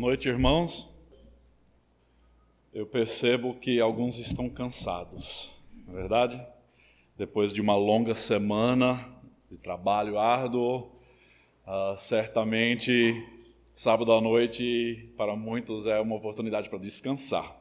Noite, 0.00 0.30
irmãos. 0.30 0.88
Eu 2.72 2.86
percebo 2.86 3.52
que 3.56 3.78
alguns 3.82 4.16
estão 4.16 4.48
cansados, 4.48 5.50
não 5.86 5.92
é 5.92 6.00
verdade? 6.00 6.46
Depois 7.18 7.52
de 7.52 7.60
uma 7.60 7.76
longa 7.76 8.14
semana 8.14 9.06
de 9.50 9.58
trabalho 9.58 10.18
árduo, 10.18 10.90
uh, 11.66 11.94
certamente 11.98 13.22
sábado 13.74 14.10
à 14.14 14.22
noite 14.22 15.12
para 15.18 15.36
muitos 15.36 15.86
é 15.86 16.00
uma 16.00 16.16
oportunidade 16.16 16.70
para 16.70 16.78
descansar. 16.78 17.54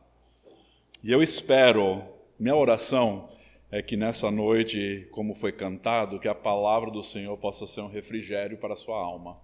E 1.04 1.12
eu 1.12 1.22
espero, 1.22 2.02
minha 2.40 2.56
oração 2.56 3.28
é 3.70 3.82
que 3.82 3.98
nessa 3.98 4.32
noite, 4.32 5.10
como 5.12 5.36
foi 5.36 5.52
cantado, 5.52 6.18
que 6.18 6.28
a 6.30 6.34
palavra 6.34 6.90
do 6.90 7.04
Senhor 7.04 7.36
possa 7.36 7.68
ser 7.68 7.82
um 7.82 7.90
refrigério 7.90 8.58
para 8.58 8.72
a 8.72 8.78
sua 8.78 8.98
alma. 8.98 9.38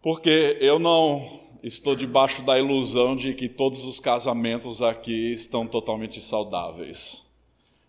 Porque 0.00 0.56
eu 0.60 0.78
não 0.78 1.45
estou 1.62 1.94
debaixo 1.94 2.42
da 2.42 2.58
ilusão 2.58 3.16
de 3.16 3.34
que 3.34 3.48
todos 3.48 3.84
os 3.84 4.00
casamentos 4.00 4.82
aqui 4.82 5.32
estão 5.32 5.66
totalmente 5.66 6.20
saudáveis. 6.20 7.26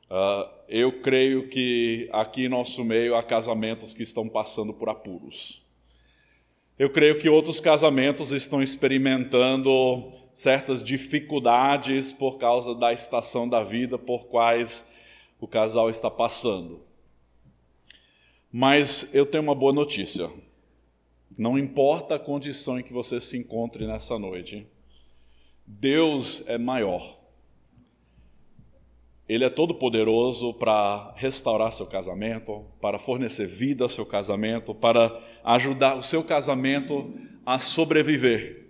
Uh, 0.10 0.50
eu 0.70 1.02
creio 1.02 1.50
que 1.50 2.10
aqui 2.12 2.46
em 2.46 2.50
nosso 2.50 2.84
meio 2.84 3.16
há 3.16 3.24
casamentos 3.24 3.94
que 3.94 4.04
estão 4.04 4.28
passando 4.28 4.74
por 4.74 4.90
apuros. 4.90 5.62
Eu 6.80 6.90
creio 6.90 7.18
que 7.18 7.28
outros 7.28 7.60
casamentos 7.60 8.32
estão 8.32 8.62
experimentando 8.62 10.12
certas 10.34 10.84
dificuldades 10.84 12.14
por 12.14 12.38
causa 12.38 12.76
da 12.76 12.94
estação 12.94 13.50
da 13.50 13.64
vida 13.64 13.98
por 13.98 14.28
quais 14.28 14.88
o 15.40 15.48
casal 15.48 15.90
está 15.90 16.10
passando. 16.12 16.80
Mas 18.52 19.14
eu 19.14 19.26
tenho 19.26 19.44
uma 19.44 19.56
boa 19.56 19.74
notícia. 19.74 20.30
Não 21.38 21.58
importa 21.58 22.16
a 22.16 22.20
condição 22.20 22.80
em 22.80 22.84
que 22.84 22.92
você 22.92 23.22
se 23.22 23.38
encontre 23.38 23.86
nessa 23.86 24.18
noite, 24.18 24.66
Deus 25.66 26.48
é 26.48 26.58
maior. 26.58 27.16
Ele 29.30 29.44
é 29.44 29.50
todo 29.50 29.76
poderoso 29.76 30.54
para 30.54 31.14
restaurar 31.16 31.72
seu 31.72 31.86
casamento, 31.86 32.66
para 32.82 32.98
fornecer 32.98 33.46
vida 33.46 33.84
ao 33.84 33.90
seu 33.90 34.06
casamento, 34.06 34.74
para 34.74 35.22
ajudar 35.44 35.96
o 35.96 36.02
seu 36.02 36.24
casamento 36.24 37.14
a 37.46 37.60
sobreviver. 37.60 38.66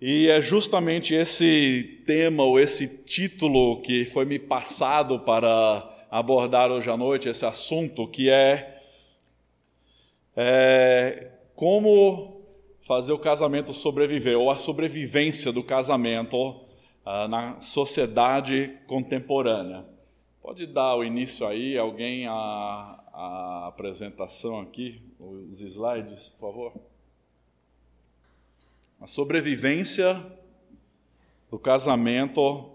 E 0.00 0.28
é 0.28 0.40
justamente 0.40 1.14
esse 1.14 2.02
tema 2.06 2.42
ou 2.42 2.58
esse 2.58 3.04
título 3.04 3.80
que 3.82 4.04
foi 4.04 4.24
me 4.24 4.38
passado 4.38 5.20
para 5.20 6.06
abordar 6.10 6.72
hoje 6.72 6.90
à 6.90 6.96
noite, 6.96 7.28
esse 7.28 7.46
assunto, 7.46 8.08
que 8.08 8.28
é, 8.28 8.80
é 10.34 11.31
como 11.54 12.42
fazer 12.80 13.12
o 13.12 13.18
casamento 13.18 13.72
sobreviver, 13.72 14.38
ou 14.38 14.50
a 14.50 14.56
sobrevivência 14.56 15.52
do 15.52 15.62
casamento 15.62 16.60
ah, 17.04 17.28
na 17.28 17.60
sociedade 17.60 18.78
contemporânea. 18.86 19.84
Pode 20.42 20.66
dar 20.66 20.96
o 20.96 21.04
início 21.04 21.46
aí, 21.46 21.78
alguém, 21.78 22.26
a, 22.26 22.32
a 23.12 23.66
apresentação 23.68 24.60
aqui, 24.60 25.00
os 25.18 25.60
slides, 25.60 26.28
por 26.28 26.52
favor? 26.52 26.92
a 29.02 29.06
sobrevivência 29.08 30.14
do 31.50 31.58
casamento 31.58 32.70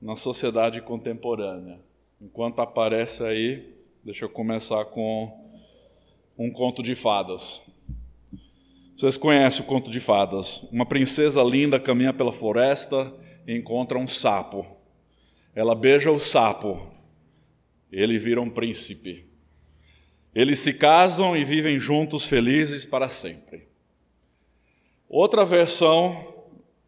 na 0.00 0.14
sociedade 0.14 0.80
contemporânea. 0.80 1.80
Enquanto 2.20 2.60
aparece 2.60 3.24
aí, 3.24 3.74
deixa 4.04 4.26
eu 4.26 4.28
começar 4.28 4.84
com 4.84 5.36
um 6.38 6.52
conto 6.52 6.84
de 6.84 6.94
fadas. 6.94 7.63
Vocês 8.96 9.16
conhecem 9.16 9.60
o 9.60 9.64
conto 9.64 9.90
de 9.90 9.98
fadas? 9.98 10.62
Uma 10.70 10.86
princesa 10.86 11.42
linda 11.42 11.80
caminha 11.80 12.12
pela 12.12 12.32
floresta 12.32 13.12
e 13.44 13.52
encontra 13.52 13.98
um 13.98 14.06
sapo. 14.06 14.64
Ela 15.52 15.74
beija 15.74 16.12
o 16.12 16.20
sapo. 16.20 16.92
Ele 17.90 18.16
vira 18.18 18.40
um 18.40 18.48
príncipe. 18.48 19.28
Eles 20.32 20.60
se 20.60 20.72
casam 20.72 21.36
e 21.36 21.42
vivem 21.42 21.76
juntos 21.76 22.24
felizes 22.24 22.84
para 22.84 23.08
sempre. 23.08 23.66
Outra 25.08 25.44
versão 25.44 26.32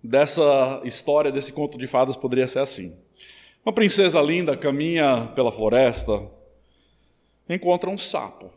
dessa 0.03 0.81
história, 0.84 1.33
desse 1.33 1.53
conto 1.53 1.77
de 1.77 1.88
fadas, 1.88 2.17
poderia 2.17 2.47
ser 2.47 2.61
assim: 2.61 2.97
Uma 3.65 3.73
princesa 3.73 4.23
linda 4.23 4.56
caminha 4.56 5.33
pela 5.34 5.50
floresta, 5.50 6.31
encontra 7.49 7.91
um 7.91 7.99
sapo. 7.99 8.49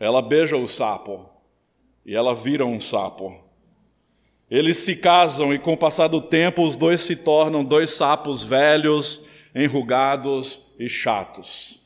Ela 0.00 0.20
beija 0.20 0.56
o 0.56 0.66
sapo 0.66 1.35
e 2.06 2.14
ela 2.14 2.34
vira 2.34 2.64
um 2.64 2.78
sapo. 2.78 3.36
Eles 4.48 4.78
se 4.78 4.94
casam 4.94 5.52
e, 5.52 5.58
com 5.58 5.72
o 5.72 5.76
passar 5.76 6.06
do 6.06 6.22
tempo, 6.22 6.62
os 6.62 6.76
dois 6.76 7.02
se 7.02 7.16
tornam 7.16 7.64
dois 7.64 7.90
sapos 7.94 8.44
velhos, 8.44 9.26
enrugados 9.52 10.72
e 10.78 10.88
chatos. 10.88 11.84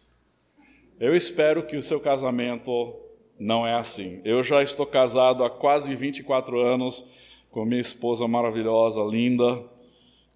Eu 1.00 1.16
espero 1.16 1.66
que 1.66 1.74
o 1.74 1.82
seu 1.82 1.98
casamento 1.98 2.94
não 3.38 3.66
é 3.66 3.72
assim. 3.72 4.20
Eu 4.22 4.44
já 4.44 4.62
estou 4.62 4.84
casado 4.84 5.42
há 5.42 5.48
quase 5.48 5.94
24 5.94 6.60
anos 6.60 7.06
com 7.50 7.64
minha 7.64 7.80
esposa 7.80 8.28
maravilhosa, 8.28 9.00
linda, 9.00 9.64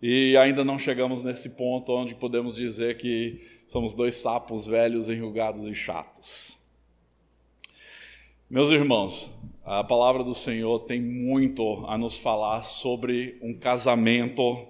e 0.01 0.35
ainda 0.39 0.65
não 0.65 0.79
chegamos 0.79 1.23
nesse 1.23 1.51
ponto 1.51 1.93
onde 1.93 2.15
podemos 2.15 2.55
dizer 2.55 2.97
que 2.97 3.47
somos 3.67 3.95
dois 3.95 4.17
sapos 4.17 4.67
velhos, 4.67 5.11
enrugados 5.11 5.67
e 5.67 5.75
chatos. 5.75 6.59
Meus 8.49 8.71
irmãos, 8.71 9.31
a 9.65 9.83
palavra 9.83 10.23
do 10.23 10.35
Senhor 10.35 10.81
tem 10.81 11.01
muito 11.01 11.85
a 11.87 11.97
nos 11.97 12.19
falar 12.19 12.63
sobre 12.63 13.39
um 13.43 13.55
casamento 13.55 14.67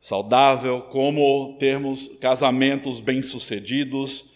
saudável, 0.00 0.82
como 0.82 1.56
termos 1.58 2.08
casamentos 2.20 3.00
bem-sucedidos 3.00 4.34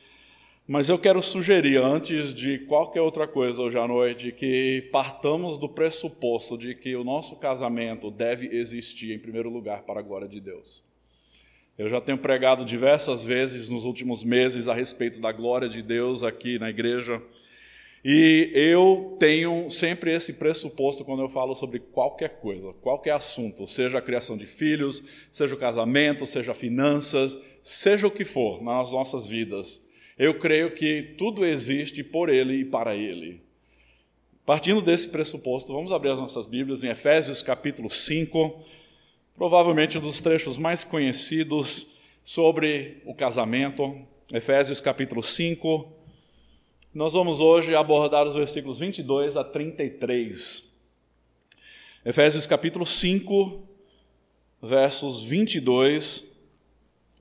mas 0.70 0.90
eu 0.90 0.98
quero 0.98 1.22
sugerir, 1.22 1.78
antes 1.78 2.34
de 2.34 2.58
qualquer 2.58 3.00
outra 3.00 3.26
coisa 3.26 3.62
hoje 3.62 3.78
à 3.78 3.88
noite, 3.88 4.30
que 4.30 4.86
partamos 4.92 5.56
do 5.56 5.66
pressuposto 5.66 6.58
de 6.58 6.74
que 6.74 6.94
o 6.94 7.02
nosso 7.02 7.36
casamento 7.36 8.10
deve 8.10 8.54
existir 8.54 9.14
em 9.14 9.18
primeiro 9.18 9.48
lugar 9.48 9.84
para 9.84 10.00
a 10.00 10.02
glória 10.02 10.28
de 10.28 10.38
Deus. 10.42 10.84
Eu 11.78 11.88
já 11.88 12.02
tenho 12.02 12.18
pregado 12.18 12.66
diversas 12.66 13.24
vezes 13.24 13.70
nos 13.70 13.86
últimos 13.86 14.22
meses 14.22 14.68
a 14.68 14.74
respeito 14.74 15.18
da 15.22 15.32
glória 15.32 15.70
de 15.70 15.80
Deus 15.80 16.22
aqui 16.22 16.58
na 16.58 16.68
igreja. 16.68 17.22
E 18.10 18.50
eu 18.54 19.18
tenho 19.20 19.68
sempre 19.68 20.14
esse 20.14 20.32
pressuposto 20.32 21.04
quando 21.04 21.20
eu 21.20 21.28
falo 21.28 21.54
sobre 21.54 21.78
qualquer 21.78 22.40
coisa, 22.40 22.72
qualquer 22.80 23.10
assunto, 23.10 23.66
seja 23.66 23.98
a 23.98 24.00
criação 24.00 24.34
de 24.34 24.46
filhos, 24.46 25.04
seja 25.30 25.54
o 25.54 25.58
casamento, 25.58 26.24
seja 26.24 26.54
finanças, 26.54 27.38
seja 27.62 28.06
o 28.06 28.10
que 28.10 28.24
for 28.24 28.62
nas 28.62 28.92
nossas 28.92 29.26
vidas. 29.26 29.86
Eu 30.18 30.38
creio 30.38 30.74
que 30.74 31.16
tudo 31.18 31.44
existe 31.44 32.02
por 32.02 32.30
Ele 32.30 32.54
e 32.54 32.64
para 32.64 32.96
Ele. 32.96 33.42
Partindo 34.46 34.80
desse 34.80 35.10
pressuposto, 35.10 35.74
vamos 35.74 35.92
abrir 35.92 36.12
as 36.12 36.18
nossas 36.18 36.46
Bíblias 36.46 36.82
em 36.82 36.88
Efésios 36.88 37.42
capítulo 37.42 37.90
5, 37.90 38.58
provavelmente 39.36 39.98
um 39.98 40.00
dos 40.00 40.22
trechos 40.22 40.56
mais 40.56 40.82
conhecidos 40.82 41.98
sobre 42.24 43.02
o 43.04 43.14
casamento. 43.14 44.00
Efésios 44.32 44.80
capítulo 44.80 45.22
5. 45.22 45.97
Nós 46.92 47.12
vamos 47.12 47.38
hoje 47.38 47.74
abordar 47.74 48.26
os 48.26 48.34
versículos 48.34 48.78
22 48.78 49.36
a 49.36 49.44
33. 49.44 50.74
Efésios 52.02 52.46
capítulo 52.46 52.86
5, 52.86 53.62
versos 54.62 55.22
22 55.22 56.34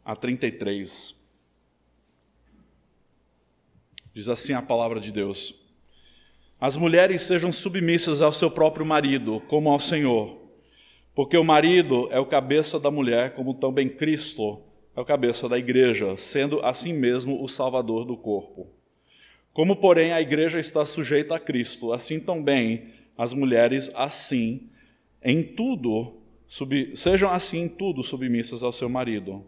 a 0.06 0.16
33. 0.16 1.14
Diz 4.14 4.30
assim 4.30 4.54
a 4.54 4.62
palavra 4.62 5.02
de 5.02 5.12
Deus: 5.12 5.66
As 6.62 6.78
mulheres 6.78 7.24
sejam 7.24 7.52
submissas 7.52 8.22
ao 8.22 8.32
seu 8.32 8.50
próprio 8.50 8.86
marido, 8.86 9.42
como 9.50 9.70
ao 9.70 9.82
Senhor, 9.82 10.38
porque 11.14 11.36
o 11.38 11.44
marido 11.44 12.08
é 12.10 12.18
o 12.18 12.26
cabeça 12.26 12.80
da 12.80 12.90
mulher, 12.90 13.36
como 13.36 13.54
também 13.54 13.90
Cristo 13.90 14.62
é 14.96 15.02
o 15.02 15.06
cabeça 15.06 15.50
da 15.50 15.60
igreja, 15.60 16.18
sendo 16.18 16.66
assim 16.66 16.94
mesmo 16.94 17.44
o 17.44 17.50
salvador 17.50 18.06
do 18.06 18.16
corpo. 18.16 18.77
Como, 19.58 19.76
porém, 19.76 20.14
a 20.14 20.22
igreja 20.22 20.60
está 20.60 20.86
sujeita 20.86 21.36
a 21.36 21.40
Cristo, 21.40 21.92
assim 21.92 22.20
também 22.20 22.90
as 23.18 23.34
mulheres, 23.34 23.90
assim, 23.96 24.70
em 25.20 25.42
tudo, 25.42 26.14
sub, 26.48 26.96
sejam 26.96 27.32
assim 27.34 27.62
em 27.62 27.68
tudo 27.68 28.04
submissas 28.04 28.62
ao 28.62 28.72
seu 28.72 28.88
marido. 28.88 29.44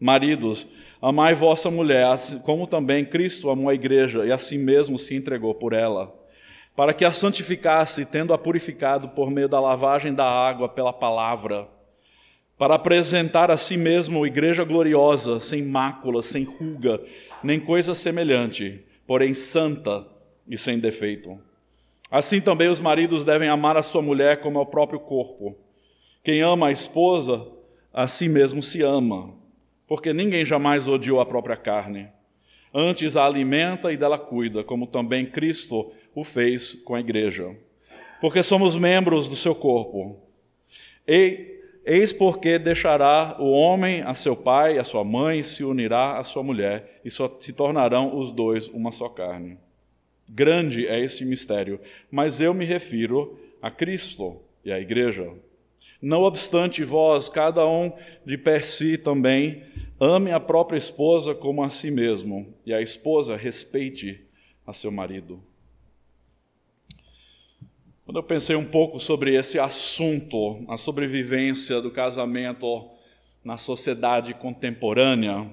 Maridos, 0.00 0.66
amai 1.02 1.34
vossa 1.34 1.70
mulher, 1.70 2.06
assim 2.06 2.38
como 2.38 2.66
também 2.66 3.04
Cristo 3.04 3.50
amou 3.50 3.68
a 3.68 3.74
igreja 3.74 4.24
e 4.24 4.32
assim 4.32 4.56
mesmo 4.56 4.96
se 4.98 5.14
entregou 5.14 5.54
por 5.54 5.74
ela, 5.74 6.10
para 6.74 6.94
que 6.94 7.04
a 7.04 7.12
santificasse, 7.12 8.06
tendo-a 8.06 8.38
purificado 8.38 9.10
por 9.10 9.30
meio 9.30 9.50
da 9.50 9.60
lavagem 9.60 10.14
da 10.14 10.24
água 10.24 10.66
pela 10.66 10.94
palavra, 10.94 11.68
para 12.56 12.76
apresentar 12.76 13.50
a 13.50 13.58
si 13.58 13.76
mesmo 13.76 14.26
igreja 14.26 14.64
gloriosa, 14.64 15.40
sem 15.40 15.62
mácula, 15.62 16.22
sem 16.22 16.42
ruga, 16.42 16.98
nem 17.44 17.60
coisa 17.60 17.92
semelhante, 17.92 18.82
porém 19.06 19.34
santa 19.34 20.06
e 20.48 20.56
sem 20.56 20.78
defeito. 20.78 21.38
Assim 22.10 22.40
também 22.40 22.68
os 22.68 22.80
maridos 22.80 23.24
devem 23.24 23.48
amar 23.48 23.76
a 23.76 23.82
sua 23.82 24.02
mulher 24.02 24.40
como 24.40 24.58
ao 24.58 24.66
próprio 24.66 25.00
corpo. 25.00 25.56
Quem 26.22 26.42
ama 26.42 26.68
a 26.68 26.72
esposa, 26.72 27.46
a 27.92 28.06
si 28.06 28.28
mesmo 28.28 28.62
se 28.62 28.82
ama, 28.82 29.34
porque 29.86 30.12
ninguém 30.12 30.44
jamais 30.44 30.86
odiou 30.86 31.20
a 31.20 31.26
própria 31.26 31.56
carne. 31.56 32.08
Antes 32.74 33.16
a 33.16 33.26
alimenta 33.26 33.92
e 33.92 33.96
dela 33.96 34.18
cuida, 34.18 34.64
como 34.64 34.86
também 34.86 35.26
Cristo 35.26 35.92
o 36.14 36.24
fez 36.24 36.72
com 36.72 36.94
a 36.94 37.00
igreja. 37.00 37.56
Porque 38.20 38.42
somos 38.42 38.76
membros 38.76 39.28
do 39.28 39.36
seu 39.36 39.54
corpo. 39.54 40.18
E, 41.06 41.51
eis 41.84 42.12
porque 42.12 42.58
deixará 42.58 43.36
o 43.38 43.50
homem 43.50 44.02
a 44.02 44.14
seu 44.14 44.36
pai 44.36 44.78
a 44.78 44.84
sua 44.84 45.04
mãe, 45.04 45.40
e 45.40 45.44
se 45.44 45.64
unirá 45.64 46.18
à 46.18 46.24
sua 46.24 46.42
mulher, 46.42 47.00
e 47.04 47.10
só 47.10 47.28
se 47.40 47.52
tornarão 47.52 48.16
os 48.16 48.30
dois 48.30 48.68
uma 48.68 48.90
só 48.90 49.08
carne. 49.08 49.58
Grande 50.30 50.86
é 50.86 50.98
esse 50.98 51.24
mistério, 51.24 51.80
mas 52.10 52.40
eu 52.40 52.54
me 52.54 52.64
refiro 52.64 53.38
a 53.60 53.70
Cristo 53.70 54.40
e 54.64 54.72
à 54.72 54.80
igreja. 54.80 55.30
Não 56.00 56.22
obstante, 56.22 56.82
vós, 56.82 57.28
cada 57.28 57.66
um 57.66 57.92
de 58.24 58.36
per 58.36 58.64
si 58.64 58.96
também, 58.98 59.62
ame 60.00 60.32
a 60.32 60.40
própria 60.40 60.78
esposa 60.78 61.34
como 61.34 61.62
a 61.62 61.70
si 61.70 61.90
mesmo, 61.90 62.52
e 62.66 62.72
a 62.72 62.80
esposa 62.80 63.36
respeite 63.36 64.20
a 64.66 64.72
seu 64.72 64.90
marido. 64.90 65.42
Quando 68.04 68.16
eu 68.16 68.22
pensei 68.24 68.56
um 68.56 68.64
pouco 68.64 68.98
sobre 68.98 69.36
esse 69.36 69.60
assunto, 69.60 70.64
a 70.66 70.76
sobrevivência 70.76 71.80
do 71.80 71.88
casamento 71.88 72.84
na 73.44 73.56
sociedade 73.56 74.34
contemporânea, 74.34 75.46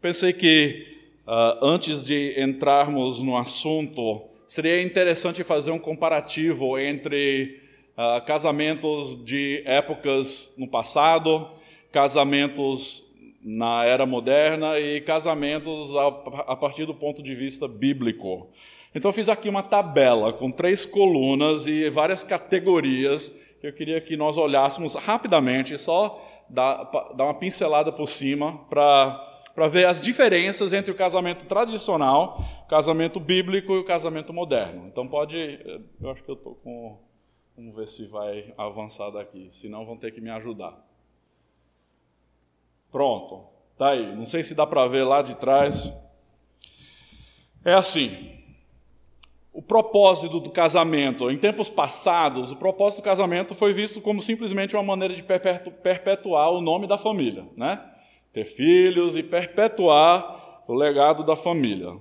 pensei 0.00 0.32
que 0.32 0.86
uh, 1.26 1.62
antes 1.62 2.02
de 2.02 2.34
entrarmos 2.40 3.22
no 3.22 3.36
assunto, 3.36 4.22
seria 4.48 4.82
interessante 4.82 5.44
fazer 5.44 5.70
um 5.70 5.78
comparativo 5.78 6.78
entre 6.78 7.60
uh, 7.92 8.24
casamentos 8.24 9.22
de 9.22 9.62
épocas 9.66 10.54
no 10.56 10.66
passado, 10.66 11.46
casamentos 11.92 13.04
na 13.44 13.84
era 13.84 14.06
moderna 14.06 14.78
e 14.80 14.98
casamentos 15.02 15.94
a, 15.94 16.06
a 16.52 16.56
partir 16.56 16.86
do 16.86 16.94
ponto 16.94 17.22
de 17.22 17.34
vista 17.34 17.68
bíblico. 17.68 18.48
Então 18.94 19.08
eu 19.08 19.12
fiz 19.12 19.28
aqui 19.28 19.48
uma 19.48 19.62
tabela 19.62 20.32
com 20.32 20.50
três 20.50 20.84
colunas 20.84 21.66
e 21.66 21.88
várias 21.88 22.22
categorias 22.22 23.28
que 23.60 23.66
eu 23.66 23.72
queria 23.72 24.00
que 24.00 24.16
nós 24.16 24.36
olhássemos 24.36 24.94
rapidamente, 24.94 25.78
só 25.78 26.20
dar, 26.48 26.90
uma 27.14 27.34
pincelada 27.34 27.92
por 27.92 28.08
cima 28.08 28.58
para 28.68 29.28
para 29.54 29.68
ver 29.68 29.84
as 29.84 30.00
diferenças 30.00 30.72
entre 30.72 30.90
o 30.90 30.94
casamento 30.94 31.44
tradicional, 31.44 32.42
o 32.64 32.68
casamento 32.68 33.20
bíblico 33.20 33.74
e 33.74 33.78
o 33.80 33.84
casamento 33.84 34.32
moderno. 34.32 34.86
Então 34.86 35.06
pode, 35.06 35.60
eu 36.00 36.10
acho 36.10 36.24
que 36.24 36.30
eu 36.30 36.36
estou 36.36 36.54
com 36.54 36.96
Vamos 37.56 37.76
ver 37.76 37.86
se 37.86 38.06
vai 38.06 38.52
avançar 38.56 39.10
daqui, 39.10 39.48
senão 39.50 39.84
vão 39.84 39.96
ter 39.96 40.10
que 40.10 40.20
me 40.20 40.30
ajudar. 40.30 40.74
Pronto, 42.90 43.46
tá 43.76 43.90
aí. 43.90 44.16
Não 44.16 44.24
sei 44.24 44.42
se 44.42 44.54
dá 44.54 44.66
para 44.66 44.86
ver 44.86 45.04
lá 45.04 45.20
de 45.20 45.34
trás. 45.34 45.92
É 47.64 47.74
assim. 47.74 48.41
O 49.52 49.60
propósito 49.60 50.40
do 50.40 50.50
casamento, 50.50 51.30
em 51.30 51.36
tempos 51.36 51.68
passados, 51.68 52.52
o 52.52 52.56
propósito 52.56 53.02
do 53.02 53.04
casamento 53.04 53.54
foi 53.54 53.72
visto 53.72 54.00
como 54.00 54.22
simplesmente 54.22 54.74
uma 54.74 54.82
maneira 54.82 55.12
de 55.12 55.22
perpetuar 55.22 56.50
o 56.50 56.62
nome 56.62 56.86
da 56.86 56.96
família, 56.96 57.44
né? 57.54 57.78
Ter 58.32 58.46
filhos 58.46 59.14
e 59.14 59.22
perpetuar 59.22 60.64
o 60.66 60.72
legado 60.72 61.22
da 61.22 61.36
família. 61.36 61.94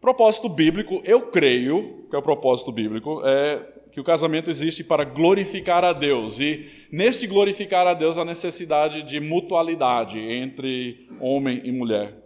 Propósito 0.00 0.48
bíblico, 0.48 1.00
eu 1.04 1.28
creio 1.30 2.04
que 2.10 2.16
é 2.16 2.18
o 2.18 2.22
propósito 2.22 2.72
bíblico, 2.72 3.22
é 3.24 3.64
que 3.92 4.00
o 4.00 4.04
casamento 4.04 4.50
existe 4.50 4.82
para 4.82 5.04
glorificar 5.04 5.84
a 5.84 5.92
Deus. 5.92 6.40
E 6.40 6.68
neste 6.90 7.28
glorificar 7.28 7.86
a 7.86 7.94
Deus, 7.94 8.18
a 8.18 8.24
necessidade 8.24 9.04
de 9.04 9.20
mutualidade 9.20 10.18
entre 10.18 11.06
homem 11.20 11.60
e 11.62 11.70
mulher. 11.70 12.21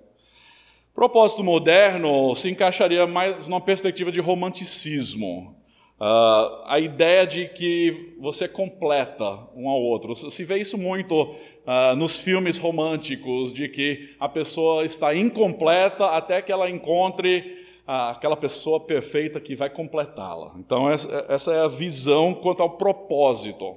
Propósito 0.96 1.44
moderno 1.44 2.34
se 2.34 2.48
encaixaria 2.48 3.06
mais 3.06 3.46
numa 3.48 3.60
perspectiva 3.60 4.10
de 4.10 4.18
romanticismo. 4.18 5.54
Uh, 6.00 6.64
a 6.64 6.80
ideia 6.80 7.26
de 7.26 7.48
que 7.48 8.14
você 8.18 8.48
completa 8.48 9.46
um 9.54 9.68
ao 9.68 9.78
outro. 9.78 10.14
Se 10.14 10.42
vê 10.42 10.56
isso 10.56 10.78
muito 10.78 11.22
uh, 11.22 11.94
nos 11.98 12.18
filmes 12.18 12.56
românticos, 12.56 13.52
de 13.52 13.68
que 13.68 14.16
a 14.18 14.26
pessoa 14.26 14.86
está 14.86 15.14
incompleta 15.14 16.06
até 16.06 16.40
que 16.40 16.50
ela 16.50 16.70
encontre 16.70 17.66
aquela 17.86 18.36
pessoa 18.36 18.80
perfeita 18.80 19.38
que 19.38 19.54
vai 19.54 19.68
completá-la. 19.68 20.54
Então, 20.58 20.90
essa 20.90 21.52
é 21.52 21.60
a 21.60 21.68
visão 21.68 22.32
quanto 22.32 22.62
ao 22.62 22.70
propósito. 22.70 23.76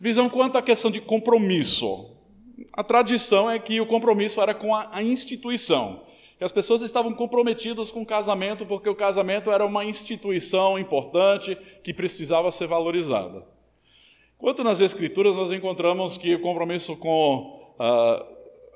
Visão 0.00 0.30
quanto 0.30 0.56
à 0.56 0.62
questão 0.62 0.90
de 0.90 1.00
compromisso. 1.00 2.16
A 2.72 2.82
tradição 2.84 3.50
é 3.50 3.58
que 3.58 3.80
o 3.80 3.86
compromisso 3.86 4.40
era 4.40 4.54
com 4.54 4.74
a, 4.74 5.02
instituição. 5.02 6.00
Que 6.42 6.46
as 6.46 6.50
pessoas 6.50 6.82
estavam 6.82 7.14
comprometidas 7.14 7.88
com 7.88 8.02
o 8.02 8.04
casamento 8.04 8.66
porque 8.66 8.88
o 8.88 8.96
casamento 8.96 9.48
era 9.48 9.64
uma 9.64 9.84
instituição 9.84 10.76
importante 10.76 11.56
que 11.84 11.94
precisava 11.94 12.50
ser 12.50 12.66
valorizada. 12.66 13.46
Quanto 14.38 14.64
nas 14.64 14.80
Escrituras, 14.80 15.36
nós 15.36 15.52
encontramos 15.52 16.18
que 16.18 16.34
o 16.34 16.40
compromisso 16.40 16.96
com 16.96 17.60
uh, 17.78 18.24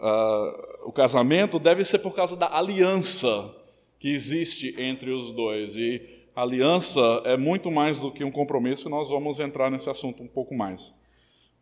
uh, 0.00 0.88
o 0.88 0.92
casamento 0.92 1.58
deve 1.58 1.84
ser 1.84 1.98
por 1.98 2.14
causa 2.14 2.36
da 2.36 2.56
aliança 2.56 3.52
que 3.98 4.12
existe 4.12 4.80
entre 4.80 5.10
os 5.10 5.32
dois. 5.32 5.76
E 5.76 6.28
aliança 6.36 7.00
é 7.24 7.36
muito 7.36 7.68
mais 7.68 7.98
do 7.98 8.12
que 8.12 8.22
um 8.22 8.30
compromisso, 8.30 8.86
e 8.86 8.90
nós 8.92 9.10
vamos 9.10 9.40
entrar 9.40 9.72
nesse 9.72 9.90
assunto 9.90 10.22
um 10.22 10.28
pouco 10.28 10.54
mais. 10.54 10.94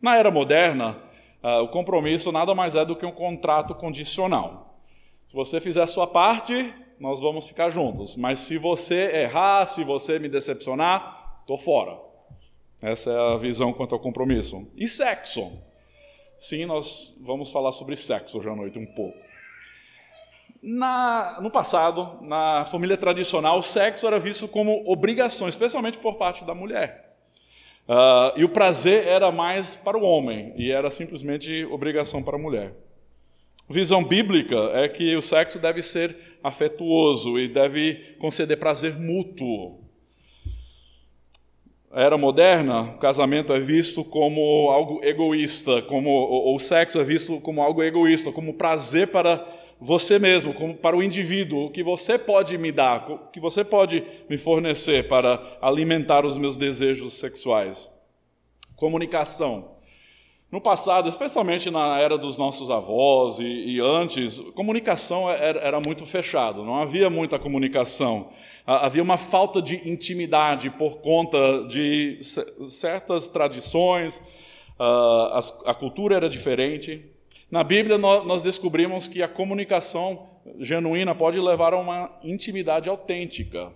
Na 0.03 0.19
era 0.19 0.31
moderna, 0.31 0.99
uh, 1.43 1.63
o 1.63 1.69
compromisso 1.69 2.31
nada 2.31 2.55
mais 2.55 2.77
é 2.77 2.85
do 2.85 2.95
que 2.95 3.07
um 3.07 3.11
contrato 3.11 3.75
condicional. 3.75 4.74
Se 5.27 5.35
você 5.35 5.61
fizer 5.61 5.83
a 5.83 5.87
sua 5.87 6.07
parte, 6.07 6.73
nós 6.99 7.21
vamos 7.21 7.47
ficar 7.47 7.71
juntos. 7.71 8.17
Mas 8.17 8.41
se 8.41 8.59
você 8.59 9.23
errar, 9.23 9.67
se 9.67 9.85
você 9.85 10.19
me 10.19 10.29
decepcionar, 10.29 11.39
estou 11.41 11.59
fora. 11.59 11.99
Essa 12.81 13.11
é 13.11 13.35
a 13.35 13.37
visão 13.37 13.73
quanto 13.73 13.95
ao 13.95 14.01
compromisso. 14.01 14.67
E 14.77 14.87
sexo? 14.87 15.51
Sim, 16.39 16.67
nós 16.67 17.17
vamos 17.23 17.51
falar 17.51 17.73
sobre 17.73 17.97
sexo 17.97 18.39
hoje 18.39 18.49
à 18.49 18.55
noite 18.55 18.79
um 18.79 18.87
pouco. 18.87 19.17
Na, 20.63 21.41
no 21.43 21.51
passado, 21.51 22.19
na 22.23 22.65
família 22.67 22.97
tradicional, 22.97 23.59
o 23.59 23.63
sexo 23.63 24.07
era 24.07 24.19
visto 24.19 24.49
como 24.49 24.83
obrigação, 24.91 25.49
especialmente 25.49 25.99
por 25.99 26.15
parte 26.15 26.45
da 26.45 26.55
mulher. 26.55 27.17
Uh, 27.87 28.39
e 28.39 28.45
o 28.45 28.49
prazer 28.49 29.07
era 29.07 29.31
mais 29.31 29.77
para 29.77 29.99
o 29.99 30.03
homem, 30.03 30.55
e 30.57 30.71
era 30.73 30.91
simplesmente 30.91 31.67
obrigação 31.67 32.23
para 32.23 32.37
a 32.37 32.39
mulher. 32.39 32.73
Visão 33.69 34.05
bíblica 34.05 34.57
é 34.75 34.89
que 34.89 35.17
o 35.17 35.23
sexo 35.23 35.59
deve 35.59 35.83
ser 35.83 36.17
afetuoso 36.43 37.39
e 37.39 37.49
deve 37.49 37.95
conceder 38.19 38.59
prazer 38.59 38.99
mútuo. 38.99 39.81
era 41.91 42.19
moderna, 42.19 42.83
o 42.83 42.99
casamento 42.99 43.53
é 43.53 43.61
visto 43.61 44.05
como 44.05 44.69
algo 44.71 45.03
egoísta, 45.03 45.81
como 45.81 46.11
ou 46.11 46.57
o 46.57 46.59
sexo 46.59 47.01
é 47.01 47.05
visto 47.05 47.41
como 47.41 47.63
algo 47.63 47.83
egoísta, 47.83 48.31
como 48.31 48.55
prazer 48.55 49.09
para 49.09 49.47
você 49.81 50.19
mesmo, 50.19 50.53
como 50.53 50.75
para 50.75 50.97
o 50.97 51.03
indivíduo, 51.03 51.67
o 51.67 51.71
que 51.71 51.83
você 51.83 52.19
pode 52.19 52.59
me 52.59 52.71
dar, 52.71 53.11
o 53.11 53.19
que 53.31 53.41
você 53.41 53.65
pode 53.65 54.03
me 54.29 54.37
fornecer 54.37 55.09
para 55.09 55.59
alimentar 55.63 56.27
os 56.27 56.37
meus 56.37 56.57
desejos 56.57 57.15
sexuais. 57.15 57.91
Comunicação. 58.77 59.74
No 60.55 60.61
passado, 60.61 61.09
especialmente 61.09 61.69
na 61.69 61.99
era 61.99 62.17
dos 62.17 62.39
nossos 62.39 62.71
avós 62.71 63.41
e, 63.41 63.43
e 63.43 63.81
antes, 63.81 64.39
comunicação 64.55 65.29
era, 65.29 65.59
era, 65.59 65.81
muito 65.81 66.07
fechado, 66.07 66.63
não 66.63 66.77
havia 66.77 67.11
muita 67.11 67.41
comunicação. 67.41 68.29
Havia 68.65 69.03
uma 69.03 69.17
falta 69.17 69.61
de 69.61 69.91
intimidade 69.91 70.71
por 70.71 70.99
conta 70.99 71.65
de 71.65 72.21
certas 72.69 73.27
tradições, 73.27 74.23
a, 74.79 75.41
a 75.67 75.75
cultura 75.75 76.15
era 76.15 76.29
diferente. 76.29 77.05
Na 77.51 77.65
Bíblia, 77.65 77.99
nós 77.99 78.41
descobrimos 78.41 79.09
que 79.09 79.23
a 79.23 79.29
comunicação 79.29 80.25
genuína 80.61 81.17
pode 81.17 81.41
levar 81.41 81.75
a 81.75 81.81
uma 81.81 82.17
intimidade 82.23 82.89
autêntica. 82.89 83.73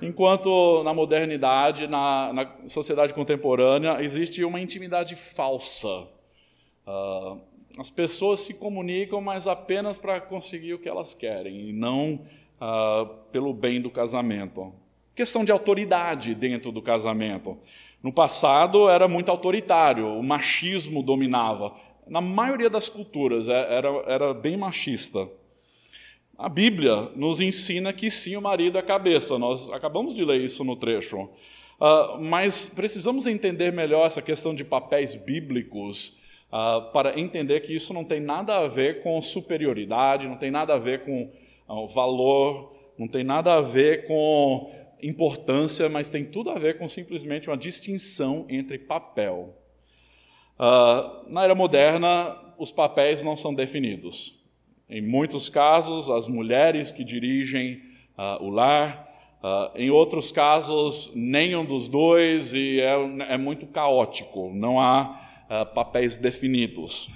Enquanto 0.00 0.82
na 0.84 0.94
modernidade, 0.94 1.86
na, 1.86 2.32
na 2.32 2.50
sociedade 2.68 3.12
contemporânea, 3.12 4.02
existe 4.02 4.44
uma 4.44 4.60
intimidade 4.60 5.16
falsa. 5.16 6.06
Uh, 6.86 7.40
as 7.78 7.90
pessoas 7.90 8.40
se 8.40 8.54
comunicam, 8.54 9.20
mas 9.20 9.46
apenas 9.46 9.98
para 9.98 10.20
conseguir 10.20 10.74
o 10.74 10.78
que 10.78 10.88
elas 10.88 11.14
querem, 11.14 11.68
e 11.68 11.72
não 11.72 12.20
uh, 12.60 13.06
pelo 13.32 13.52
bem 13.52 13.80
do 13.80 13.90
casamento. 13.90 14.72
Questão 15.14 15.44
de 15.44 15.52
autoridade 15.52 16.34
dentro 16.34 16.70
do 16.70 16.82
casamento. 16.82 17.58
No 18.02 18.12
passado 18.12 18.88
era 18.88 19.08
muito 19.08 19.30
autoritário, 19.30 20.06
o 20.06 20.22
machismo 20.22 21.02
dominava 21.02 21.74
na 22.06 22.20
maioria 22.20 22.68
das 22.68 22.88
culturas, 22.88 23.48
é, 23.48 23.74
era, 23.74 23.88
era 24.06 24.34
bem 24.34 24.56
machista. 24.56 25.28
A 26.36 26.48
Bíblia 26.48 27.10
nos 27.14 27.40
ensina 27.40 27.92
que 27.92 28.10
sim, 28.10 28.36
o 28.36 28.42
marido 28.42 28.76
é 28.76 28.82
cabeça. 28.82 29.38
Nós 29.38 29.70
acabamos 29.70 30.14
de 30.14 30.24
ler 30.24 30.40
isso 30.40 30.64
no 30.64 30.74
trecho. 30.74 31.28
Uh, 31.80 32.20
mas 32.20 32.66
precisamos 32.66 33.26
entender 33.26 33.72
melhor 33.72 34.06
essa 34.06 34.22
questão 34.22 34.54
de 34.54 34.64
papéis 34.64 35.14
bíblicos 35.14 36.18
uh, 36.52 36.92
para 36.92 37.18
entender 37.18 37.60
que 37.60 37.72
isso 37.72 37.92
não 37.92 38.04
tem 38.04 38.20
nada 38.20 38.56
a 38.56 38.66
ver 38.66 39.02
com 39.02 39.20
superioridade, 39.22 40.28
não 40.28 40.36
tem 40.36 40.50
nada 40.50 40.74
a 40.74 40.78
ver 40.78 41.04
com 41.04 41.30
uh, 41.68 41.86
valor, 41.86 42.74
não 42.98 43.06
tem 43.06 43.22
nada 43.22 43.54
a 43.54 43.60
ver 43.60 44.04
com 44.06 44.72
importância, 45.02 45.88
mas 45.88 46.10
tem 46.10 46.24
tudo 46.24 46.50
a 46.50 46.54
ver 46.54 46.78
com 46.78 46.88
simplesmente 46.88 47.48
uma 47.48 47.56
distinção 47.56 48.46
entre 48.48 48.78
papel. 48.78 49.54
na 51.28 51.44
era 51.44 51.54
moderna, 51.54 52.36
os 52.56 52.72
papéis 52.72 53.22
não 53.22 53.36
são 53.36 53.52
definidos. 53.52 54.43
Em 54.88 55.00
muitos 55.00 55.48
casos, 55.48 56.10
as 56.10 56.28
mulheres 56.28 56.90
que 56.90 57.02
dirigem 57.02 57.80
uh, 58.18 58.44
o 58.44 58.50
lar, 58.50 59.08
uh, 59.42 59.76
em 59.78 59.90
outros 59.90 60.30
casos, 60.30 61.10
nenhum 61.14 61.64
dos 61.64 61.88
dois, 61.88 62.52
e 62.52 62.80
é, 62.80 62.92
é 63.32 63.38
muito 63.38 63.66
caótico, 63.66 64.52
não 64.52 64.78
há 64.78 65.18
uh, 65.44 65.74
papéis 65.74 66.18
definidos. 66.18 67.08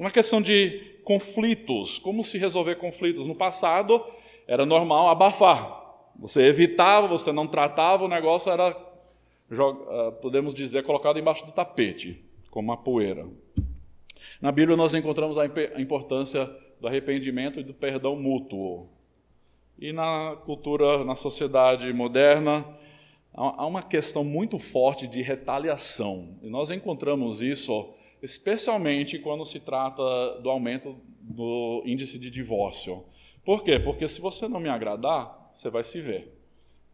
Uma 0.00 0.10
questão 0.10 0.40
de 0.40 0.92
conflitos, 1.04 1.98
como 1.98 2.24
se 2.24 2.38
resolver 2.38 2.76
conflitos. 2.76 3.26
No 3.26 3.34
passado, 3.34 4.02
era 4.46 4.64
normal 4.64 5.08
abafar. 5.10 5.80
Você 6.18 6.42
evitava, 6.42 7.06
você 7.06 7.30
não 7.30 7.46
tratava, 7.46 8.04
o 8.04 8.08
negócio 8.08 8.50
era, 8.50 8.74
podemos 10.20 10.54
dizer, 10.54 10.82
colocado 10.84 11.18
embaixo 11.18 11.44
do 11.44 11.52
tapete, 11.52 12.24
como 12.50 12.68
uma 12.70 12.76
poeira. 12.76 13.26
Na 14.40 14.52
Bíblia, 14.52 14.76
nós 14.76 14.94
encontramos 14.94 15.36
a 15.38 15.44
importância 15.78 16.48
do 16.82 16.88
arrependimento 16.88 17.60
e 17.60 17.62
do 17.62 17.72
perdão 17.72 18.16
mútuo. 18.16 18.88
E 19.78 19.92
na 19.92 20.36
cultura, 20.44 21.04
na 21.04 21.14
sociedade 21.14 21.90
moderna, 21.92 22.66
há 23.32 23.64
uma 23.64 23.84
questão 23.84 24.24
muito 24.24 24.58
forte 24.58 25.06
de 25.06 25.22
retaliação. 25.22 26.36
E 26.42 26.50
nós 26.50 26.72
encontramos 26.72 27.40
isso 27.40 27.94
especialmente 28.20 29.16
quando 29.20 29.44
se 29.44 29.60
trata 29.60 30.02
do 30.40 30.50
aumento 30.50 30.96
do 31.20 31.84
índice 31.86 32.18
de 32.18 32.28
divórcio. 32.28 33.04
Por 33.44 33.62
quê? 33.62 33.78
Porque 33.78 34.08
se 34.08 34.20
você 34.20 34.48
não 34.48 34.58
me 34.58 34.68
agradar, 34.68 35.50
você 35.52 35.70
vai 35.70 35.84
se 35.84 36.00
ver. 36.00 36.31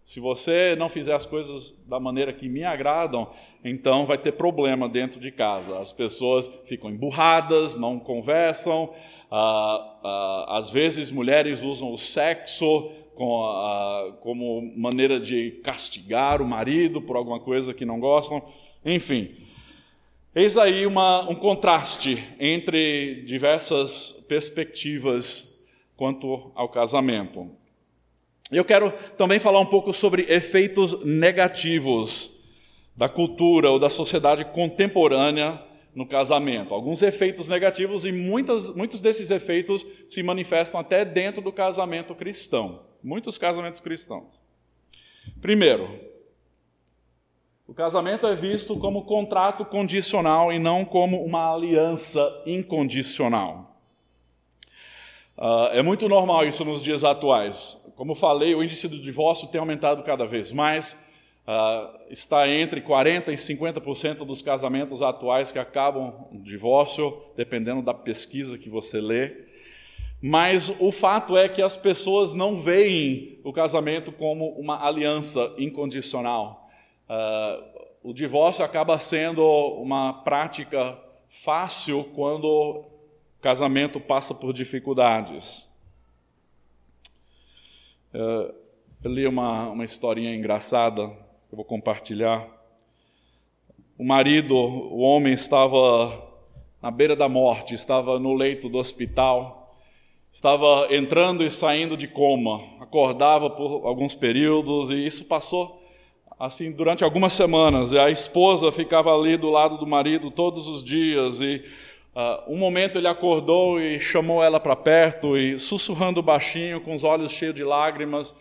Se 0.09 0.21
você 0.21 0.75
não 0.75 0.89
fizer 0.89 1.13
as 1.13 1.27
coisas 1.27 1.85
da 1.87 2.01
maneira 2.01 2.33
que 2.33 2.49
me 2.49 2.65
agradam, 2.65 3.31
então 3.63 4.07
vai 4.07 4.17
ter 4.17 4.33
problema 4.33 4.89
dentro 4.89 5.21
de 5.21 5.31
casa. 5.31 5.79
As 5.79 5.93
pessoas 5.93 6.51
ficam 6.65 6.89
emburradas, 6.89 7.77
não 7.77 7.99
conversam, 7.99 8.91
ah, 9.31 9.99
ah, 10.03 10.57
às 10.57 10.71
vezes, 10.71 11.11
mulheres 11.13 11.63
usam 11.63 11.93
o 11.93 11.99
sexo 11.99 12.91
com, 13.15 14.17
como 14.21 14.73
maneira 14.75 15.21
de 15.21 15.61
castigar 15.63 16.41
o 16.41 16.49
marido 16.49 17.03
por 17.03 17.15
alguma 17.15 17.39
coisa 17.39 17.75
que 17.75 17.85
não 17.85 18.01
gostam. 18.01 18.43
Enfim, 18.83 19.37
eis 20.35 20.57
aí 20.57 20.87
uma, 20.87 21.29
um 21.29 21.35
contraste 21.35 22.17
entre 22.41 23.25
diversas 23.27 24.25
perspectivas 24.27 25.69
quanto 25.99 26.51
ao 26.55 26.71
casamento. 26.71 27.58
Eu 28.51 28.65
quero 28.65 28.93
também 29.17 29.39
falar 29.39 29.61
um 29.61 29.67
pouco 29.67 29.93
sobre 29.93 30.23
efeitos 30.29 31.05
negativos 31.05 32.31
da 32.97 33.09
cultura 33.09 33.71
ou 33.71 33.79
da 33.79 33.91
sociedade 33.91 34.45
contemporânea 34.47 35.63
no 35.95 36.07
casamento. 36.07 36.75
Alguns 36.75 37.03
efeitos 37.03 37.49
negativos 37.49 38.07
e 38.07 38.13
muitas, 38.13 38.75
muitos 38.75 39.01
desses 39.01 39.31
efeitos 39.31 39.87
se 40.09 40.23
manifestam 40.23 40.81
até 40.81 41.05
dentro 41.05 41.43
do 41.43 41.53
casamento 41.53 42.15
cristão. 42.15 42.83
Muitos 43.03 43.37
casamentos 43.37 43.81
cristãos. 43.81 44.41
Primeiro, 45.41 46.01
o 47.67 47.75
casamento 47.75 48.27
é 48.27 48.35
visto 48.35 48.79
como 48.79 49.05
contrato 49.05 49.65
condicional 49.65 50.51
e 50.51 50.59
não 50.59 50.87
como 50.87 51.23
uma 51.23 51.53
aliança 51.53 52.43
incondicional. 52.47 53.79
Uh, 55.37 55.69
é 55.73 55.83
muito 55.83 56.09
normal 56.09 56.47
isso 56.47 56.65
nos 56.65 56.83
dias 56.83 57.05
atuais. 57.05 57.78
Como 57.99 58.15
falei, 58.15 58.55
o 58.55 58.63
índice 58.63 58.87
do 58.87 58.97
divórcio 58.97 59.49
tem 59.49 59.59
aumentado 59.59 60.03
cada 60.05 60.25
vez 60.25 60.53
mais 60.53 60.97
Uh, 61.49 61.99
está 62.11 62.47
entre 62.47 62.83
40% 62.83 63.31
e 63.31 63.37
50% 63.37 64.17
dos 64.17 64.43
casamentos 64.43 65.01
atuais 65.01 65.51
que 65.51 65.59
acabam 65.59 66.27
no 66.31 66.43
divórcio, 66.43 67.23
dependendo 67.35 67.81
da 67.81 67.95
pesquisa 67.95 68.59
que 68.59 68.69
você 68.69 69.01
lê. 69.01 69.35
Mas 70.21 70.69
o 70.79 70.93
fato 70.93 71.39
é 71.39 71.49
que 71.49 71.63
as 71.63 71.75
pessoas 71.75 72.35
não 72.35 72.59
veem 72.59 73.41
o 73.43 73.51
casamento 73.51 74.13
como 74.13 74.51
uma 74.59 74.87
aliança 74.87 75.55
incondicional. 75.57 76.69
Uh, 77.09 78.11
o 78.11 78.13
divórcio 78.13 78.63
acaba 78.63 78.99
sendo 78.99 79.43
uma 79.81 80.13
prática 80.13 80.99
fácil 81.31 82.05
quando 82.15 82.45
o 82.45 82.85
casamento 83.41 83.99
passa 83.99 84.35
por 84.35 84.53
dificuldades. 84.53 85.67
Uh, 88.19 88.53
eu 89.05 89.13
li 89.13 89.29
uma, 89.29 89.69
uma 89.69 89.85
historinha 89.85 90.35
engraçada 90.35 91.03
eu 91.03 91.55
vou 91.55 91.65
compartilhar. 91.65 92.49
O 93.97 94.05
marido, 94.05 94.57
o 94.57 94.99
homem, 94.99 95.33
estava 95.33 96.21
na 96.83 96.91
beira 96.91 97.15
da 97.15 97.29
morte, 97.29 97.77
estava 97.77 98.19
no 98.19 98.35
leito 98.35 98.69
do 98.69 98.77
hospital, 98.77 99.73
estava 100.33 100.89
entrando 100.91 101.45
e 101.45 101.51
saindo 101.51 101.97
de 101.97 102.09
coma, 102.09 102.61
acordava 102.81 103.49
por 103.49 103.87
alguns 103.87 104.17
períodos 104.17 104.91
e 104.91 105.07
isso 105.07 105.25
passou 105.27 105.81
assim 106.41 106.73
durante 106.73 107.05
algumas 107.05 107.35
semanas. 107.35 107.93
E 107.93 107.99
a 108.01 108.11
esposa 108.11 108.73
ficava 108.73 109.15
ali 109.15 109.37
do 109.37 109.49
lado 109.49 109.79
do 109.79 109.87
marido 109.87 110.29
todos 110.29 110.67
os 110.67 110.83
dias 110.83 111.41
e 111.41 111.65
uh, 112.19 112.53
um 112.53 112.57
momento 112.57 112.99
ele 112.99 113.07
acordou 113.07 113.81
e 113.81 114.01
chamou 114.01 114.43
ela 114.43 114.59
para 114.59 114.75
perto 114.75 115.37
e 115.37 115.59
sussurrando 115.59 116.21
baixinho, 116.23 116.81
com 116.81 116.95
os 116.95 117.05
olhos 117.05 117.31
cheios 117.31 117.55
de 117.55 117.63
lágrimas, 117.63 118.35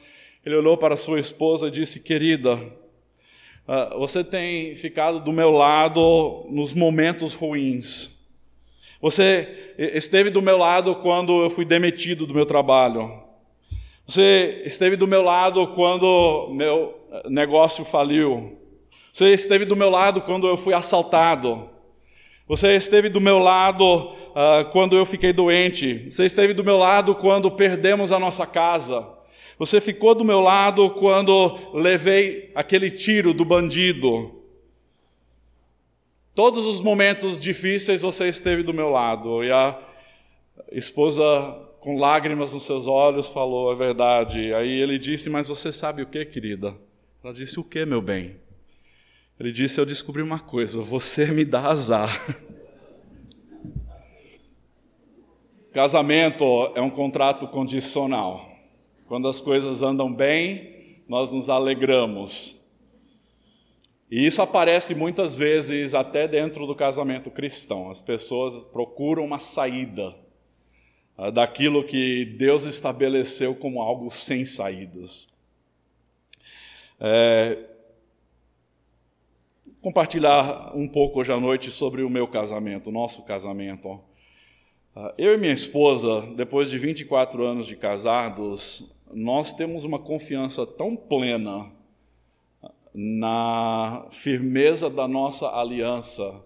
ele 0.43 0.55
olhou 0.55 0.75
para 0.77 0.97
sua 0.97 1.19
esposa 1.19 1.67
e 1.67 1.71
disse: 1.71 1.99
"Querida, 1.99 2.59
ah, 3.67 3.95
você 3.97 4.23
tem 4.23 4.73
ficado 4.75 5.19
do 5.19 5.33
meu 5.33 5.51
lado 5.51 6.45
nos 6.49 6.73
momentos 6.73 7.33
ruins. 7.33 8.15
Você 9.01 9.75
esteve 9.77 10.29
do 10.29 10.41
meu 10.41 10.57
lado 10.57 10.95
quando 10.95 11.43
eu 11.43 11.49
fui 11.49 11.65
demitido 11.65 12.25
do 12.25 12.33
meu 12.33 12.45
trabalho. 12.45 13.23
Você 14.05 14.61
esteve 14.65 14.95
do 14.95 15.05
meu 15.05 15.21
lado 15.21 15.67
quando 15.67 16.49
meu 16.53 16.97
eh, 17.11 17.29
negócio 17.29 17.83
faliu. 17.83 18.57
Você 19.11 19.33
esteve 19.33 19.65
do 19.65 19.75
meu 19.75 19.89
lado 19.89 20.21
quando 20.21 20.47
eu 20.47 20.55
fui 20.55 20.73
assaltado. 20.73 21.69
Você 22.47 22.75
esteve 22.75 23.09
do 23.09 23.19
meu 23.19 23.39
lado 23.39 23.83
uh, 23.83 24.65
quando 24.71 24.95
eu 24.95 25.05
fiquei 25.05 25.33
doente. 25.33 26.09
Você 26.09 26.25
esteve 26.25 26.53
do 26.53 26.63
meu 26.63 26.77
lado 26.77 27.13
quando 27.13 27.51
perdemos 27.51 28.11
a 28.11 28.19
nossa 28.19 28.45
casa. 28.45 29.05
Você 29.59 29.81
ficou 29.81 30.15
do 30.15 30.23
meu 30.23 30.39
lado 30.39 30.89
quando 30.91 31.57
levei 31.73 32.51
aquele 32.55 32.89
tiro 32.89 33.33
do 33.33 33.43
bandido. 33.43 34.31
Todos 36.33 36.67
os 36.67 36.79
momentos 36.79 37.39
difíceis 37.39 38.01
você 38.01 38.29
esteve 38.29 38.63
do 38.63 38.73
meu 38.73 38.91
lado. 38.91 39.43
E 39.43 39.51
a 39.51 39.77
esposa, 40.71 41.23
com 41.79 41.97
lágrimas 41.97 42.53
nos 42.53 42.63
seus 42.63 42.87
olhos, 42.87 43.27
falou: 43.27 43.73
É 43.73 43.75
verdade. 43.75 44.53
Aí 44.53 44.79
ele 44.79 44.97
disse: 44.97 45.29
Mas 45.29 45.49
você 45.49 45.73
sabe 45.73 46.01
o 46.03 46.05
que, 46.05 46.23
querida? 46.23 46.75
Ela 47.21 47.33
disse: 47.33 47.59
O 47.59 47.63
que, 47.63 47.85
meu 47.85 48.01
bem? 48.01 48.35
Ele 49.39 49.51
disse: 49.51 49.79
Eu 49.79 49.85
descobri 49.85 50.21
uma 50.21 50.39
coisa, 50.39 50.81
você 50.81 51.27
me 51.27 51.45
dá 51.45 51.67
azar. 51.67 52.35
Casamento 55.71 56.71
é 56.73 56.81
um 56.81 56.89
contrato 56.89 57.47
condicional. 57.47 58.49
Quando 59.05 59.27
as 59.27 59.39
coisas 59.39 59.83
andam 59.83 60.11
bem, 60.11 61.03
nós 61.07 61.31
nos 61.31 61.49
alegramos. 61.49 62.65
E 64.09 64.25
isso 64.25 64.41
aparece 64.41 64.95
muitas 64.95 65.35
vezes 65.35 65.93
até 65.93 66.27
dentro 66.27 66.65
do 66.65 66.73
casamento 66.73 67.29
cristão. 67.29 67.91
As 67.91 68.01
pessoas 68.01 68.63
procuram 68.63 69.23
uma 69.23 69.37
saída 69.37 70.15
uh, 71.17 71.31
daquilo 71.31 71.83
que 71.83 72.25
Deus 72.25 72.63
estabeleceu 72.63 73.53
como 73.53 73.81
algo 73.81 74.09
sem 74.09 74.45
saídas. 74.45 75.27
É, 76.99 77.76
compartilhar 79.87 80.75
um 80.75 80.85
pouco 80.85 81.21
hoje 81.21 81.31
à 81.31 81.39
noite 81.39 81.71
sobre 81.71 82.03
o 82.03 82.09
meu 82.09 82.27
casamento, 82.27 82.89
o 82.89 82.91
nosso 82.91 83.23
casamento. 83.23 84.01
Ah, 84.93 85.13
eu 85.17 85.33
e 85.33 85.37
minha 85.37 85.53
esposa, 85.53 86.23
depois 86.35 86.69
de 86.69 86.77
24 86.77 87.41
anos 87.41 87.65
de 87.65 87.77
casados, 87.77 88.93
nós 89.13 89.53
temos 89.53 89.85
uma 89.85 89.97
confiança 89.97 90.67
tão 90.67 90.93
plena 90.93 91.71
na 92.93 94.07
firmeza 94.11 94.89
da 94.89 95.07
nossa 95.07 95.57
aliança, 95.57 96.43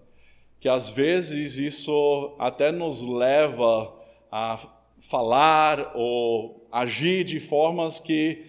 que 0.60 0.70
às 0.70 0.92
vezes 0.92 1.58
isso 1.58 2.36
até 2.38 2.72
nos 2.72 3.02
leva 3.02 3.92
a 4.32 4.60
falar 5.00 5.94
ou 5.96 6.68
agir 6.72 7.24
de 7.24 7.40
formas 7.40 8.00
que 8.00 8.46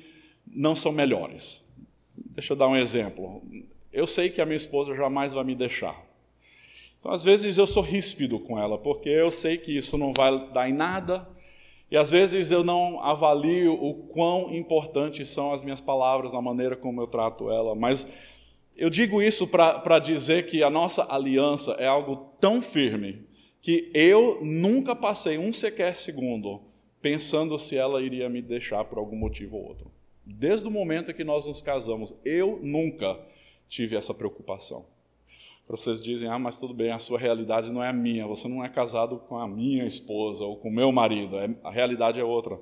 não 0.46 0.76
são 0.76 0.92
melhores. 0.92 1.66
Deixa 2.14 2.52
eu 2.52 2.56
dar 2.58 2.68
um 2.68 2.76
exemplo. 2.76 3.42
Eu 3.92 4.06
sei 4.06 4.30
que 4.30 4.40
a 4.40 4.46
minha 4.46 4.56
esposa 4.56 4.94
jamais 4.94 5.34
vai 5.34 5.44
me 5.44 5.54
deixar. 5.54 6.00
Então, 6.98 7.12
às 7.12 7.24
vezes, 7.24 7.58
eu 7.58 7.66
sou 7.66 7.82
ríspido 7.82 8.38
com 8.38 8.58
ela, 8.58 8.78
porque 8.78 9.08
eu 9.08 9.30
sei 9.30 9.58
que 9.58 9.76
isso 9.76 9.98
não 9.98 10.12
vai 10.12 10.50
dar 10.52 10.68
em 10.68 10.72
nada, 10.72 11.28
e 11.90 11.96
às 11.96 12.10
vezes 12.10 12.50
eu 12.50 12.64
não 12.64 13.02
avalio 13.02 13.74
o 13.74 13.92
quão 13.92 14.54
importantes 14.54 15.28
são 15.28 15.52
as 15.52 15.62
minhas 15.62 15.80
palavras 15.80 16.32
na 16.32 16.40
maneira 16.40 16.74
como 16.74 17.02
eu 17.02 17.06
trato 17.06 17.50
ela, 17.50 17.74
mas 17.74 18.06
eu 18.74 18.88
digo 18.88 19.20
isso 19.20 19.46
para 19.46 19.98
dizer 19.98 20.46
que 20.46 20.62
a 20.62 20.70
nossa 20.70 21.06
aliança 21.12 21.72
é 21.72 21.86
algo 21.86 22.32
tão 22.40 22.62
firme 22.62 23.26
que 23.60 23.90
eu 23.92 24.38
nunca 24.40 24.96
passei 24.96 25.36
um 25.36 25.52
sequer 25.52 25.94
segundo 25.94 26.62
pensando 27.02 27.58
se 27.58 27.76
ela 27.76 28.00
iria 28.00 28.28
me 28.28 28.40
deixar 28.40 28.84
por 28.84 28.96
algum 28.96 29.16
motivo 29.16 29.56
ou 29.56 29.66
outro. 29.66 29.90
Desde 30.24 30.66
o 30.66 30.70
momento 30.70 31.10
em 31.10 31.14
que 31.14 31.24
nós 31.24 31.46
nos 31.46 31.60
casamos, 31.60 32.14
eu 32.24 32.58
nunca 32.62 33.18
tive 33.68 33.96
essa 33.96 34.12
preocupação. 34.12 34.84
Para 35.66 35.76
vocês 35.76 36.02
dizem, 36.02 36.28
ah, 36.28 36.38
mas 36.38 36.58
tudo 36.58 36.74
bem, 36.74 36.90
a 36.90 36.98
sua 36.98 37.18
realidade 37.18 37.70
não 37.70 37.82
é 37.82 37.88
a 37.88 37.92
minha, 37.92 38.26
você 38.26 38.48
não 38.48 38.64
é 38.64 38.68
casado 38.68 39.16
com 39.28 39.38
a 39.38 39.46
minha 39.46 39.86
esposa 39.86 40.44
ou 40.44 40.56
com 40.56 40.68
o 40.68 40.72
meu 40.72 40.90
marido, 40.90 41.36
é, 41.38 41.48
a 41.62 41.70
realidade 41.70 42.20
é 42.20 42.24
outra. 42.24 42.60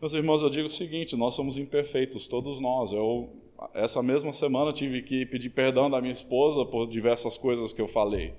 Meus 0.00 0.12
irmãos, 0.14 0.42
eu 0.42 0.50
digo 0.50 0.66
o 0.66 0.70
seguinte: 0.70 1.16
nós 1.16 1.34
somos 1.34 1.56
imperfeitos, 1.56 2.26
todos 2.26 2.60
nós. 2.60 2.92
Eu, 2.92 3.30
essa 3.72 4.02
mesma 4.02 4.32
semana, 4.32 4.72
tive 4.72 5.02
que 5.02 5.24
pedir 5.26 5.50
perdão 5.50 5.88
da 5.88 6.00
minha 6.00 6.12
esposa 6.12 6.64
por 6.64 6.86
diversas 6.86 7.38
coisas 7.38 7.72
que 7.72 7.80
eu 7.80 7.86
falei. 7.86 8.34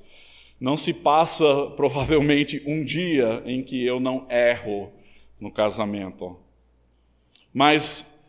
Não 0.60 0.76
se 0.76 0.94
passa, 0.94 1.68
provavelmente, 1.78 2.62
um 2.66 2.84
dia 2.84 3.42
em 3.46 3.64
que 3.64 3.84
eu 3.84 4.00
não 4.00 4.28
erro 4.30 4.92
no 5.40 5.52
casamento. 5.52 6.38
Mas 7.54 8.24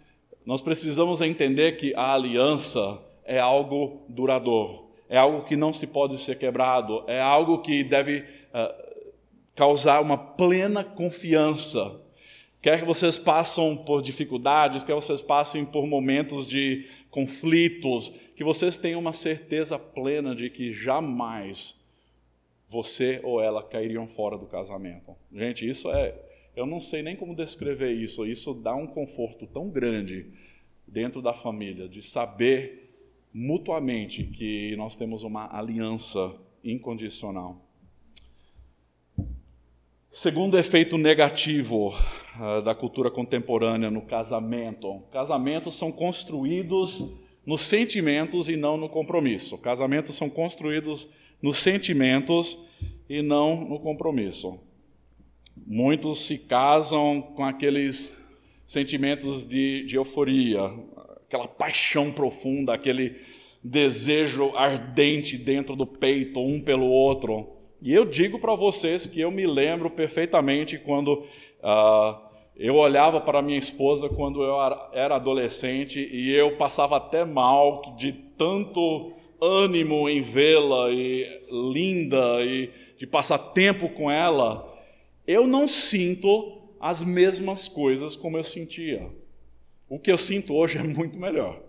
nós 0.46 0.62
precisamos 0.62 1.20
entender 1.20 1.72
que 1.72 1.94
a 1.94 2.14
aliança 2.14 2.98
é 3.32 3.38
algo 3.38 4.04
duradouro, 4.10 4.90
é 5.08 5.16
algo 5.16 5.44
que 5.44 5.56
não 5.56 5.72
se 5.72 5.86
pode 5.86 6.18
ser 6.18 6.38
quebrado, 6.38 7.02
é 7.06 7.18
algo 7.18 7.62
que 7.62 7.82
deve 7.82 8.18
uh, 8.18 8.92
causar 9.54 10.02
uma 10.02 10.18
plena 10.18 10.84
confiança. 10.84 11.98
Quer 12.60 12.80
que 12.80 12.84
vocês 12.84 13.16
passem 13.16 13.74
por 13.86 14.02
dificuldades, 14.02 14.84
quer 14.84 14.92
que 14.92 15.00
vocês 15.00 15.22
passem 15.22 15.64
por 15.64 15.86
momentos 15.86 16.46
de 16.46 16.86
conflitos, 17.10 18.12
que 18.36 18.44
vocês 18.44 18.76
tenham 18.76 19.00
uma 19.00 19.14
certeza 19.14 19.78
plena 19.78 20.34
de 20.34 20.50
que 20.50 20.70
jamais 20.70 21.90
você 22.68 23.18
ou 23.22 23.40
ela 23.40 23.62
cairiam 23.62 24.06
fora 24.06 24.36
do 24.36 24.44
casamento. 24.44 25.16
Gente, 25.32 25.66
isso 25.66 25.90
é 25.90 26.14
eu 26.54 26.66
não 26.66 26.78
sei 26.78 27.00
nem 27.02 27.16
como 27.16 27.34
descrever 27.34 27.92
isso. 27.92 28.26
Isso 28.26 28.52
dá 28.52 28.74
um 28.74 28.86
conforto 28.86 29.46
tão 29.46 29.70
grande 29.70 30.26
dentro 30.86 31.22
da 31.22 31.32
família, 31.32 31.88
de 31.88 32.02
saber 32.02 32.81
mutuamente 33.32 34.24
que 34.24 34.76
nós 34.76 34.96
temos 34.96 35.22
uma 35.22 35.54
aliança 35.56 36.34
incondicional. 36.62 37.60
Segundo 40.10 40.58
efeito 40.58 40.98
negativo 40.98 41.88
uh, 41.88 42.60
da 42.62 42.74
cultura 42.74 43.10
contemporânea 43.10 43.90
no 43.90 44.02
casamento: 44.02 45.00
casamentos 45.10 45.74
são 45.74 45.90
construídos 45.90 47.16
nos 47.46 47.62
sentimentos 47.62 48.48
e 48.48 48.56
não 48.56 48.76
no 48.76 48.88
compromisso. 48.88 49.56
Casamentos 49.58 50.14
são 50.14 50.28
construídos 50.28 51.08
nos 51.40 51.58
sentimentos 51.58 52.58
e 53.08 53.22
não 53.22 53.64
no 53.64 53.80
compromisso. 53.80 54.60
Muitos 55.66 56.26
se 56.26 56.38
casam 56.38 57.22
com 57.34 57.44
aqueles 57.44 58.22
sentimentos 58.66 59.46
de, 59.46 59.84
de 59.86 59.96
euforia, 59.96 60.60
aquela 61.32 61.48
paixão 61.48 62.12
profunda, 62.12 62.74
aquele 62.74 63.16
desejo 63.64 64.52
ardente 64.54 65.38
dentro 65.38 65.74
do 65.74 65.86
peito, 65.86 66.40
um 66.40 66.60
pelo 66.60 66.84
outro. 66.84 67.48
E 67.80 67.94
eu 67.94 68.04
digo 68.04 68.38
para 68.38 68.54
vocês 68.54 69.06
que 69.06 69.18
eu 69.18 69.30
me 69.30 69.46
lembro 69.46 69.88
perfeitamente 69.88 70.76
quando 70.76 71.14
uh, 71.14 72.20
eu 72.54 72.76
olhava 72.76 73.18
para 73.18 73.40
minha 73.40 73.58
esposa 73.58 74.10
quando 74.10 74.42
eu 74.42 74.56
era 74.92 75.16
adolescente 75.16 76.06
e 76.12 76.30
eu 76.32 76.56
passava 76.58 76.98
até 76.98 77.24
mal 77.24 77.80
de 77.96 78.12
tanto 78.12 79.12
ânimo 79.40 80.08
em 80.08 80.20
vê-la 80.20 80.90
e 80.90 81.26
linda 81.50 82.42
e 82.42 82.70
de 82.96 83.06
passar 83.06 83.38
tempo 83.38 83.88
com 83.88 84.10
ela 84.10 84.70
eu 85.26 85.46
não 85.46 85.66
sinto 85.66 86.60
as 86.78 87.02
mesmas 87.02 87.68
coisas 87.68 88.14
como 88.14 88.36
eu 88.36 88.44
sentia. 88.44 89.21
O 89.92 89.98
que 89.98 90.10
eu 90.10 90.16
sinto 90.16 90.54
hoje 90.54 90.78
é 90.78 90.82
muito 90.82 91.20
melhor. 91.20 91.62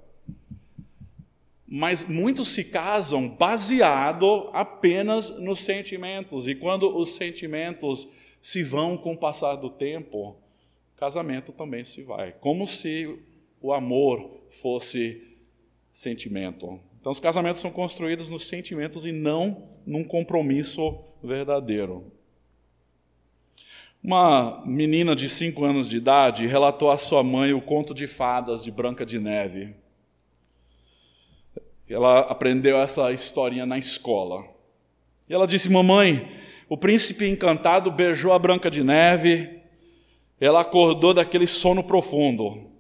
Mas 1.68 2.06
muitos 2.06 2.48
se 2.48 2.64
casam 2.64 3.28
baseado 3.28 4.50
apenas 4.54 5.38
nos 5.42 5.60
sentimentos, 5.60 6.48
e 6.48 6.56
quando 6.56 6.98
os 6.98 7.16
sentimentos 7.18 8.08
se 8.42 8.64
vão 8.64 8.96
com 8.96 9.12
o 9.12 9.18
passar 9.18 9.58
do 9.58 9.70
tempo, 9.70 10.38
casamento 10.96 11.52
também 11.52 11.84
se 11.84 12.02
vai, 12.02 12.32
como 12.32 12.66
se 12.66 13.14
o 13.62 13.74
amor 13.74 14.46
fosse 14.50 15.36
sentimento. 15.92 16.80
Então, 17.02 17.12
os 17.12 17.20
casamentos 17.20 17.62
são 17.62 17.72
construídos 17.72 18.30
nos 18.30 18.48
sentimentos 18.48 19.06
e 19.06 19.12
não 19.12 19.68
num 19.86 20.06
compromisso 20.06 20.98
verdadeiro. 21.22 22.10
Uma 24.04 24.62
menina 24.66 25.16
de 25.16 25.30
5 25.30 25.64
anos 25.64 25.88
de 25.88 25.96
idade 25.96 26.46
relatou 26.46 26.92
à 26.92 26.98
sua 26.98 27.24
mãe 27.24 27.54
o 27.54 27.62
conto 27.62 27.94
de 27.94 28.06
fadas 28.06 28.62
de 28.62 28.70
Branca 28.70 29.06
de 29.06 29.18
Neve. 29.18 29.74
Ela 31.88 32.20
aprendeu 32.20 32.78
essa 32.78 33.14
historinha 33.14 33.66
na 33.66 33.78
escola. 33.78 34.44
E 35.30 35.34
ela 35.34 35.48
disse: 35.48 35.70
Mamãe, 35.70 36.30
o 36.68 36.76
príncipe 36.76 37.26
encantado 37.26 37.90
beijou 37.90 38.34
a 38.34 38.40
Branca 38.40 38.70
de 38.70 38.84
Neve, 38.84 39.62
ela 40.38 40.60
acordou 40.60 41.14
daquele 41.14 41.48
sono 41.48 41.82
profundo. 41.82 42.72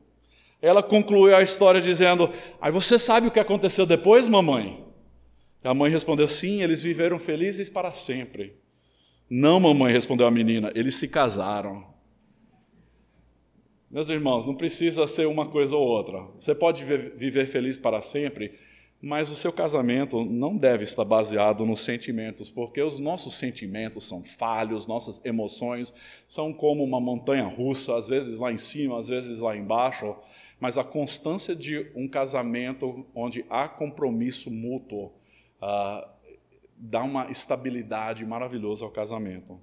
Ela 0.62 0.84
concluiu 0.84 1.38
a 1.38 1.42
história 1.42 1.80
dizendo: 1.80 2.30
Aí 2.60 2.70
você 2.72 3.00
sabe 3.00 3.28
o 3.28 3.32
que 3.32 3.40
aconteceu 3.40 3.86
depois, 3.86 4.28
mamãe? 4.28 4.84
E 5.64 5.68
a 5.70 5.74
mãe 5.74 5.90
respondeu: 5.90 6.28
Sim, 6.28 6.62
eles 6.62 6.84
viveram 6.84 7.18
felizes 7.18 7.70
para 7.70 7.94
sempre. 7.94 8.62
Não, 9.30 9.60
mamãe, 9.60 9.92
respondeu 9.92 10.28
a 10.28 10.32
menina, 10.32 10.72
eles 10.76 10.96
se 10.96 11.08
casaram. 11.08 11.94
Meus 13.90 14.10
irmãos, 14.10 14.48
não 14.48 14.56
precisa 14.56 15.06
ser 15.06 15.28
uma 15.28 15.46
coisa 15.46 15.76
ou 15.76 15.88
outra. 15.88 16.20
Você 16.40 16.56
pode 16.56 16.84
viver 16.84 17.46
feliz 17.46 17.78
para 17.78 18.02
sempre, 18.02 18.58
mas 19.00 19.30
o 19.30 19.36
seu 19.36 19.52
casamento 19.52 20.24
não 20.26 20.58
deve 20.58 20.84
estar 20.84 21.06
baseado 21.06 21.66
nos 21.66 21.82
sentimentos, 21.82 22.50
porque 22.50 22.82
os 22.82 23.00
nossos 23.00 23.36
sentimentos 23.36 24.06
são 24.06 24.24
falhos, 24.24 24.88
nossas 24.88 25.24
emoções 25.24 25.94
são 26.28 26.54
como 26.54 26.84
uma 26.84 27.00
montanha 27.00 27.46
russa, 27.46 27.96
às 27.96 28.08
vezes 28.08 28.40
lá 28.40 28.52
em 28.52 28.58
cima, 28.58 28.98
às 28.98 29.10
vezes 29.10 29.42
lá 29.42 29.56
embaixo. 29.56 30.16
Mas 30.60 30.78
a 30.78 30.84
constância 30.84 31.56
de 31.56 31.92
um 31.96 32.08
casamento 32.08 33.06
onde 33.14 33.46
há 33.50 33.68
compromisso 33.68 34.50
mútuo 34.50 35.12
uh, 35.62 36.13
dá 36.86 37.02
uma 37.02 37.32
estabilidade 37.32 38.26
maravilhosa 38.26 38.84
ao 38.84 38.92
casamento. 38.92 39.58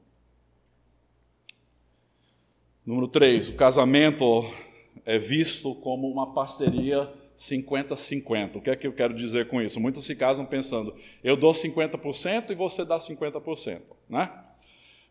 Número 2.84 3.06
3, 3.06 3.50
o 3.50 3.56
casamento 3.56 4.50
é 5.04 5.18
visto 5.18 5.74
como 5.74 6.10
uma 6.10 6.32
parceria 6.32 7.12
50-50. 7.36 8.56
O 8.56 8.60
que 8.62 8.70
é 8.70 8.76
que 8.76 8.86
eu 8.86 8.92
quero 8.94 9.12
dizer 9.12 9.48
com 9.48 9.60
isso? 9.60 9.78
Muitos 9.78 10.06
se 10.06 10.16
casam 10.16 10.46
pensando, 10.46 10.94
eu 11.22 11.36
dou 11.36 11.52
50% 11.52 12.50
e 12.50 12.54
você 12.54 12.86
dá 12.86 12.98
50%, 12.98 13.82
né? 14.08 14.32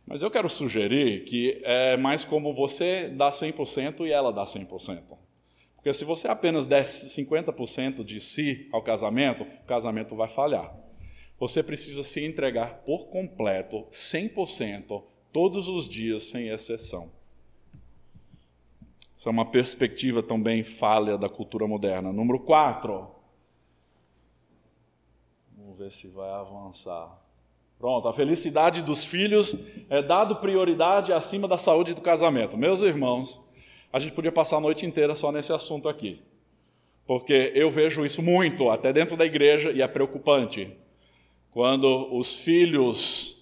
Mas 0.04 0.24
eu 0.24 0.32
quero 0.32 0.50
sugerir 0.50 1.26
que 1.26 1.62
é 1.64 1.96
mais 1.96 2.26
como 2.26 2.52
você 2.56 3.08
dá 3.08 3.30
100% 3.30 4.08
e 4.08 4.12
ela 4.12 4.34
dá 4.34 4.46
100%. 4.46 5.16
Porque 5.76 5.94
se 5.94 6.04
você 6.04 6.28
apenas 6.28 6.66
der 6.66 6.86
50% 6.86 8.04
de 8.04 8.20
si 8.20 8.68
ao 8.72 8.82
casamento, 8.82 9.44
o 9.44 9.66
casamento 9.66 10.16
vai 10.16 10.28
falhar. 10.28 10.89
Você 11.40 11.64
precisa 11.64 12.04
se 12.04 12.24
entregar 12.26 12.80
por 12.86 13.06
completo, 13.06 13.86
100%, 13.92 15.02
todos 15.32 15.68
os 15.68 15.88
dias, 15.88 16.24
sem 16.24 16.50
exceção. 16.50 17.12
Isso 19.16 19.28
é 19.28 19.32
uma 19.32 19.46
perspectiva 19.46 20.22
também 20.22 20.64
falha 20.64 21.18
da 21.18 21.30
cultura 21.30 21.68
moderna. 21.68 22.12
Número 22.12 22.40
4. 22.40 23.08
Vamos 25.58 25.78
ver 25.78 25.92
se 25.92 26.08
vai 26.08 26.30
avançar. 26.30 27.18
Pronto, 27.78 28.10
a 28.10 28.14
felicidade 28.14 28.82
dos 28.82 29.06
filhos 29.06 29.56
é 29.90 30.02
dado 30.02 30.38
prioridade 30.38 31.14
acima 31.14 31.48
da 31.48 31.58
saúde 31.58 31.94
do 31.94 32.02
casamento. 32.02 32.58
Meus 32.58 32.82
irmãos, 32.82 33.46
a 33.92 34.00
gente 34.00 34.14
podia 34.14 34.32
passar 34.32 34.58
a 34.58 34.62
noite 34.62 34.86
inteira 34.86 35.16
só 35.16 35.32
nesse 35.32 35.54
assunto 35.54 35.88
aqui. 35.88 36.22
Porque 37.06 37.54
eu 37.56 37.72
vejo 37.72 38.06
isso 38.06 38.22
muito, 38.22 38.70
até 38.70 38.92
dentro 38.92 39.16
da 39.16 39.26
igreja, 39.26 39.72
e 39.72 39.82
é 39.82 39.88
preocupante. 39.88 40.78
Quando 41.52 42.16
os 42.16 42.38
filhos 42.38 43.40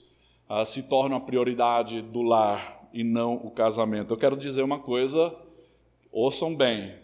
ah, 0.49 0.65
se 0.65 0.83
tornam 0.83 1.17
a 1.17 1.21
prioridade 1.21 2.01
do 2.01 2.21
lar 2.21 2.87
e 2.93 3.03
não 3.03 3.35
o 3.35 3.51
casamento. 3.51 4.13
Eu 4.13 4.17
quero 4.17 4.37
dizer 4.37 4.63
uma 4.63 4.79
coisa, 4.79 5.35
ouçam 6.11 6.55
bem. 6.55 6.95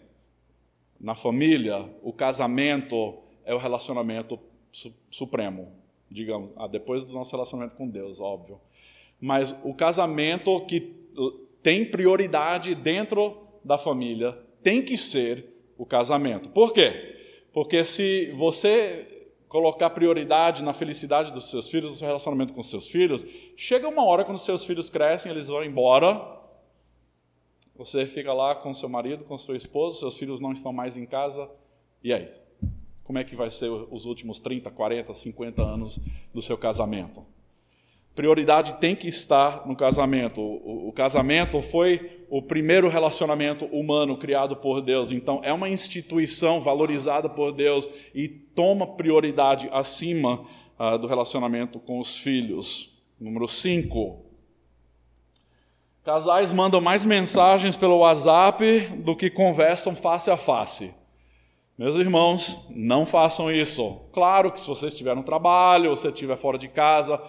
Na 0.98 1.14
família, 1.14 1.88
o 2.02 2.12
casamento 2.12 3.18
é 3.44 3.54
o 3.54 3.58
relacionamento 3.58 4.38
su 4.72 4.92
supremo, 5.10 5.72
digamos, 6.10 6.52
ah, 6.56 6.66
depois 6.66 7.04
do 7.04 7.12
nosso 7.12 7.30
relacionamento 7.32 7.76
com 7.76 7.88
Deus, 7.88 8.20
óbvio. 8.20 8.58
Mas 9.20 9.54
o 9.62 9.74
casamento 9.74 10.64
que 10.66 11.04
tem 11.62 11.84
prioridade 11.84 12.74
dentro 12.74 13.36
da 13.64 13.78
família 13.78 14.36
tem 14.62 14.82
que 14.82 14.96
ser 14.96 15.46
o 15.76 15.86
casamento. 15.86 16.48
Por 16.48 16.72
quê? 16.72 17.14
Porque 17.52 17.84
se 17.84 18.32
você 18.32 19.13
colocar 19.54 19.88
prioridade 19.90 20.64
na 20.64 20.72
felicidade 20.72 21.32
dos 21.32 21.48
seus 21.48 21.68
filhos, 21.68 21.90
no 21.90 21.96
seu 21.96 22.08
relacionamento 22.08 22.52
com 22.52 22.60
seus 22.60 22.88
filhos, 22.88 23.24
chega 23.56 23.88
uma 23.88 24.04
hora 24.04 24.24
quando 24.24 24.36
seus 24.36 24.64
filhos 24.64 24.90
crescem, 24.90 25.30
eles 25.30 25.46
vão 25.46 25.62
embora, 25.62 26.40
você 27.76 28.04
fica 28.04 28.32
lá 28.32 28.56
com 28.56 28.74
seu 28.74 28.88
marido, 28.88 29.22
com 29.22 29.38
sua 29.38 29.56
esposa, 29.56 30.00
seus 30.00 30.16
filhos 30.16 30.40
não 30.40 30.50
estão 30.50 30.72
mais 30.72 30.96
em 30.96 31.06
casa, 31.06 31.48
e 32.02 32.12
aí? 32.12 32.32
Como 33.04 33.16
é 33.16 33.22
que 33.22 33.36
vai 33.36 33.48
ser 33.48 33.68
os 33.68 34.06
últimos 34.06 34.40
30, 34.40 34.72
40, 34.72 35.14
50 35.14 35.62
anos 35.62 36.00
do 36.32 36.42
seu 36.42 36.58
casamento? 36.58 37.24
Prioridade 38.14 38.74
tem 38.74 38.94
que 38.94 39.08
estar 39.08 39.66
no 39.66 39.74
casamento. 39.74 40.40
O, 40.40 40.88
o, 40.88 40.92
casamento 40.92 41.60
foi 41.60 42.24
o 42.30 42.40
primeiro 42.40 42.88
relacionamento 42.88 43.66
humano 43.66 44.16
criado 44.16 44.56
por 44.56 44.80
Deus, 44.80 45.10
então 45.10 45.40
é 45.42 45.52
uma 45.52 45.68
instituição 45.68 46.60
valorizada 46.60 47.28
por 47.28 47.52
Deus 47.52 47.88
e 48.14 48.28
toma 48.28 48.86
prioridade 48.86 49.68
acima 49.72 50.44
ah, 50.78 50.96
do 50.96 51.06
relacionamento 51.06 51.78
com 51.80 51.98
os 51.98 52.16
filhos. 52.16 53.02
Número 53.20 53.48
5. 53.48 54.24
Casais 56.04 56.52
mandam 56.52 56.80
mais 56.80 57.02
mensagens 57.02 57.76
pelo 57.76 57.98
WhatsApp 57.98 58.88
do 58.98 59.16
que 59.16 59.30
conversam 59.30 59.96
face 59.96 60.30
a 60.30 60.36
face. 60.36 60.94
Meus 61.76 61.96
irmãos, 61.96 62.68
não 62.70 63.04
façam 63.04 63.50
isso. 63.50 64.00
Claro 64.12 64.52
que 64.52 64.60
se 64.60 64.68
você 64.68 64.88
estiver 64.88 65.16
no 65.16 65.24
trabalho, 65.24 65.90
você 65.90 66.08
estiver 66.08 66.36
fora 66.36 66.56
de 66.56 66.68
casa, 66.68 67.20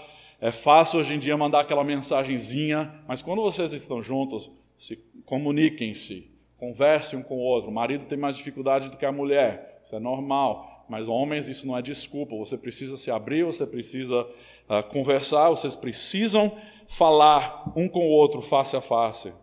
é 0.45 0.51
fácil 0.51 0.99
hoje 0.99 1.15
em 1.15 1.17
dia 1.17 1.35
mandar 1.35 1.61
aquela 1.61 1.83
mensagenzinha, 1.83 3.01
mas 3.07 3.19
quando 3.19 3.41
vocês 3.41 3.73
estão 3.73 3.99
juntos, 3.99 4.51
se 4.77 5.03
comuniquem-se, 5.25 6.31
conversem 6.55 7.17
um 7.17 7.23
com 7.23 7.37
o 7.37 7.39
outro. 7.39 7.71
O 7.71 7.73
marido 7.73 8.05
tem 8.05 8.15
mais 8.15 8.37
dificuldade 8.37 8.91
do 8.91 8.97
que 8.97 9.07
a 9.07 9.11
mulher, 9.11 9.81
isso 9.83 9.95
é 9.95 9.99
normal. 9.99 10.85
Mas 10.87 11.09
homens, 11.09 11.49
isso 11.49 11.65
não 11.65 11.75
é 11.75 11.81
desculpa. 11.81 12.35
Você 12.35 12.59
precisa 12.59 12.95
se 12.95 13.09
abrir, 13.09 13.43
você 13.43 13.65
precisa 13.65 14.21
uh, 14.21 14.87
conversar, 14.87 15.49
vocês 15.49 15.75
precisam 15.75 16.55
falar 16.87 17.73
um 17.75 17.89
com 17.89 18.05
o 18.07 18.11
outro 18.11 18.39
face 18.39 18.75
a 18.75 18.81
face. 18.81 19.33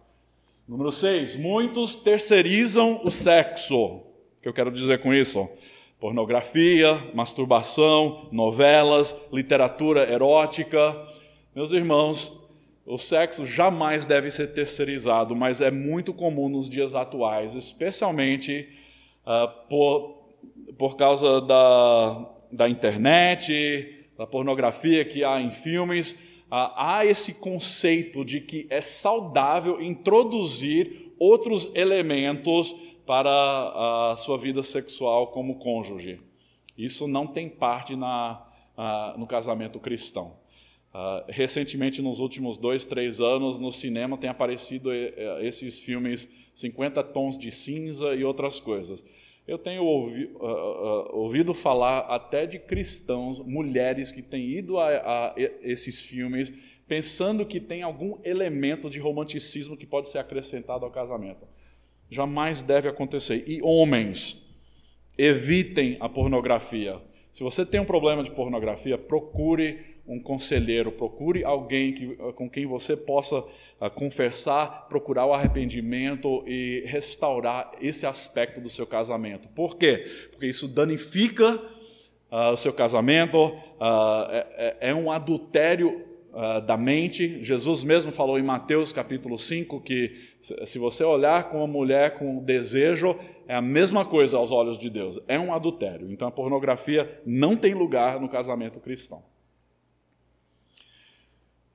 Número 0.69 0.93
6. 0.93 1.35
Muitos 1.35 1.97
terceirizam 1.97 3.01
o 3.03 3.11
sexo. 3.11 3.77
O 3.77 4.03
que 4.41 4.49
eu 4.49 4.55
quero 4.55 4.71
dizer 4.71 5.01
com 5.01 5.13
isso? 5.13 5.49
Pornografia, 6.03 7.01
masturbação, 7.15 8.27
novelas, 8.33 9.15
literatura 9.33 10.13
erótica. 10.13 11.01
Meus 11.55 11.71
irmãos, 11.71 12.53
o 12.85 12.99
sexo 12.99 13.47
jamais 13.47 14.05
deve 14.05 14.29
ser 14.29 14.49
terceirizado, 14.49 15.37
mas 15.37 15.61
é 15.61 15.71
muito 15.71 16.13
comum 16.13 16.49
nos 16.49 16.69
dias 16.69 16.97
atuais, 16.97 17.55
especialmente 17.55 18.69
uh, 19.25 19.69
por, 19.69 20.25
por 20.77 20.97
causa 20.97 21.41
da, 21.41 22.29
da 22.51 22.69
internet, 22.69 24.09
da 24.19 24.27
pornografia 24.27 25.05
que 25.05 25.23
há 25.23 25.41
em 25.41 25.53
filmes. 25.53 26.15
Uh, 26.51 26.75
há 26.75 27.07
esse 27.07 27.35
conceito 27.35 28.25
de 28.25 28.41
que 28.41 28.67
é 28.71 28.81
saudável 28.81 29.81
introduzir 29.81 31.13
outros 31.17 31.71
elementos 31.77 32.75
para 33.13 34.11
a 34.13 34.17
sua 34.17 34.39
vida 34.39 34.63
sexual 34.63 35.27
como 35.27 35.59
cônjuge. 35.59 36.17
Isso 36.79 37.07
não 37.07 37.27
tem 37.27 37.47
parte 37.47 37.95
na, 37.95 38.43
no 39.19 39.27
casamento 39.27 39.79
cristão. 39.79 40.39
Uh, 40.95 41.23
recentemente, 41.29 42.01
nos 42.01 42.21
últimos 42.21 42.57
dois, 42.57 42.87
três 42.87 43.21
anos, 43.21 43.59
no 43.59 43.71
cinema 43.71 44.17
tem 44.17 44.31
aparecido 44.31 44.91
eh, 44.91 45.13
eh, 45.15 45.47
esses 45.47 45.79
filmes 45.81 46.27
50 46.55 47.03
Tons 47.03 47.39
de 47.39 47.53
Cinza 47.53 48.15
e 48.15 48.25
outras 48.25 48.59
coisas. 48.59 49.05
Eu 49.47 49.59
tenho 49.59 49.85
ouvi, 49.85 50.25
uh, 50.25 50.39
uh, 50.39 51.17
ouvido 51.17 51.53
falar 51.53 51.99
até 52.09 52.47
de 52.47 52.59
cristãos, 52.59 53.41
mulheres 53.41 54.11
que 54.11 54.23
têm 54.23 54.53
ido 54.53 54.79
a, 54.79 54.89
a, 54.89 55.35
esses 55.61 56.01
filmes 56.01 56.51
pensando 56.89 57.45
que 57.45 57.61
tem 57.61 57.83
algum 57.83 58.19
elemento 58.25 58.89
de 58.89 58.99
romanticismo 58.99 59.77
que 59.77 59.85
pode 59.85 60.09
ser 60.09 60.17
acrescentado 60.17 60.87
ao 60.87 60.91
casamento 60.91 61.47
jamais 62.13 62.63
deve 62.63 62.89
acontecer. 62.89 63.43
E 63.47 63.61
homens, 63.63 64.47
evitem 65.17 65.97
a 65.99 66.09
pornografia. 66.09 67.01
Se 67.33 67.43
você 67.43 67.65
tem 67.65 67.81
um 67.81 67.85
problema 67.85 68.23
de 68.23 68.31
pornografia, 68.31 68.99
procure 68.99 69.81
um 70.07 70.21
conselheiro, 70.21 70.93
procure 70.93 71.43
alguém 71.43 71.95
que, 71.95 72.15
com 72.35 72.51
quem 72.51 72.67
você 72.67 72.95
possa 72.95 73.39
uh, 73.39 73.91
conversar, 73.95 74.89
procurar 74.89 75.25
o 75.25 75.33
arrependimento 75.33 76.45
e 76.47 76.83
restaurar 76.87 77.73
esse 77.81 78.05
aspecto 78.05 78.61
do 78.61 78.69
seu 78.69 78.87
casamento. 78.87 79.49
Por 79.49 79.77
quê? 79.77 80.05
Porque 80.31 80.47
isso 80.47 80.69
danifica 80.69 81.55
uh, 81.55 82.53
o 82.53 82.57
seu 82.59 82.75
casamento, 82.75 83.47
uh, 83.47 84.29
é, 84.31 84.77
é, 84.81 84.95
um 84.95 85.11
adultério 85.11 86.12
uh, 86.33 86.61
da 86.61 86.77
mente. 86.77 87.43
Jesus 87.43 87.85
mesmo 87.85 88.11
falou 88.11 88.39
em 88.39 88.43
Mateus 88.43 88.93
capítulo 88.93 89.39
5 89.39 89.81
que 89.81 90.13
se 90.65 90.79
você 90.79 91.05
olhar 91.05 91.51
com 91.51 91.59
uma 91.59 91.67
mulher 91.67 92.19
com 92.19 92.43
desejo, 92.43 93.17
é 93.47 93.55
a 93.55 93.63
mesma 93.63 94.05
coisa 94.05 94.37
aos 94.37 94.51
olhos 94.51 94.79
de 94.79 94.89
Deus, 94.89 95.19
é 95.29 95.39
um 95.39 95.53
adultério. 95.53 96.11
Então 96.11 96.27
a 96.27 96.33
pornografia 96.33 97.21
não 97.25 97.57
tem 97.57 97.75
lugar 97.75 98.21
no 98.21 98.29
casamento 98.29 98.81
cristão. 98.81 99.23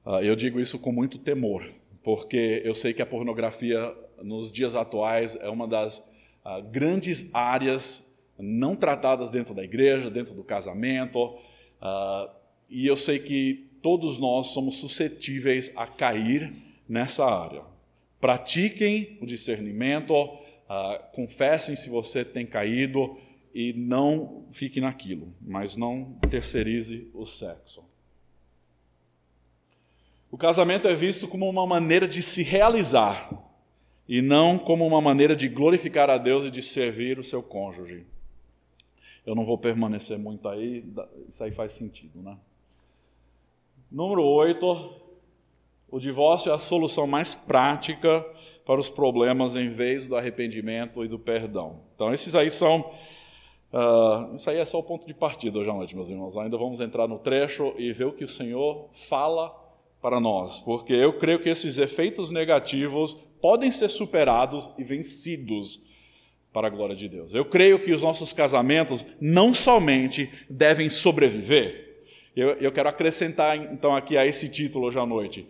Uh, 0.06 0.22
eu 0.22 0.36
digo 0.36 0.60
isso 0.60 0.80
com 0.80 0.92
muito 0.92 1.18
temor, 1.18 1.70
porque 2.02 2.62
eu 2.64 2.74
sei 2.74 2.94
que 2.94 3.02
a 3.02 3.06
pornografia 3.06 3.94
nos 4.24 4.52
dias 4.52 4.74
atuais 4.74 5.36
é 5.36 5.50
uma 5.50 5.68
das 5.68 6.00
uh, 6.46 6.64
grandes 6.72 7.30
áreas 7.34 8.18
não 8.40 8.76
tratadas 8.76 9.30
dentro 9.30 9.54
da 9.54 9.64
igreja, 9.64 10.10
dentro 10.10 10.34
do 10.34 10.44
casamento, 10.44 11.26
uh, 11.26 12.30
e 12.70 12.88
eu 12.88 12.96
sei 12.96 13.20
que 13.20 13.67
todos 13.82 14.20
nós 14.20 14.48
somos 14.48 14.76
suscetíveis 14.76 15.72
a 15.76 15.88
cair 15.88 16.54
nessa 16.88 17.26
área. 17.26 17.64
Pratiquem 18.20 19.18
o 19.22 19.26
discernimento, 19.26 20.14
uh, 20.14 21.12
confessem 21.14 21.76
se 21.76 21.90
você 21.90 22.26
tem 22.26 22.46
caído 22.46 23.18
e 23.54 23.74
não 23.74 24.46
fique 24.52 24.82
naquilo, 24.82 25.34
mas 25.42 25.76
não 25.76 26.16
terceirize 26.30 27.10
o 27.14 27.26
sexo. 27.26 27.84
O 30.30 30.38
casamento 30.38 30.88
é 30.88 30.94
visto 30.94 31.28
como 31.28 31.50
uma 31.50 31.66
maneira 31.66 32.08
de 32.08 32.22
se 32.22 32.44
realizar 32.44 33.32
e 34.08 34.22
não 34.22 34.58
como 34.58 34.86
uma 34.86 35.02
maneira 35.02 35.36
de 35.36 35.48
glorificar 35.48 36.10
a 36.10 36.18
Deus 36.18 36.46
e 36.46 36.52
de 36.52 36.62
servir 36.62 37.20
o 37.20 37.24
seu 37.24 37.42
cônjuge. 37.42 38.06
Eu 39.26 39.36
não 39.36 39.46
vou 39.46 39.58
permanecer 39.58 40.18
muito 40.18 40.48
aí, 40.48 40.86
isso 41.28 41.44
aí 41.44 41.52
faz 41.52 41.74
sentido, 41.74 42.22
né? 42.22 42.38
Número 43.90 44.22
8, 44.22 44.96
o 45.90 45.98
divórcio 45.98 46.52
é 46.52 46.56
a 46.56 46.60
solução 46.60 47.08
mais 47.08 47.34
prática 47.34 48.26
para 48.66 48.80
os 48.80 48.90
problemas 48.90 49.56
em 49.56 49.70
vez 49.70 50.08
do 50.08 50.18
arrependimento 50.18 51.06
e 51.06 51.08
do 51.08 51.18
perdão. 51.18 51.80
Então, 51.96 52.14
esses 52.14 52.36
aí 52.36 52.50
são. 52.50 52.92
Uh, 53.72 54.36
isso 54.36 54.50
aí 54.50 54.58
é 54.58 54.66
só 54.66 54.80
o 54.80 54.84
ponto 54.84 55.08
de 55.08 55.14
partida 55.14 55.60
hoje 55.60 55.70
à 55.70 55.74
noite, 55.74 55.96
meus 55.96 56.10
irmãos. 56.10 56.36
Ainda 56.36 56.58
vamos 56.58 56.82
entrar 56.82 57.08
no 57.08 57.18
trecho 57.18 57.74
e 57.78 57.94
ver 57.94 58.06
o 58.06 58.12
que 58.12 58.26
o 58.26 58.28
Senhor 58.28 58.90
fala 58.92 59.56
para 60.02 60.20
nós, 60.20 60.60
porque 60.60 60.94
eu 60.94 61.18
creio 61.18 61.40
que 61.40 61.50
esses 61.50 61.78
efeitos 61.78 62.30
negativos 62.30 63.14
podem 63.42 63.72
ser 63.72 63.88
superados 63.88 64.70
e 64.78 64.84
vencidos 64.84 65.82
para 66.52 66.68
a 66.68 66.70
glória 66.70 66.96
de 66.96 67.08
Deus. 67.08 67.34
Eu 67.34 67.46
creio 67.46 67.82
que 67.82 67.94
os 67.94 68.04
nossos 68.04 68.34
casamentos 68.34 69.06
não 69.20 69.54
somente 69.54 70.30
devem 70.50 70.90
sobreviver, 70.90 71.87
eu, 72.38 72.50
eu 72.52 72.72
quero 72.72 72.88
acrescentar 72.88 73.58
então 73.58 73.96
aqui 73.96 74.16
a 74.16 74.26
esse 74.26 74.48
título 74.48 74.86
hoje 74.86 75.00
à 75.00 75.06
noite. 75.06 75.48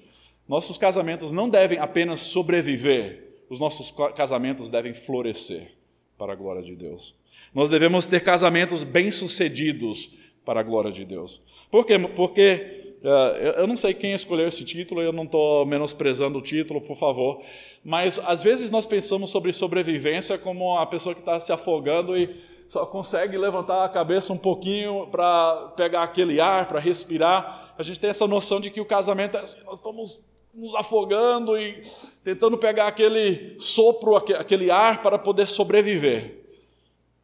Nossos 0.47 0.77
casamentos 0.77 1.33
não 1.33 1.49
devem 1.49 1.77
apenas 1.79 2.21
sobreviver, 2.21 3.43
os 3.49 3.59
nossos 3.59 3.93
casamentos 4.15 4.69
devem 4.69 4.93
florescer 4.93 5.73
para 6.17 6.31
a 6.31 6.35
glória 6.35 6.63
de 6.63 6.75
Deus. 6.75 7.13
Nós 7.53 7.69
devemos 7.69 8.05
ter 8.05 8.21
casamentos 8.21 8.83
bem-sucedidos 8.83 10.11
para 10.45 10.61
a 10.61 10.63
glória 10.63 10.89
de 10.89 11.03
Deus. 11.03 11.41
Por 11.69 11.85
quê? 11.85 11.99
Porque 11.99 12.95
uh, 13.03 13.59
eu 13.59 13.67
não 13.67 13.75
sei 13.75 13.93
quem 13.93 14.13
escolheu 14.13 14.47
esse 14.47 14.63
título, 14.63 15.01
eu 15.01 15.11
não 15.11 15.25
estou 15.25 15.65
menosprezando 15.65 16.39
o 16.39 16.41
título, 16.41 16.79
por 16.79 16.95
favor, 16.95 17.43
mas 17.83 18.17
às 18.19 18.41
vezes 18.41 18.71
nós 18.71 18.85
pensamos 18.85 19.29
sobre 19.29 19.51
sobrevivência 19.51 20.37
como 20.37 20.77
a 20.77 20.85
pessoa 20.85 21.13
que 21.13 21.19
está 21.19 21.37
se 21.41 21.51
afogando 21.51 22.17
e 22.17 22.33
só 22.67 22.85
consegue 22.85 23.37
levantar 23.37 23.85
a 23.85 23.89
cabeça 23.89 24.33
um 24.33 24.37
pouquinho 24.37 25.07
para 25.07 25.73
pegar 25.75 26.03
aquele 26.03 26.39
ar, 26.39 26.67
para 26.67 26.79
respirar. 26.79 27.73
A 27.77 27.83
gente 27.83 27.99
tem 27.99 28.09
essa 28.09 28.27
noção 28.27 28.59
de 28.59 28.69
que 28.69 28.81
o 28.81 28.85
casamento 28.85 29.37
é 29.37 29.39
assim, 29.39 29.63
nós 29.63 29.77
estamos 29.77 30.25
nos 30.53 30.73
afogando 30.75 31.57
e 31.57 31.81
tentando 32.23 32.57
pegar 32.57 32.87
aquele 32.87 33.59
sopro, 33.59 34.15
aquele 34.15 34.71
ar 34.71 35.01
para 35.01 35.17
poder 35.17 35.47
sobreviver. 35.47 36.43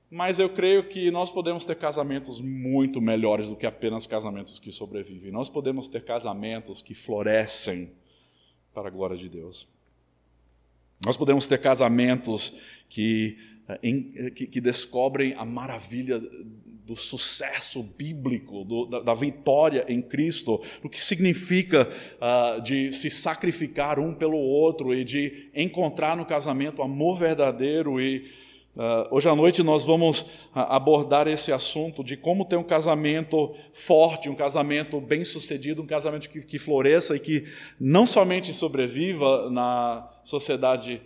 Mas 0.10 0.38
eu 0.38 0.48
creio 0.48 0.88
que 0.88 1.10
nós 1.10 1.32
podemos 1.32 1.66
ter 1.66 1.76
casamentos 1.76 2.40
muito 2.40 3.02
melhores 3.02 3.50
do 3.50 3.56
que 3.56 3.66
apenas 3.66 4.06
casamentos 4.06 4.60
que 4.60 4.72
sobrevivem. 4.72 5.32
Nós 5.32 5.50
podemos 5.50 5.88
ter 5.88 6.04
casamentos 6.04 6.84
que 6.84 6.94
florescem 6.94 7.92
para 8.72 8.88
a 8.88 8.92
glória 8.92 9.18
de 9.18 9.28
Deus. 9.28 9.68
Nós 11.04 11.18
podemos 11.18 11.48
ter 11.48 11.60
casamentos 11.60 12.54
que, 12.88 13.38
que, 14.36 14.48
que 14.48 14.62
descobrem 14.62 15.34
a 15.34 15.46
maravilha 15.46 16.22
do 16.86 16.96
sucesso 16.96 17.82
bíblico, 17.82 18.66
do, 18.66 18.86
da, 18.86 19.00
da, 19.00 19.14
vitória 19.14 19.86
em 19.88 20.02
Cristo, 20.02 20.62
do 20.82 20.90
que 20.90 21.02
significa 21.02 21.88
uh, 21.88 22.62
de 22.62 22.92
se 22.92 23.10
sacrificar 23.10 24.00
um 24.00 24.14
pelo 24.14 24.38
outro 24.38 24.94
e 24.94 25.04
de 25.04 25.50
encontrar 25.56 26.18
no 26.18 26.26
casamento 26.26 26.82
amor 26.82 27.18
verdadeiro. 27.18 28.02
E 28.02 28.30
uh, 28.76 29.16
hoje 29.16 29.30
à 29.30 29.36
noite 29.36 29.64
nós 29.64 29.86
vamos 29.86 30.22
uh, 30.22 30.28
abordar 30.54 31.26
esse 31.30 31.54
assunto 31.54 32.04
de 32.04 32.18
como 32.18 32.44
ter 32.44 32.58
um 32.58 32.64
casamento 32.64 33.56
forte, 33.72 34.30
um 34.30 34.36
casamento 34.36 35.00
bem 35.00 35.24
sucedido, 35.24 35.82
um 35.82 35.88
casamento 35.88 36.30
que, 36.30 36.42
que 36.42 36.60
floresça 36.60 37.16
e 37.16 37.20
que 37.20 37.46
não 37.80 38.06
somente 38.06 38.54
sobreviva 38.54 39.50
na 39.50 40.10
sociedade 40.22 41.02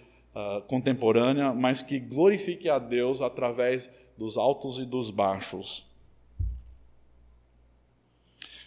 contemporânea, 0.67 1.53
mas 1.53 1.81
que 1.81 1.99
glorifique 1.99 2.69
a 2.69 2.77
Deus 2.77 3.21
através 3.21 3.91
dos 4.17 4.37
altos 4.37 4.77
e 4.77 4.85
dos 4.85 5.09
baixos. 5.09 5.85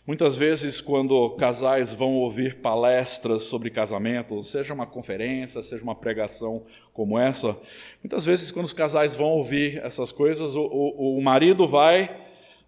Muitas 0.07 0.35
vezes, 0.35 0.81
quando 0.81 1.31
casais 1.31 1.93
vão 1.93 2.15
ouvir 2.15 2.57
palestras 2.57 3.45
sobre 3.45 3.71
casamento, 3.71 4.43
seja 4.43 4.75
uma 4.75 4.87
conferência, 4.87 5.63
seja 5.63 5.85
uma 5.85 5.95
pregação 5.95 6.65
como 6.93 7.19
essa, 7.19 7.57
muitas 8.03 8.25
vezes, 8.25 8.51
quando 8.51 8.67
os 8.67 8.73
casais 8.73 9.15
vão 9.15 9.29
ouvir 9.29 9.79
essas 9.85 10.11
coisas, 10.11 10.57
o, 10.57 10.63
o, 10.63 11.19
o 11.19 11.23
marido 11.23 11.69
vai 11.69 12.05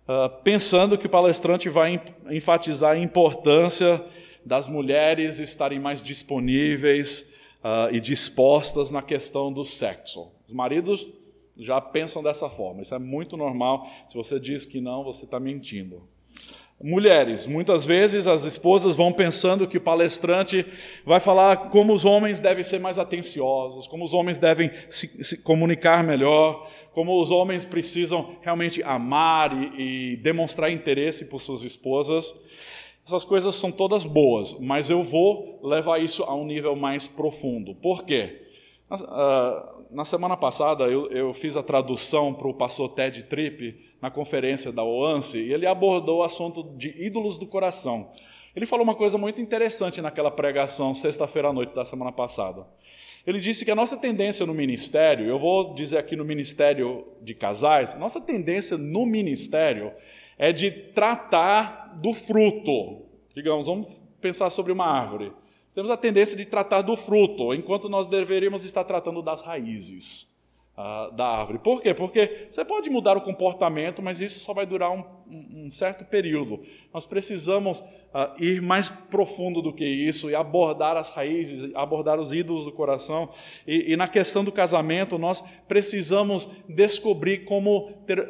uh, 0.06 0.42
pensando 0.44 0.96
que 0.96 1.06
o 1.06 1.10
palestrante 1.10 1.68
vai 1.68 2.00
enfatizar 2.30 2.92
a 2.92 2.98
importância 2.98 4.04
das 4.44 4.68
mulheres 4.68 5.40
estarem 5.40 5.80
mais 5.80 6.02
disponíveis 6.02 7.31
uh, 7.62 7.94
e 7.94 8.00
dispostas 8.00 8.90
na 8.90 9.02
questão 9.02 9.52
do 9.52 9.64
sexo. 9.64 10.30
Os 10.46 10.52
maridos 10.52 11.08
já 11.56 11.80
pensam 11.80 12.22
dessa 12.22 12.48
forma. 12.48 12.82
Isso 12.82 12.94
é 12.94 12.98
muito 12.98 13.36
normal. 13.36 13.86
Se 14.08 14.16
você 14.16 14.38
diz 14.40 14.66
que 14.66 14.80
não, 14.80 15.04
você 15.04 15.24
está 15.24 15.38
mentindo. 15.38 16.02
Mulheres, 16.82 17.46
muitas 17.46 17.86
vezes 17.86 18.26
as 18.26 18.44
esposas 18.44 18.96
vão 18.96 19.12
pensando 19.12 19.68
que 19.68 19.78
o 19.78 19.80
palestrante 19.80 20.66
vai 21.04 21.20
falar 21.20 21.68
como 21.68 21.92
os 21.92 22.04
homens 22.04 22.40
devem 22.40 22.64
ser 22.64 22.80
mais 22.80 22.98
atenciosos, 22.98 23.86
como 23.86 24.04
os 24.04 24.12
homens 24.12 24.36
devem 24.36 24.68
se, 24.90 25.22
se 25.22 25.38
comunicar 25.42 26.02
melhor, 26.02 26.68
como 26.92 27.20
os 27.20 27.30
homens 27.30 27.64
precisam 27.64 28.36
realmente 28.42 28.82
amar 28.82 29.52
e, 29.52 30.12
e 30.12 30.16
demonstrar 30.16 30.72
interesse 30.72 31.26
por 31.26 31.40
suas 31.40 31.62
esposas. 31.62 32.34
Essas 33.04 33.24
coisas 33.24 33.56
são 33.56 33.72
todas 33.72 34.04
boas, 34.04 34.56
mas 34.60 34.88
eu 34.88 35.02
vou 35.02 35.58
levar 35.62 36.00
isso 36.00 36.22
a 36.22 36.34
um 36.34 36.44
nível 36.44 36.76
mais 36.76 37.08
profundo. 37.08 37.74
Por 37.74 38.04
quê? 38.04 38.42
Uh, 38.90 39.82
na 39.90 40.04
semana 40.04 40.36
passada 40.36 40.84
eu, 40.84 41.06
eu 41.10 41.32
fiz 41.32 41.56
a 41.56 41.62
tradução 41.62 42.32
para 42.32 42.46
o 42.46 42.54
pastor 42.54 42.90
Ted 42.90 43.22
Tripp 43.24 43.74
na 44.00 44.10
conferência 44.10 44.70
da 44.70 44.84
OANSE 44.84 45.38
e 45.38 45.52
ele 45.52 45.66
abordou 45.66 46.18
o 46.18 46.22
assunto 46.22 46.62
de 46.76 46.94
ídolos 47.02 47.38
do 47.38 47.46
coração. 47.46 48.10
Ele 48.54 48.66
falou 48.66 48.84
uma 48.84 48.94
coisa 48.94 49.16
muito 49.16 49.40
interessante 49.40 50.00
naquela 50.02 50.30
pregação, 50.30 50.94
sexta-feira 50.94 51.48
à 51.48 51.52
noite 51.52 51.74
da 51.74 51.84
semana 51.84 52.12
passada. 52.12 52.66
Ele 53.26 53.40
disse 53.40 53.64
que 53.64 53.70
a 53.70 53.74
nossa 53.74 53.96
tendência 53.96 54.44
no 54.44 54.52
ministério, 54.52 55.26
eu 55.26 55.38
vou 55.38 55.74
dizer 55.74 55.98
aqui 55.98 56.16
no 56.16 56.24
ministério 56.24 57.06
de 57.20 57.34
casais, 57.34 57.94
nossa 57.94 58.20
tendência 58.20 58.76
no 58.76 59.06
ministério 59.06 59.92
é 60.36 60.52
de 60.52 60.70
tratar 60.70 61.81
do 61.96 62.12
fruto. 62.12 63.06
Digamos, 63.34 63.66
vamos 63.66 64.02
pensar 64.20 64.50
sobre 64.50 64.72
uma 64.72 64.86
árvore 64.86 65.32
temos 65.72 65.90
a 65.90 65.96
tendência 65.96 66.36
de 66.36 66.44
tratar 66.44 66.82
do 66.82 66.96
fruto, 66.96 67.54
enquanto 67.54 67.88
nós 67.88 68.06
deveríamos 68.06 68.64
estar 68.64 68.84
tratando 68.84 69.22
das 69.22 69.40
raízes 69.40 70.32
uh, 70.76 71.10
da 71.14 71.26
árvore. 71.26 71.58
Por 71.60 71.80
quê? 71.80 71.94
Porque 71.94 72.46
você 72.50 72.62
pode 72.62 72.90
mudar 72.90 73.16
o 73.16 73.22
comportamento, 73.22 74.02
mas 74.02 74.20
isso 74.20 74.38
só 74.38 74.52
vai 74.52 74.66
durar 74.66 74.90
um, 74.90 75.02
um 75.30 75.70
certo 75.70 76.04
período. 76.04 76.60
Nós 76.92 77.06
precisamos 77.06 77.80
uh, 77.80 78.38
ir 78.38 78.60
mais 78.60 78.90
profundo 78.90 79.62
do 79.62 79.72
que 79.72 79.86
isso 79.86 80.28
e 80.28 80.34
abordar 80.34 80.98
as 80.98 81.08
raízes, 81.08 81.74
abordar 81.74 82.20
os 82.20 82.34
ídolos 82.34 82.66
do 82.66 82.72
coração. 82.72 83.30
E, 83.66 83.94
e 83.94 83.96
na 83.96 84.08
questão 84.08 84.44
do 84.44 84.52
casamento, 84.52 85.16
nós 85.16 85.42
precisamos 85.66 86.50
descobrir 86.68 87.46
como 87.46 87.94
ter 88.06 88.28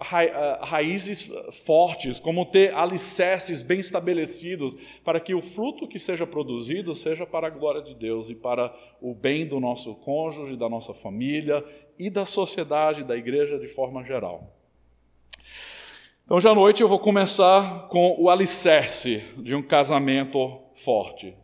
raízes 0.00 1.30
fortes, 1.64 2.18
como 2.18 2.46
ter 2.46 2.74
alicerces 2.74 3.60
bem 3.60 3.80
estabelecidos, 3.80 4.74
para 5.04 5.20
que 5.20 5.34
o 5.34 5.42
fruto 5.42 5.86
que 5.86 5.98
seja 5.98 6.26
produzido 6.26 6.94
seja 6.94 7.26
para 7.26 7.48
a 7.48 7.50
glória 7.50 7.82
de 7.82 7.94
Deus 7.94 8.30
e 8.30 8.34
para 8.34 8.74
o 9.00 9.14
bem 9.14 9.46
do 9.46 9.60
nosso 9.60 9.94
cônjuge, 9.96 10.56
da 10.56 10.68
nossa 10.68 10.94
família 10.94 11.64
e 11.98 12.08
da 12.08 12.24
sociedade, 12.24 13.04
da 13.04 13.16
igreja 13.16 13.58
de 13.58 13.68
forma 13.68 14.02
geral. 14.02 14.56
Então, 16.24 16.36
hoje 16.36 16.48
à 16.48 16.54
noite 16.54 16.80
eu 16.80 16.88
vou 16.88 16.98
começar 16.98 17.88
com 17.88 18.16
o 18.18 18.30
alicerce 18.30 19.18
de 19.36 19.54
um 19.54 19.62
casamento 19.62 20.60
forte. 20.74 21.36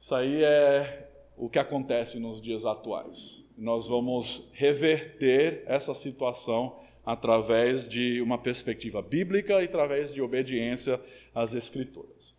Isso 0.00 0.14
aí 0.14 0.42
é 0.42 1.10
o 1.38 1.48
que 1.48 1.58
acontece 1.58 2.18
nos 2.18 2.40
dias 2.40 2.66
atuais 2.66 3.48
nós 3.58 3.88
vamos 3.88 4.52
reverter 4.54 5.64
essa 5.66 5.92
situação 5.92 6.76
através 7.04 7.88
de 7.88 8.22
uma 8.22 8.38
perspectiva 8.38 9.02
bíblica 9.02 9.60
e 9.60 9.64
através 9.64 10.14
de 10.14 10.22
obediência 10.22 11.00
às 11.34 11.54
Escrituras. 11.54 12.36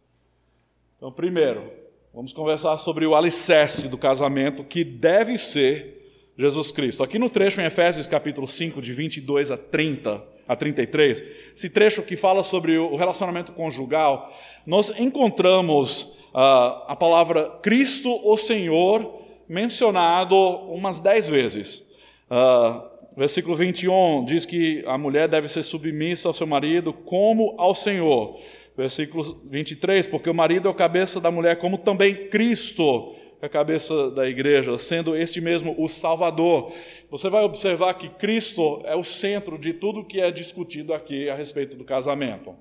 Então, 0.95 1.11
primeiro, 1.11 1.69
vamos 2.13 2.31
conversar 2.31 2.77
sobre 2.77 3.05
o 3.05 3.15
alicerce 3.15 3.89
do 3.89 3.97
casamento 3.97 4.63
que 4.63 4.83
deve 4.85 5.37
ser 5.37 6.31
Jesus 6.37 6.71
Cristo. 6.71 7.03
Aqui 7.03 7.19
no 7.19 7.29
trecho 7.29 7.59
em 7.59 7.65
Efésios 7.65 8.07
capítulo 8.07 8.47
5, 8.47 8.81
de 8.81 8.93
22 8.93 9.51
a 9.51 9.57
30, 9.57 10.23
a 10.47 10.55
33, 10.55 11.23
esse 11.53 11.69
trecho 11.69 12.01
que 12.01 12.15
fala 12.15 12.43
sobre 12.43 12.77
o 12.77 12.95
relacionamento 12.95 13.51
conjugal, 13.51 14.33
nós 14.65 14.89
encontramos 14.97 16.18
a 16.33 16.95
palavra 16.95 17.49
Cristo, 17.61 18.09
o 18.23 18.37
Senhor, 18.37 19.19
mencionado 19.47 20.35
umas 20.35 20.99
dez 20.99 21.27
vezes. 21.27 21.87
Uh, 22.29 22.81
versículo 23.17 23.55
21 23.55 24.25
diz 24.25 24.45
que 24.45 24.83
a 24.85 24.97
mulher 24.97 25.27
deve 25.27 25.47
ser 25.47 25.63
submissa 25.63 26.29
ao 26.29 26.33
seu 26.33 26.45
marido 26.45 26.93
como 26.93 27.55
ao 27.57 27.73
Senhor. 27.73 28.39
Versículo 28.77 29.41
23, 29.49 30.07
porque 30.07 30.29
o 30.29 30.33
marido 30.33 30.69
é 30.69 30.71
a 30.71 30.75
cabeça 30.75 31.19
da 31.19 31.29
mulher, 31.29 31.57
como 31.57 31.77
também 31.77 32.29
Cristo 32.29 33.13
é 33.41 33.45
a 33.45 33.49
cabeça 33.49 34.11
da 34.11 34.27
igreja, 34.27 34.77
sendo 34.77 35.15
este 35.15 35.41
mesmo 35.41 35.75
o 35.77 35.87
Salvador. 35.87 36.71
Você 37.09 37.29
vai 37.29 37.43
observar 37.43 37.93
que 37.93 38.09
Cristo 38.09 38.81
é 38.85 38.95
o 38.95 39.03
centro 39.03 39.57
de 39.57 39.73
tudo 39.73 40.05
que 40.05 40.19
é 40.19 40.29
discutido 40.29 40.93
aqui 40.93 41.29
a 41.29 41.35
respeito 41.35 41.77
do 41.77 41.83
casamento. 41.83 42.55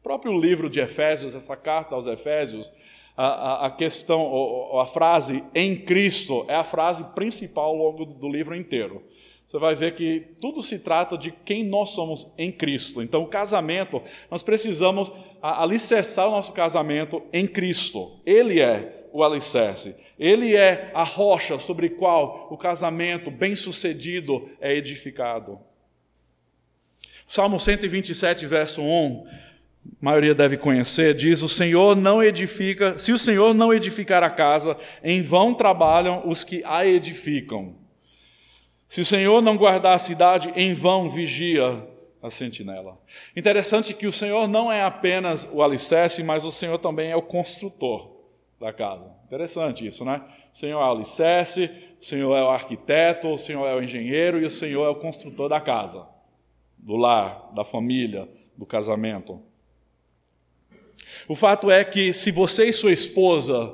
O 0.00 0.02
próprio 0.02 0.38
livro 0.40 0.70
de 0.70 0.80
Efésios, 0.80 1.36
essa 1.36 1.54
carta 1.54 1.94
aos 1.94 2.06
Efésios, 2.06 2.72
a, 3.14 3.66
a, 3.66 3.70
questão, 3.70 4.78
a 4.80 4.86
frase 4.86 5.44
em 5.54 5.76
Cristo 5.76 6.46
é 6.48 6.54
a 6.54 6.64
frase 6.64 7.04
principal 7.14 7.66
ao 7.66 7.76
longo 7.76 8.06
do 8.06 8.26
livro 8.26 8.56
inteiro. 8.56 9.04
Você 9.46 9.58
vai 9.58 9.74
ver 9.74 9.94
que 9.94 10.28
tudo 10.40 10.62
se 10.62 10.78
trata 10.78 11.18
de 11.18 11.30
quem 11.30 11.64
nós 11.64 11.90
somos 11.90 12.32
em 12.38 12.50
Cristo. 12.50 13.02
Então, 13.02 13.22
o 13.22 13.26
casamento, 13.26 14.00
nós 14.30 14.42
precisamos 14.42 15.12
alicerçar 15.42 16.28
o 16.28 16.30
nosso 16.30 16.52
casamento 16.54 17.22
em 17.30 17.46
Cristo. 17.46 18.20
Ele 18.24 18.58
é 18.58 19.06
o 19.12 19.22
alicerce. 19.22 19.94
Ele 20.18 20.56
é 20.56 20.90
a 20.94 21.04
rocha 21.04 21.58
sobre 21.58 21.90
qual 21.90 22.48
o 22.50 22.56
casamento 22.56 23.30
bem-sucedido 23.30 24.48
é 24.62 24.74
edificado. 24.74 25.58
Salmo 27.26 27.60
127, 27.60 28.46
verso 28.46 28.80
1 28.80 29.49
a 29.86 30.04
maioria 30.04 30.34
deve 30.34 30.56
conhecer, 30.56 31.14
diz: 31.14 31.42
O 31.42 31.48
Senhor 31.48 31.96
não 31.96 32.22
edifica, 32.22 32.98
se 32.98 33.12
o 33.12 33.18
Senhor 33.18 33.54
não 33.54 33.72
edificar 33.72 34.22
a 34.22 34.30
casa, 34.30 34.76
em 35.02 35.22
vão 35.22 35.54
trabalham 35.54 36.28
os 36.28 36.44
que 36.44 36.62
a 36.64 36.86
edificam. 36.86 37.74
Se 38.88 39.00
o 39.00 39.06
Senhor 39.06 39.40
não 39.40 39.56
guardar 39.56 39.94
a 39.94 39.98
cidade, 39.98 40.52
em 40.56 40.74
vão 40.74 41.08
vigia 41.08 41.86
a 42.22 42.28
sentinela. 42.28 42.98
Interessante 43.34 43.94
que 43.94 44.06
o 44.06 44.12
Senhor 44.12 44.46
não 44.46 44.70
é 44.70 44.82
apenas 44.82 45.48
o 45.52 45.62
alicerce, 45.62 46.22
mas 46.22 46.44
o 46.44 46.52
Senhor 46.52 46.78
também 46.78 47.10
é 47.10 47.16
o 47.16 47.22
construtor 47.22 48.10
da 48.60 48.72
casa. 48.72 49.10
Interessante 49.24 49.86
isso, 49.86 50.04
né? 50.04 50.22
O 50.52 50.56
Senhor 50.56 50.80
é 50.80 50.84
o 50.84 50.90
alicerce, 50.90 51.70
o 52.00 52.04
Senhor 52.04 52.36
é 52.36 52.42
o 52.42 52.50
arquiteto, 52.50 53.28
o 53.28 53.38
Senhor 53.38 53.66
é 53.66 53.74
o 53.74 53.82
engenheiro 53.82 54.40
e 54.40 54.44
o 54.44 54.50
Senhor 54.50 54.84
é 54.84 54.88
o 54.88 54.96
construtor 54.96 55.48
da 55.48 55.60
casa, 55.60 56.06
do 56.76 56.96
lar, 56.96 57.50
da 57.54 57.64
família, 57.64 58.28
do 58.56 58.66
casamento. 58.66 59.40
O 61.30 61.36
fato 61.36 61.70
é 61.70 61.84
que 61.84 62.12
se 62.12 62.32
você 62.32 62.64
e 62.64 62.72
sua 62.72 62.90
esposa 62.90 63.72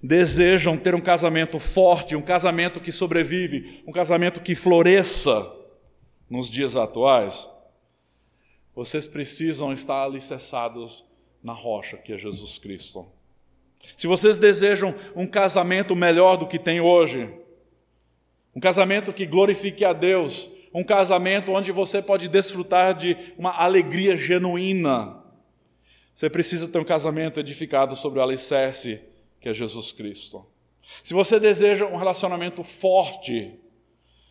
desejam 0.00 0.78
ter 0.78 0.94
um 0.94 1.00
casamento 1.00 1.58
forte, 1.58 2.14
um 2.14 2.22
casamento 2.22 2.78
que 2.78 2.92
sobrevive, 2.92 3.82
um 3.84 3.90
casamento 3.90 4.40
que 4.40 4.54
floresça 4.54 5.52
nos 6.30 6.48
dias 6.48 6.76
atuais, 6.76 7.48
vocês 8.72 9.08
precisam 9.08 9.72
estar 9.72 10.04
alicerçados 10.04 11.04
na 11.42 11.52
rocha 11.52 11.96
que 11.96 12.12
é 12.12 12.16
Jesus 12.16 12.56
Cristo. 12.56 13.04
Se 13.96 14.06
vocês 14.06 14.38
desejam 14.38 14.94
um 15.16 15.26
casamento 15.26 15.96
melhor 15.96 16.36
do 16.36 16.46
que 16.46 16.56
tem 16.56 16.80
hoje, 16.80 17.28
um 18.54 18.60
casamento 18.60 19.12
que 19.12 19.26
glorifique 19.26 19.84
a 19.84 19.92
Deus, 19.92 20.52
um 20.72 20.84
casamento 20.84 21.50
onde 21.50 21.72
você 21.72 22.00
pode 22.00 22.28
desfrutar 22.28 22.94
de 22.94 23.16
uma 23.36 23.50
alegria 23.50 24.14
genuína, 24.14 25.20
você 26.22 26.30
precisa 26.30 26.68
ter 26.68 26.78
um 26.78 26.84
casamento 26.84 27.40
edificado 27.40 27.96
sobre 27.96 28.20
o 28.20 28.22
alicerce 28.22 29.00
que 29.40 29.48
é 29.48 29.52
Jesus 29.52 29.90
Cristo. 29.90 30.46
Se 31.02 31.12
você 31.12 31.40
deseja 31.40 31.84
um 31.84 31.96
relacionamento 31.96 32.62
forte, 32.62 33.58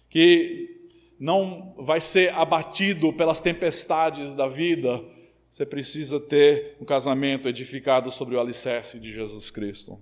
que 0.10 0.88
não 1.20 1.76
vai 1.78 2.00
ser 2.00 2.34
abatido 2.34 3.12
pelas 3.12 3.42
tempestades 3.42 4.34
da 4.36 4.48
vida, 4.48 5.04
você 5.50 5.66
precisa 5.66 6.18
ter 6.18 6.78
um 6.80 6.86
casamento 6.86 7.50
edificado 7.50 8.10
sobre 8.10 8.38
o 8.38 8.40
alicerce 8.40 8.98
de 8.98 9.12
Jesus 9.12 9.52
Cristo. 9.52 10.00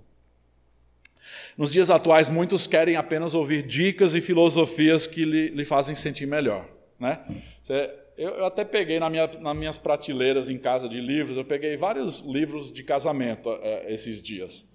Nos 1.58 1.72
dias 1.72 1.90
atuais, 1.90 2.30
muitos 2.30 2.68
querem 2.68 2.94
apenas 2.94 3.34
ouvir 3.34 3.64
dicas 3.64 4.14
e 4.14 4.20
filosofias 4.20 5.08
que 5.08 5.24
lhe, 5.24 5.48
lhe 5.48 5.64
fazem 5.64 5.96
sentir 5.96 6.26
melhor. 6.26 6.68
Né? 7.00 7.18
Você, 7.60 7.92
eu, 8.20 8.32
eu, 8.32 8.44
até 8.44 8.66
peguei 8.66 9.00
na 9.00 9.08
minha, 9.08 9.26
nas 9.26 9.56
minhas 9.56 9.78
prateleiras 9.78 10.50
em 10.50 10.58
casa 10.58 10.86
de 10.86 11.00
livros, 11.00 11.38
eu 11.38 11.44
peguei 11.44 11.74
vários 11.74 12.20
livros 12.20 12.70
de 12.70 12.84
casamento 12.84 13.48
é, 13.62 13.90
esses 13.90 14.22
dias, 14.22 14.70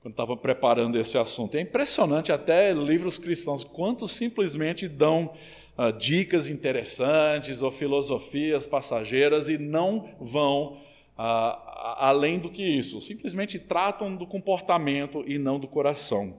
quando 0.00 0.14
estava 0.14 0.36
preparando 0.36 0.98
esse 0.98 1.16
assunto. 1.16 1.56
É 1.56 1.60
impressionante 1.60 2.32
até 2.32 2.72
livros 2.72 3.18
cristãos, 3.18 3.62
quantos 3.62 4.10
simplesmente 4.10 4.88
dão 4.88 5.32
uh, 5.78 5.96
dicas 5.96 6.48
interessantes 6.48 7.62
ou 7.62 7.70
filosofias 7.70 8.66
passageiras 8.66 9.48
e 9.48 9.56
não 9.56 10.08
vão 10.20 10.72
uh, 11.16 11.54
além 11.98 12.40
do 12.40 12.50
que 12.50 12.64
isso. 12.64 13.00
Simplesmente 13.00 13.60
tratam 13.60 14.16
do 14.16 14.26
comportamento 14.26 15.22
e 15.24 15.38
não 15.38 15.60
do 15.60 15.68
coração. 15.68 16.36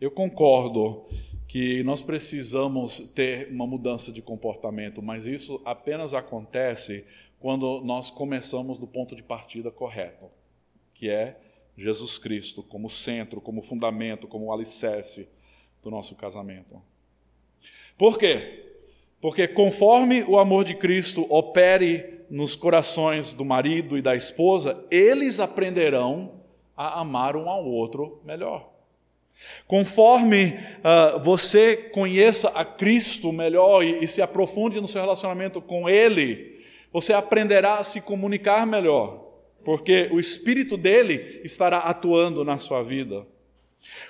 Eu 0.00 0.10
concordo 0.10 1.06
que 1.48 1.82
nós 1.82 2.02
precisamos 2.02 3.00
ter 3.14 3.48
uma 3.50 3.66
mudança 3.66 4.12
de 4.12 4.20
comportamento, 4.20 5.00
mas 5.00 5.26
isso 5.26 5.60
apenas 5.64 6.12
acontece 6.12 7.06
quando 7.40 7.80
nós 7.80 8.10
começamos 8.10 8.76
do 8.76 8.86
ponto 8.86 9.16
de 9.16 9.22
partida 9.22 9.70
correto, 9.70 10.26
que 10.92 11.08
é 11.08 11.40
Jesus 11.74 12.18
Cristo 12.18 12.62
como 12.62 12.90
centro, 12.90 13.40
como 13.40 13.62
fundamento, 13.62 14.28
como 14.28 14.52
alicerce 14.52 15.26
do 15.82 15.90
nosso 15.90 16.14
casamento. 16.14 16.82
Por 17.96 18.18
quê? 18.18 18.66
Porque 19.18 19.48
conforme 19.48 20.22
o 20.24 20.38
amor 20.38 20.64
de 20.64 20.74
Cristo 20.74 21.26
opere 21.30 22.26
nos 22.28 22.54
corações 22.54 23.32
do 23.32 23.44
marido 23.44 23.96
e 23.96 24.02
da 24.02 24.14
esposa, 24.14 24.84
eles 24.90 25.40
aprenderão 25.40 26.42
a 26.76 27.00
amar 27.00 27.36
um 27.36 27.48
ao 27.48 27.64
outro 27.64 28.20
melhor. 28.22 28.67
Conforme 29.66 30.58
uh, 30.78 31.18
você 31.20 31.76
conheça 31.76 32.48
a 32.50 32.64
Cristo 32.64 33.32
melhor 33.32 33.82
e, 33.82 34.02
e 34.02 34.08
se 34.08 34.22
aprofunde 34.22 34.80
no 34.80 34.88
seu 34.88 35.00
relacionamento 35.00 35.60
com 35.60 35.88
Ele, 35.88 36.58
você 36.92 37.12
aprenderá 37.12 37.78
a 37.78 37.84
se 37.84 38.00
comunicar 38.00 38.66
melhor, 38.66 39.26
porque 39.64 40.08
o 40.12 40.18
Espírito 40.18 40.76
dele 40.76 41.40
estará 41.44 41.78
atuando 41.78 42.44
na 42.44 42.58
sua 42.58 42.82
vida. 42.82 43.26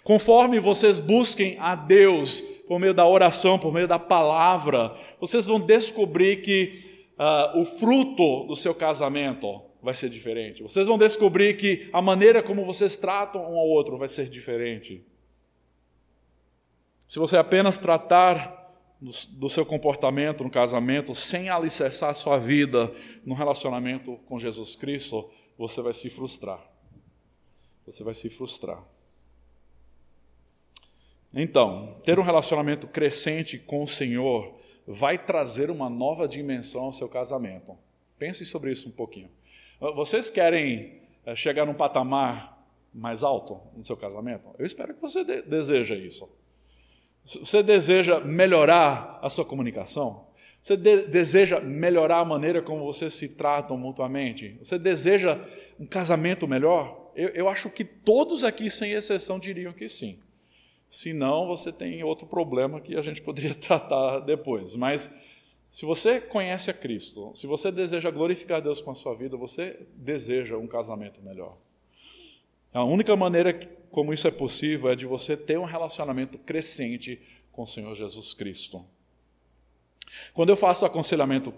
Conforme 0.02 0.58
vocês 0.58 0.98
busquem 0.98 1.56
a 1.58 1.74
Deus 1.74 2.40
por 2.66 2.78
meio 2.78 2.94
da 2.94 3.06
oração, 3.06 3.58
por 3.58 3.72
meio 3.72 3.88
da 3.88 3.98
palavra, 3.98 4.94
vocês 5.20 5.46
vão 5.46 5.60
descobrir 5.60 6.40
que 6.42 6.80
uh, 7.18 7.60
o 7.60 7.64
fruto 7.64 8.44
do 8.46 8.54
seu 8.54 8.74
casamento 8.74 9.62
vai 9.82 9.94
ser 9.94 10.08
diferente. 10.08 10.62
Vocês 10.62 10.86
vão 10.86 10.98
descobrir 10.98 11.56
que 11.56 11.88
a 11.92 12.00
maneira 12.00 12.42
como 12.42 12.64
vocês 12.64 12.96
tratam 12.96 13.42
um 13.42 13.58
ao 13.58 13.68
outro 13.68 13.98
vai 13.98 14.08
ser 14.08 14.28
diferente. 14.28 15.04
Se 17.09 17.18
você 17.18 17.38
apenas 17.38 17.79
tratar 17.79 18.59
do 19.01 19.49
seu 19.49 19.64
comportamento 19.64 20.44
no 20.44 20.51
casamento 20.51 21.14
sem 21.14 21.49
alicerçar 21.49 22.14
sua 22.14 22.37
vida 22.37 22.92
no 23.25 23.35
relacionamento 23.35 24.16
com 24.27 24.38
Jesus 24.38 24.77
Cristo, 24.77 25.31
você 25.57 25.81
vai 25.81 25.94
se 25.94 26.11
frustrar. 26.11 26.61
Você 27.87 28.05
vai 28.05 28.12
se 28.12 28.29
frustrar. 28.29 28.85
Então, 31.33 31.97
ter 32.05 32.18
um 32.18 32.23
relacionamento 32.23 32.87
crescente 32.87 33.59
com 33.59 33.83
o 33.83 33.88
Senhor 33.88 34.59
vai 34.87 35.16
trazer 35.16 35.71
uma 35.71 35.88
nova 35.88 36.29
dimensão 36.29 36.83
ao 36.83 36.92
seu 36.92 37.09
casamento. 37.09 37.77
Pense 38.18 38.44
sobre 38.44 38.71
isso 38.71 38.88
um 38.88 38.92
pouquinho. 38.92 39.31
Vocês 39.94 40.29
querem 40.29 41.01
eh, 41.25 41.37
chegar 41.37 41.64
num 41.64 41.75
patamar 41.75 42.66
mais 42.92 43.23
alto 43.23 43.61
no 43.77 43.85
seu 43.85 43.97
casamento? 43.97 44.51
Eu 44.59 44.66
espero 44.66 44.92
que 44.92 45.01
você 45.01 45.25
de 45.25 45.42
deseja 45.42 45.94
isso. 45.94 46.29
Você 47.28 47.62
deseja 47.62 48.20
melhorar 48.20 49.18
a 49.20 49.28
sua 49.28 49.44
comunicação? 49.44 50.26
Você 50.62 50.78
de 50.78 51.06
deseja 51.06 51.60
melhorar 51.60 52.20
a 52.20 52.24
maneira 52.24 52.62
como 52.62 52.86
vocês 52.86 53.12
se 53.12 53.36
tratam 53.36 53.76
mutuamente? 53.76 54.56
Você 54.60 54.78
deseja 54.78 55.38
um 55.78 55.86
casamento 55.86 56.48
melhor? 56.48 57.10
Eu, 57.14 57.28
eu 57.28 57.48
acho 57.48 57.68
que 57.68 57.84
todos 57.84 58.44
aqui, 58.44 58.70
sem 58.70 58.92
exceção, 58.92 59.38
diriam 59.38 59.74
que 59.74 59.90
sim. 59.90 60.18
Se 60.88 61.12
não, 61.12 61.46
você 61.46 61.70
tem 61.70 62.02
outro 62.02 62.26
problema 62.26 62.80
que 62.80 62.96
a 62.96 63.02
gente 63.02 63.20
poderia 63.22 63.54
tratar 63.54 64.20
depois. 64.20 64.74
Mas 64.74 65.10
se 65.70 65.84
você 65.84 66.22
conhece 66.22 66.70
a 66.70 66.74
Cristo, 66.74 67.30
se 67.34 67.46
você 67.46 67.70
deseja 67.70 68.10
glorificar 68.10 68.62
Deus 68.62 68.80
com 68.80 68.90
a 68.90 68.94
sua 68.94 69.14
vida, 69.14 69.36
você 69.36 69.78
deseja 69.94 70.56
um 70.56 70.66
casamento 70.66 71.20
melhor. 71.22 71.58
A 72.72 72.84
única 72.84 73.14
maneira 73.14 73.52
como 73.90 74.12
isso 74.12 74.27
é 74.29 74.31
possível 74.31 74.90
é 74.90 74.96
de 74.96 75.07
você 75.07 75.37
ter 75.37 75.59
um 75.59 75.64
relacionamento 75.64 76.38
crescente 76.38 77.20
com 77.53 77.62
o 77.62 77.66
Senhor 77.66 77.94
Jesus 77.94 78.35
Cristo. 78.35 78.85
Quando 80.33 80.51
eu 80.51 80.57
faço 80.57 80.87
aconselhamento 80.87 81.51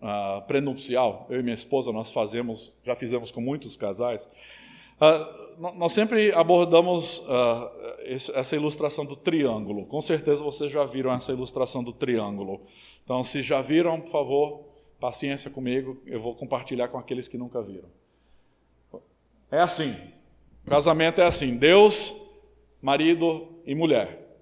uh, 0.00 0.42
prenupcial, 0.46 1.26
eu 1.30 1.40
e 1.40 1.42
minha 1.42 1.54
esposa, 1.54 1.92
nós 1.92 2.10
fazemos, 2.10 2.76
já 2.84 2.94
fizemos 2.94 3.30
com 3.30 3.40
muitos 3.40 3.76
casais, 3.76 4.28
uh, 5.00 5.48
nós 5.76 5.92
sempre 5.92 6.32
abordamos 6.32 7.18
uh, 7.20 7.70
essa 8.06 8.54
ilustração 8.54 9.04
do 9.04 9.16
triângulo. 9.16 9.86
Com 9.86 10.00
certeza 10.00 10.44
vocês 10.44 10.70
já 10.70 10.84
viram 10.84 11.12
essa 11.12 11.32
ilustração 11.32 11.82
do 11.82 11.92
triângulo. 11.92 12.60
Então, 13.02 13.24
se 13.24 13.42
já 13.42 13.60
viram, 13.60 14.00
por 14.00 14.10
favor, 14.10 14.64
paciência 15.00 15.50
comigo, 15.50 16.00
eu 16.06 16.20
vou 16.20 16.34
compartilhar 16.34 16.88
com 16.88 16.98
aqueles 16.98 17.26
que 17.26 17.36
nunca 17.36 17.60
viram. 17.60 17.88
É 19.50 19.60
assim. 19.60 19.96
O 20.68 20.70
casamento 20.70 21.22
é 21.22 21.24
assim: 21.24 21.56
Deus, 21.56 22.14
marido 22.82 23.48
e 23.64 23.74
mulher. 23.74 24.36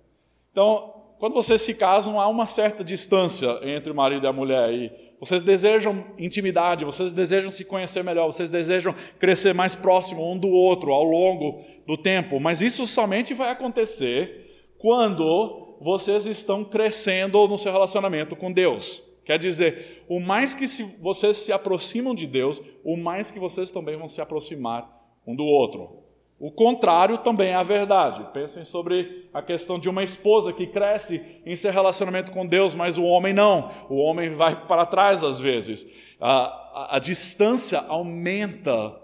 Então, 0.50 0.92
quando 1.20 1.34
vocês 1.34 1.62
se 1.62 1.72
casam, 1.72 2.20
há 2.20 2.26
uma 2.26 2.48
certa 2.48 2.82
distância 2.82 3.60
entre 3.62 3.92
o 3.92 3.94
marido 3.94 4.26
e 4.26 4.28
a 4.28 4.32
mulher. 4.32 4.72
E 4.72 4.90
vocês 5.20 5.44
desejam 5.44 6.04
intimidade, 6.18 6.84
vocês 6.84 7.12
desejam 7.12 7.52
se 7.52 7.64
conhecer 7.64 8.02
melhor, 8.02 8.26
vocês 8.26 8.50
desejam 8.50 8.92
crescer 9.20 9.54
mais 9.54 9.76
próximo 9.76 10.28
um 10.28 10.36
do 10.36 10.48
outro 10.48 10.90
ao 10.92 11.04
longo 11.04 11.62
do 11.86 11.96
tempo. 11.96 12.40
Mas 12.40 12.60
isso 12.60 12.88
somente 12.88 13.32
vai 13.32 13.50
acontecer 13.50 14.74
quando 14.78 15.78
vocês 15.80 16.26
estão 16.26 16.64
crescendo 16.64 17.46
no 17.46 17.56
seu 17.56 17.70
relacionamento 17.70 18.34
com 18.34 18.50
Deus. 18.50 19.00
Quer 19.24 19.38
dizer, 19.38 20.04
o 20.08 20.18
mais 20.18 20.54
que 20.54 20.66
vocês 21.00 21.36
se 21.36 21.52
aproximam 21.52 22.16
de 22.16 22.26
Deus, 22.26 22.60
o 22.82 22.96
mais 22.96 23.30
que 23.30 23.38
vocês 23.38 23.70
também 23.70 23.96
vão 23.96 24.08
se 24.08 24.20
aproximar 24.20 24.90
um 25.24 25.36
do 25.36 25.44
outro. 25.44 26.04
O 26.38 26.50
contrário 26.50 27.18
também 27.18 27.50
é 27.50 27.54
a 27.54 27.62
verdade. 27.62 28.26
Pensem 28.34 28.62
sobre 28.62 29.26
a 29.32 29.40
questão 29.40 29.78
de 29.78 29.88
uma 29.88 30.02
esposa 30.02 30.52
que 30.52 30.66
cresce 30.66 31.40
em 31.46 31.56
seu 31.56 31.72
relacionamento 31.72 32.30
com 32.30 32.46
Deus, 32.46 32.74
mas 32.74 32.98
o 32.98 33.04
homem 33.04 33.32
não. 33.32 33.70
O 33.88 33.96
homem 33.96 34.28
vai 34.28 34.66
para 34.66 34.84
trás 34.84 35.24
às 35.24 35.40
vezes. 35.40 35.86
A, 36.20 36.30
a, 36.30 36.96
a 36.96 36.98
distância 36.98 37.82
aumenta 37.88 38.94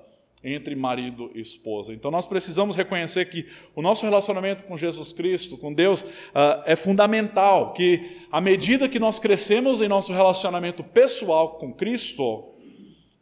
entre 0.44 0.74
marido 0.74 1.30
e 1.34 1.40
esposa. 1.40 1.94
Então 1.94 2.10
nós 2.10 2.26
precisamos 2.26 2.76
reconhecer 2.76 3.26
que 3.30 3.46
o 3.74 3.80
nosso 3.80 4.04
relacionamento 4.04 4.64
com 4.64 4.76
Jesus 4.76 5.12
Cristo, 5.12 5.56
com 5.56 5.72
Deus, 5.72 6.02
uh, 6.02 6.62
é 6.66 6.76
fundamental. 6.76 7.72
Que 7.72 8.26
à 8.30 8.42
medida 8.42 8.88
que 8.88 8.98
nós 8.98 9.18
crescemos 9.18 9.80
em 9.80 9.88
nosso 9.88 10.12
relacionamento 10.12 10.84
pessoal 10.84 11.50
com 11.52 11.72
Cristo, 11.72 12.44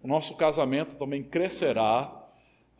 o 0.02 0.08
nosso 0.08 0.34
casamento 0.34 0.96
também 0.96 1.22
crescerá 1.22 2.19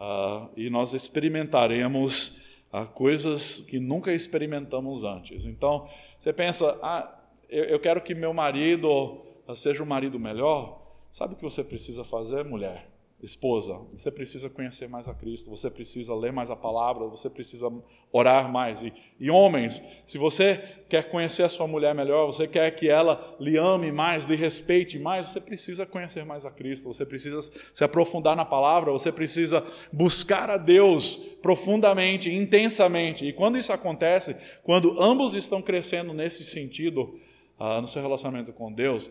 uh, 0.01 0.49
e 0.57 0.71
nós 0.71 0.93
experimentaremos 0.95 2.43
uh, 2.73 2.87
coisas 2.93 3.61
que 3.61 3.79
nunca 3.79 4.13
experimentamos 4.13 5.05
antes. 5.05 5.47
Então, 5.47 5.87
você 6.19 6.33
pensa, 6.33 6.79
ah, 6.83 7.21
eu, 7.49 7.65
eu 7.65 7.81
quero 7.81 8.01
que 8.01 8.15
meu 8.15 8.33
marido 8.35 9.21
seja 9.55 9.83
um 9.83 9.87
marido 9.87 10.19
melhor. 10.19 10.81
Sabe 11.11 11.35
o 11.35 11.37
que 11.37 11.43
você 11.43 11.63
precisa 11.63 12.05
fazer, 12.05 12.45
mulher? 12.45 12.90
Esposa, 13.23 13.79
você 13.93 14.11
precisa 14.11 14.49
conhecer 14.49 14.89
mais 14.89 15.07
a 15.07 15.13
Cristo, 15.13 15.51
você 15.51 15.71
precisa 15.71 16.15
ler 16.15 16.33
mais 16.33 16.51
a 16.51 16.57
palavra, 16.57 17.07
você 17.07 17.29
precisa 17.29 17.71
orar 18.11 18.51
mais. 18.51 18.83
E, 18.83 18.91
e, 19.19 19.31
homens, 19.31 19.83
se 20.07 20.17
você 20.17 20.59
quer 20.89 21.11
conhecer 21.11 21.43
a 21.43 21.49
sua 21.51 21.67
mulher 21.67 21.95
melhor, 21.95 22.25
você 22.25 22.49
quer 22.49 22.71
que 22.71 22.89
ela 22.89 23.37
lhe 23.39 23.59
ame 23.59 23.93
mais, 23.93 24.25
lhe 24.25 24.37
respeite 24.37 24.99
mais, 24.99 25.27
você 25.27 25.39
precisa 25.39 25.85
conhecer 25.85 26.25
mais 26.25 26.47
a 26.47 26.51
Cristo, 26.51 26.89
você 26.89 27.05
precisa 27.05 27.39
se 27.75 27.85
aprofundar 27.85 28.35
na 28.35 28.47
palavra, 28.47 28.91
você 28.91 29.13
precisa 29.13 29.63
buscar 29.93 30.49
a 30.49 30.57
Deus 30.57 31.17
profundamente, 31.43 32.35
intensamente. 32.35 33.27
E 33.27 33.35
quando 33.35 33.59
isso 33.59 33.73
acontece, 33.73 34.35
quando 34.63 34.99
ambos 34.99 35.35
estão 35.35 35.61
crescendo 35.61 36.15
nesse 36.15 36.43
sentido, 36.43 37.21
ah, 37.59 37.83
no 37.83 37.87
seu 37.87 38.01
relacionamento 38.01 38.51
com 38.51 38.73
Deus, 38.73 39.11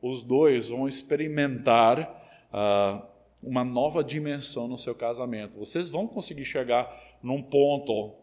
os 0.00 0.22
dois 0.22 0.70
vão 0.70 0.88
experimentar. 0.88 2.48
Ah, 2.50 3.08
uma 3.42 3.64
nova 3.64 4.04
dimensão 4.04 4.68
no 4.68 4.78
seu 4.78 4.94
casamento. 4.94 5.58
Vocês 5.58 5.90
vão 5.90 6.06
conseguir 6.06 6.44
chegar 6.44 6.94
num 7.22 7.42
ponto, 7.42 8.14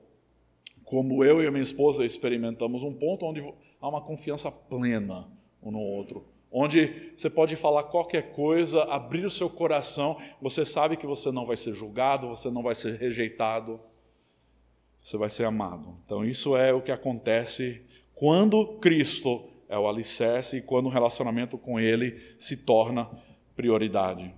como 0.84 1.24
eu 1.24 1.44
e 1.44 1.48
a 1.48 1.52
minha 1.52 1.62
esposa 1.62 2.06
experimentamos, 2.06 2.84
um 2.84 2.94
ponto 2.94 3.26
onde 3.26 3.42
há 3.82 3.88
uma 3.88 4.02
confiança 4.02 4.52
plena 4.52 5.28
um 5.62 5.72
no 5.72 5.80
outro. 5.80 6.26
Onde 6.52 7.14
você 7.16 7.30
pode 7.30 7.56
falar 7.56 7.84
qualquer 7.84 8.32
coisa, 8.32 8.84
abrir 8.86 9.26
o 9.26 9.30
seu 9.30 9.50
coração, 9.50 10.18
você 10.42 10.66
sabe 10.66 10.98
que 10.98 11.06
você 11.06 11.32
não 11.32 11.46
vai 11.46 11.58
ser 11.58 11.74
julgado, 11.74 12.28
você 12.28 12.50
não 12.50 12.64
vai 12.64 12.74
ser 12.74 12.98
rejeitado, 12.98 13.80
você 15.04 15.16
vai 15.16 15.30
ser 15.30 15.46
amado. 15.46 15.98
Então, 16.06 16.26
isso 16.26 16.58
é 16.58 16.74
o 16.74 16.82
que 16.82 16.92
acontece 16.92 17.82
quando 18.16 18.80
Cristo 18.80 19.48
é 19.68 19.78
o 19.78 19.88
alicerce 19.88 20.58
e 20.58 20.62
quando 20.62 20.88
o 20.88 20.90
relacionamento 20.90 21.58
com 21.58 21.80
Ele 21.80 22.20
se 22.40 22.58
torna 22.58 23.08
prioridade. 23.56 24.34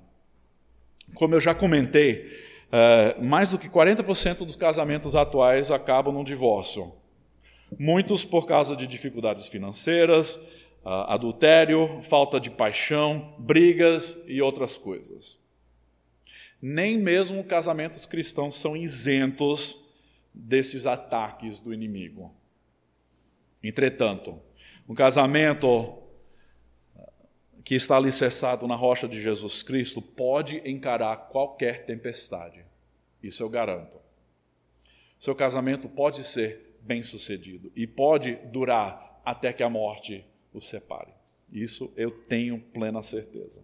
Como 1.14 1.36
eu 1.36 1.40
já 1.40 1.54
comentei, 1.54 2.28
uh, 2.72 3.24
mais 3.24 3.52
do 3.52 3.58
que 3.58 3.70
40% 3.70 4.46
dos 4.46 4.56
casamentos 4.56 5.16
atuais 5.16 5.72
acabam 5.72 6.14
num 6.14 6.24
divórcio. 6.24 6.94
Muitos 7.78 8.26
por 8.26 8.46
causa 8.46 8.76
de 8.76 8.86
dificuldades 8.88 9.48
financeiras, 9.48 10.36
uh, 10.84 11.08
adultério, 11.08 12.02
falta 12.04 12.40
de 12.40 12.50
paixão, 12.50 13.36
brigas 13.38 14.24
e 14.28 14.42
outras 14.42 14.78
coisas. 14.78 15.40
Nem 16.62 16.98
mesmo 16.98 17.44
casamentos 17.44 18.06
cristãos 18.06 18.56
são 18.56 18.78
isentos 18.78 19.84
desses 20.34 20.86
ataques 20.86 21.60
do 21.60 21.74
inimigo. 21.74 22.34
Entretanto, 23.64 24.40
um 24.88 24.96
casamento 24.96 26.01
que 27.64 27.76
está 27.76 27.98
alicerçado 27.98 28.68
na 28.68 28.76
rocha 28.76 29.08
de 29.08 29.22
Jesus 29.22 29.62
Cristo 29.64 30.02
pode 30.02 30.62
encarar 30.66 31.16
qualquer 31.30 31.86
tempestade. 31.86 32.66
Isso 33.22 33.44
eu 33.44 33.50
garanto. 33.50 34.00
Seu 35.20 35.36
casamento 35.36 35.88
pode 35.88 36.24
ser 36.24 36.78
bem-sucedido 36.82 37.72
e 37.76 37.86
pode 37.86 38.36
durar 38.52 39.22
até 39.24 39.54
que 39.54 39.62
a 39.62 39.70
morte 39.70 40.26
o 40.52 40.60
separe. 40.60 41.12
Isso 41.52 41.94
eu 41.96 42.10
tenho 42.10 42.60
plena 42.60 43.04
certeza. 43.04 43.62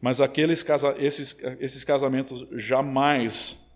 Mas 0.00 0.20
aqueles 0.20 0.64
esses, 0.98 1.38
esses 1.60 1.84
casamentos 1.84 2.46
jamais 2.52 3.72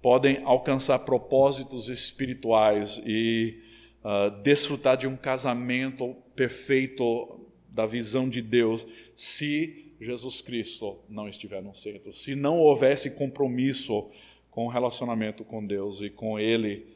podem 0.00 0.42
alcançar 0.44 1.00
propósitos 1.00 1.90
espirituais 1.90 3.00
e 3.04 3.62
uh, 4.02 4.30
desfrutar 4.42 4.96
de 4.96 5.06
um 5.06 5.16
casamento 5.16 6.14
perfeito 6.34 7.39
da 7.80 7.86
visão 7.86 8.28
de 8.28 8.42
Deus 8.42 8.86
se 9.16 9.94
Jesus 9.98 10.42
Cristo 10.42 10.98
não 11.08 11.26
estiver 11.26 11.62
no 11.62 11.74
centro, 11.74 12.12
se 12.12 12.34
não 12.34 12.58
houvesse 12.58 13.12
compromisso 13.12 14.10
com 14.50 14.66
o 14.66 14.68
relacionamento 14.68 15.44
com 15.44 15.66
Deus 15.66 16.02
e 16.02 16.10
com 16.10 16.38
Ele 16.38 16.86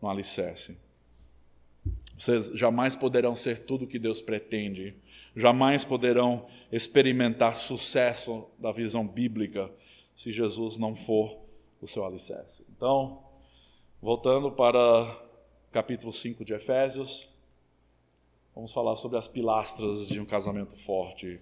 no 0.00 0.08
alicerce. 0.08 0.78
Vocês 2.16 2.46
jamais 2.54 2.94
poderão 2.94 3.34
ser 3.34 3.64
tudo 3.64 3.86
o 3.86 3.88
que 3.88 3.98
Deus 3.98 4.22
pretende, 4.22 4.94
jamais 5.34 5.84
poderão 5.84 6.46
experimentar 6.70 7.56
sucesso 7.56 8.48
da 8.56 8.70
visão 8.70 9.04
bíblica 9.04 9.68
se 10.14 10.30
Jesus 10.30 10.76
não 10.76 10.94
for 10.94 11.40
o 11.80 11.88
seu 11.88 12.04
alicerce. 12.04 12.64
Então, 12.76 13.24
voltando 14.00 14.52
para 14.52 15.26
capítulo 15.72 16.12
5 16.12 16.44
de 16.44 16.54
Efésios, 16.54 17.39
Vamos 18.54 18.72
falar 18.72 18.96
sobre 18.96 19.18
as 19.18 19.28
pilastras 19.28 20.08
de 20.08 20.20
um 20.20 20.24
casamento 20.24 20.76
forte. 20.76 21.40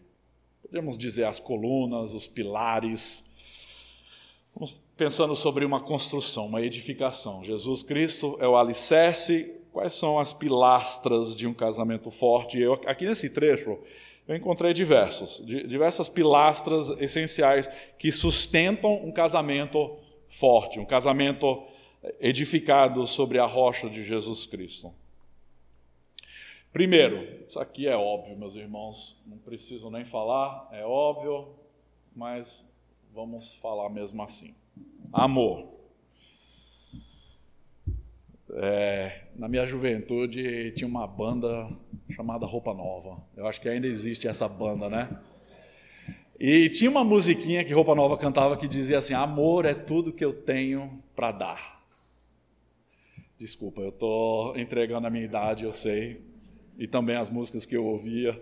Podemos 0.63 0.99
dizer 0.99 1.25
as 1.25 1.41
colunas, 1.41 2.13
os 2.13 2.27
pilares. 2.27 3.35
Vamos 4.55 4.81
pensando 4.97 5.35
sobre 5.35 5.65
uma 5.65 5.81
construção, 5.81 6.47
uma 6.47 6.61
edificação. 6.61 7.43
Jesus 7.43 7.83
Cristo 7.83 8.37
é 8.41 8.47
o 8.47 8.57
alicerce. 8.57 9.55
Quais 9.73 9.95
são 9.95 10.19
as 10.19 10.33
pilastras 10.33 11.37
de 11.37 11.47
um 11.47 11.55
casamento 11.55 12.11
forte? 12.11 12.61
Eu, 12.61 12.75
aqui 12.87 13.07
nesse 13.07 13.31
trecho, 13.31 13.79
eu 14.27 14.37
encontrei 14.37 14.75
diversos, 14.75 15.43
diversas 15.47 16.09
pilastras 16.09 16.91
essenciais 17.01 17.71
que 17.99 18.13
sustentam 18.13 18.95
um 19.03 19.11
casamento 19.11 19.97
forte, 20.29 20.79
um 20.79 20.85
casamento 20.85 21.63
edificado 22.21 23.07
sobre 23.07 23.39
a 23.39 23.47
rocha 23.47 23.89
de 23.89 24.05
Jesus 24.05 24.47
Cristo. 24.47 24.93
Primeiro, 26.73 27.47
isso 27.47 27.59
aqui 27.59 27.89
é 27.89 27.97
óbvio, 27.97 28.37
meus 28.37 28.55
irmãos, 28.55 29.23
não 29.27 29.39
preciso 29.39 29.91
nem 29.91 30.05
falar, 30.05 30.69
é 30.71 30.85
óbvio, 30.85 31.55
mas 32.15 32.71
vamos 33.13 33.55
falar 33.57 33.89
mesmo 33.89 34.23
assim. 34.23 34.55
Amor. 35.13 35.67
É, 38.55 39.25
na 39.35 39.49
minha 39.49 39.67
juventude 39.67 40.73
tinha 40.73 40.89
uma 40.89 41.07
banda 41.07 41.71
chamada 42.11 42.47
Roupa 42.47 42.75
Nova. 42.75 43.23
Eu 43.37 43.47
acho 43.47 43.61
que 43.61 43.69
ainda 43.69 43.87
existe 43.87 44.29
essa 44.29 44.49
banda, 44.49 44.89
né? 44.89 45.09
E 46.39 46.69
tinha 46.69 46.91
uma 46.91 47.03
musiquinha 47.03 47.65
que 47.65 47.73
Roupa 47.73 47.95
Nova 47.95 48.17
cantava 48.17 48.57
que 48.57 48.69
dizia 48.69 48.99
assim: 48.99 49.15
Amor 49.15 49.65
é 49.65 49.75
tudo 49.75 50.13
que 50.13 50.25
eu 50.25 50.33
tenho 50.33 51.03
para 51.17 51.33
dar. 51.33 51.85
Desculpa, 53.39 53.81
eu 53.81 53.91
estou 53.91 54.57
entregando 54.59 55.07
a 55.07 55.11
minha 55.11 55.25
idade, 55.25 55.65
eu 55.65 55.73
sei, 55.73 56.21
e 56.79 56.87
também 56.87 57.17
as 57.17 57.29
músicas 57.29 57.67
que 57.67 57.77
eu 57.77 57.85
ouvia. 57.85 58.41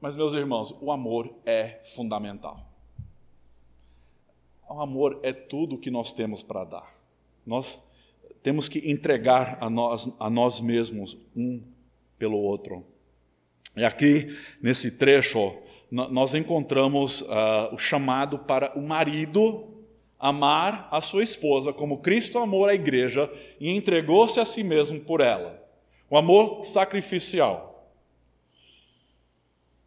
Mas, 0.00 0.14
meus 0.14 0.34
irmãos, 0.34 0.76
o 0.82 0.92
amor 0.92 1.34
é 1.46 1.80
fundamental. 1.82 2.70
O 4.68 4.80
amor 4.80 5.18
é 5.22 5.32
tudo 5.32 5.78
que 5.78 5.90
nós 5.90 6.12
temos 6.12 6.42
para 6.42 6.64
dar. 6.64 6.94
Nós 7.46 7.90
temos 8.42 8.68
que 8.68 8.90
entregar 8.90 9.56
a 9.60 9.70
nós, 9.70 10.10
a 10.20 10.28
nós 10.28 10.60
mesmos 10.60 11.16
um 11.34 11.62
pelo 12.18 12.36
outro. 12.36 12.84
E 13.74 13.84
aqui, 13.84 14.36
nesse 14.62 14.98
trecho, 14.98 15.56
nós 15.90 16.34
encontramos 16.34 17.22
uh, 17.22 17.72
o 17.72 17.78
chamado 17.78 18.38
para 18.38 18.78
o 18.78 18.86
marido 18.86 19.68
amar 20.18 20.88
a 20.90 21.00
sua 21.00 21.22
esposa 21.22 21.72
como 21.72 21.98
Cristo 21.98 22.38
amou 22.38 22.66
a 22.66 22.74
igreja 22.74 23.30
e 23.60 23.70
entregou-se 23.70 24.38
a 24.38 24.44
si 24.44 24.62
mesmo 24.62 25.00
por 25.00 25.20
ela. 25.20 25.63
O 26.14 26.16
amor 26.16 26.62
sacrificial. 26.62 27.90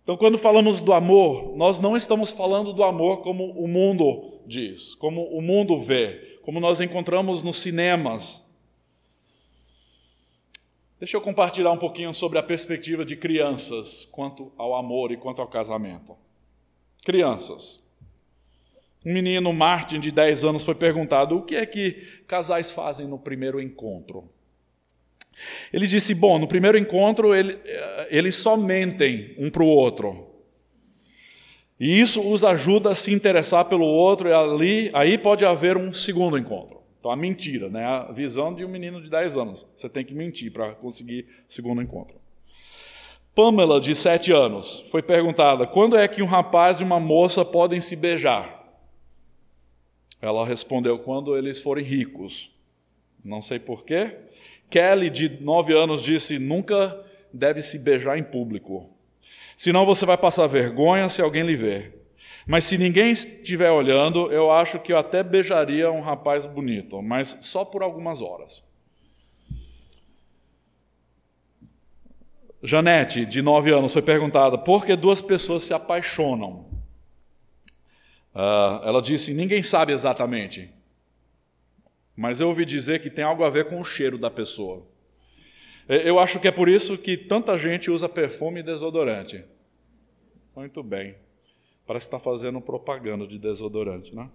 Então, 0.03 0.17
quando 0.17 0.37
falamos 0.37 0.81
do 0.81 0.91
amor, 0.91 1.55
nós 1.55 1.79
não 1.79 1.95
estamos 1.95 2.33
falando 2.33 2.73
do 2.73 2.83
amor 2.83 3.21
como 3.21 3.49
o 3.51 3.65
mundo 3.65 4.41
diz, 4.45 4.93
como 4.93 5.23
o 5.23 5.41
mundo 5.41 5.79
vê, 5.79 6.37
como 6.41 6.59
nós 6.59 6.81
encontramos 6.81 7.43
nos 7.43 7.61
cinemas. 7.61 8.45
Deixa 10.99 11.15
eu 11.15 11.21
compartilhar 11.21 11.71
um 11.71 11.77
pouquinho 11.77 12.13
sobre 12.13 12.37
a 12.37 12.43
perspectiva 12.43 13.05
de 13.05 13.15
crianças 13.15 14.03
quanto 14.11 14.51
ao 14.57 14.75
amor 14.75 15.13
e 15.13 15.17
quanto 15.17 15.41
ao 15.41 15.47
casamento. 15.47 16.13
Crianças. 17.05 17.81
Um 19.05 19.13
menino, 19.13 19.53
Martin, 19.53 20.01
de 20.01 20.11
10 20.11 20.43
anos, 20.43 20.65
foi 20.65 20.75
perguntado 20.75 21.37
o 21.37 21.43
que 21.43 21.55
é 21.55 21.65
que 21.65 22.05
casais 22.27 22.69
fazem 22.69 23.07
no 23.07 23.17
primeiro 23.17 23.61
encontro. 23.61 24.29
Ele 25.71 25.87
disse: 25.87 26.13
Bom, 26.13 26.39
no 26.39 26.47
primeiro 26.47 26.77
encontro 26.77 27.33
ele, 27.33 27.57
eles 28.09 28.35
só 28.35 28.57
mentem 28.57 29.35
um 29.37 29.49
para 29.49 29.63
o 29.63 29.67
outro. 29.67 30.27
E 31.79 31.99
isso 31.99 32.27
os 32.27 32.43
ajuda 32.43 32.91
a 32.91 32.95
se 32.95 33.13
interessar 33.13 33.65
pelo 33.65 33.85
outro, 33.85 34.27
e 34.27 34.33
ali, 34.33 34.89
aí 34.93 35.17
pode 35.17 35.45
haver 35.45 35.77
um 35.77 35.93
segundo 35.93 36.37
encontro. 36.37 36.81
Então, 36.99 37.11
a 37.11 37.15
mentira, 37.15 37.69
né? 37.69 37.85
a 37.85 38.11
visão 38.11 38.53
de 38.53 38.65
um 38.65 38.67
menino 38.67 38.99
de 39.01 39.09
10 39.09 39.37
anos. 39.37 39.67
Você 39.75 39.87
tem 39.87 40.03
que 40.03 40.13
mentir 40.13 40.51
para 40.51 40.73
conseguir 40.73 41.27
segundo 41.47 41.81
encontro. 41.81 42.19
Pamela, 43.35 43.79
de 43.79 43.93
7 43.93 44.31
anos, 44.31 44.83
foi 44.89 45.03
perguntada: 45.03 45.67
quando 45.67 45.95
é 45.95 46.07
que 46.07 46.23
um 46.23 46.25
rapaz 46.25 46.79
e 46.79 46.83
uma 46.83 46.99
moça 46.99 47.45
podem 47.45 47.79
se 47.79 47.95
beijar? 47.95 48.57
Ela 50.19 50.43
respondeu: 50.45 50.97
quando 50.97 51.37
eles 51.37 51.61
forem 51.61 51.85
ricos. 51.85 52.51
Não 53.23 53.41
sei 53.41 53.59
porquê. 53.59 54.15
Kelly, 54.69 55.09
de 55.09 55.29
nove 55.41 55.73
anos, 55.73 56.01
disse: 56.03 56.39
nunca 56.39 57.03
deve 57.33 57.61
se 57.61 57.79
beijar 57.79 58.17
em 58.17 58.23
público. 58.23 58.89
Senão 59.55 59.85
você 59.85 60.05
vai 60.05 60.17
passar 60.17 60.47
vergonha 60.47 61.09
se 61.09 61.21
alguém 61.21 61.43
lhe 61.43 61.55
ver. 61.55 61.97
Mas 62.45 62.63
se 62.65 62.77
ninguém 62.77 63.11
estiver 63.11 63.71
olhando, 63.71 64.31
eu 64.31 64.51
acho 64.51 64.79
que 64.79 64.93
eu 64.93 64.97
até 64.97 65.21
beijaria 65.21 65.91
um 65.91 65.99
rapaz 65.99 66.45
bonito, 66.45 67.01
mas 67.01 67.37
só 67.41 67.65
por 67.65 67.83
algumas 67.83 68.21
horas. 68.21 68.65
Janete, 72.63 73.25
de 73.25 73.41
9 73.41 73.71
anos, 73.73 73.93
foi 73.93 74.01
perguntada 74.01 74.57
por 74.57 74.85
que 74.85 74.95
duas 74.95 75.21
pessoas 75.21 75.63
se 75.63 75.73
apaixonam. 75.73 76.65
Uh, 78.33 78.83
ela 78.83 79.01
disse: 79.01 79.33
ninguém 79.33 79.61
sabe 79.61 79.91
exatamente, 79.91 80.69
mas 82.17 82.41
eu 82.41 82.47
ouvi 82.47 82.65
dizer 82.65 82.99
que 82.99 83.11
tem 83.11 83.23
algo 83.23 83.43
a 83.43 83.49
ver 83.49 83.65
com 83.65 83.79
o 83.79 83.85
cheiro 83.85 84.17
da 84.17 84.31
pessoa. 84.31 84.83
Eu 85.87 86.19
acho 86.19 86.39
que 86.39 86.47
é 86.47 86.51
por 86.51 86.67
isso 86.67 86.97
que 86.97 87.15
tanta 87.15 87.55
gente 87.55 87.91
usa 87.91 88.09
perfume 88.09 88.59
e 88.61 88.63
desodorante. 88.63 89.45
Muito 90.55 90.81
bem. 90.81 91.15
Parece 91.85 92.09
que 92.09 92.15
está 92.15 92.19
fazendo 92.19 92.59
propaganda 92.59 93.27
de 93.27 93.37
desodorante, 93.37 94.13
né? 94.13 94.29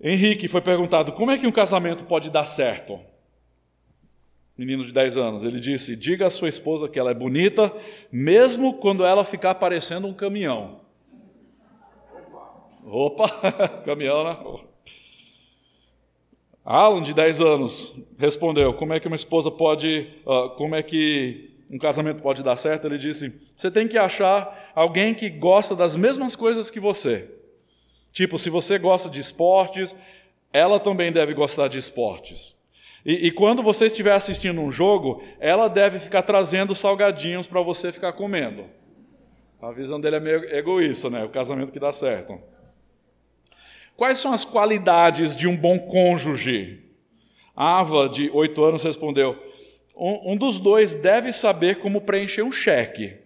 Henrique 0.00 0.48
foi 0.48 0.62
perguntado: 0.62 1.12
como 1.12 1.30
é 1.30 1.38
que 1.38 1.46
um 1.46 1.52
casamento 1.52 2.04
pode 2.04 2.30
dar 2.30 2.46
certo? 2.46 2.98
Menino 4.56 4.82
de 4.82 4.92
10 4.92 5.18
anos, 5.18 5.44
ele 5.44 5.60
disse: 5.60 5.94
diga 5.94 6.26
à 6.26 6.30
sua 6.30 6.48
esposa 6.48 6.88
que 6.88 6.98
ela 6.98 7.10
é 7.10 7.14
bonita, 7.14 7.72
mesmo 8.10 8.74
quando 8.78 9.04
ela 9.04 9.24
ficar 9.24 9.54
parecendo 9.56 10.08
um 10.08 10.14
caminhão. 10.14 10.80
Opa, 12.84 13.28
caminhão, 13.84 14.24
né? 14.24 14.66
Alan, 16.66 17.00
de 17.00 17.14
10 17.14 17.40
anos, 17.40 17.94
respondeu: 18.18 18.74
Como 18.74 18.92
é 18.92 18.98
que 18.98 19.06
uma 19.06 19.14
esposa 19.14 19.52
pode. 19.52 20.08
Uh, 20.26 20.50
como 20.56 20.74
é 20.74 20.82
que 20.82 21.54
um 21.70 21.78
casamento 21.78 22.20
pode 22.20 22.42
dar 22.42 22.56
certo? 22.56 22.88
Ele 22.88 22.98
disse: 22.98 23.32
Você 23.56 23.70
tem 23.70 23.86
que 23.86 23.96
achar 23.96 24.72
alguém 24.74 25.14
que 25.14 25.30
gosta 25.30 25.76
das 25.76 25.94
mesmas 25.94 26.34
coisas 26.34 26.68
que 26.68 26.80
você. 26.80 27.30
Tipo, 28.12 28.36
se 28.36 28.50
você 28.50 28.78
gosta 28.78 29.08
de 29.08 29.20
esportes, 29.20 29.94
ela 30.52 30.80
também 30.80 31.12
deve 31.12 31.34
gostar 31.34 31.68
de 31.68 31.78
esportes. 31.78 32.56
E, 33.04 33.28
e 33.28 33.30
quando 33.30 33.62
você 33.62 33.86
estiver 33.86 34.14
assistindo 34.14 34.60
um 34.60 34.72
jogo, 34.72 35.22
ela 35.38 35.68
deve 35.68 36.00
ficar 36.00 36.22
trazendo 36.22 36.74
salgadinhos 36.74 37.46
para 37.46 37.62
você 37.62 37.92
ficar 37.92 38.12
comendo. 38.14 38.64
A 39.62 39.70
visão 39.70 40.00
dele 40.00 40.16
é 40.16 40.20
meio 40.20 40.44
egoísta, 40.52 41.08
né? 41.08 41.22
O 41.22 41.28
casamento 41.28 41.70
que 41.70 41.78
dá 41.78 41.92
certo. 41.92 42.40
Quais 43.96 44.18
são 44.18 44.32
as 44.32 44.44
qualidades 44.44 45.36
de 45.36 45.48
um 45.48 45.56
bom 45.56 45.78
cônjuge? 45.78 46.82
Ava, 47.54 48.08
de 48.08 48.30
oito 48.30 48.62
anos, 48.62 48.82
respondeu: 48.82 49.36
um, 49.96 50.32
um 50.32 50.36
dos 50.36 50.58
dois 50.58 50.94
deve 50.94 51.32
saber 51.32 51.78
como 51.78 52.02
preencher 52.02 52.42
um 52.42 52.52
cheque. 52.52 53.16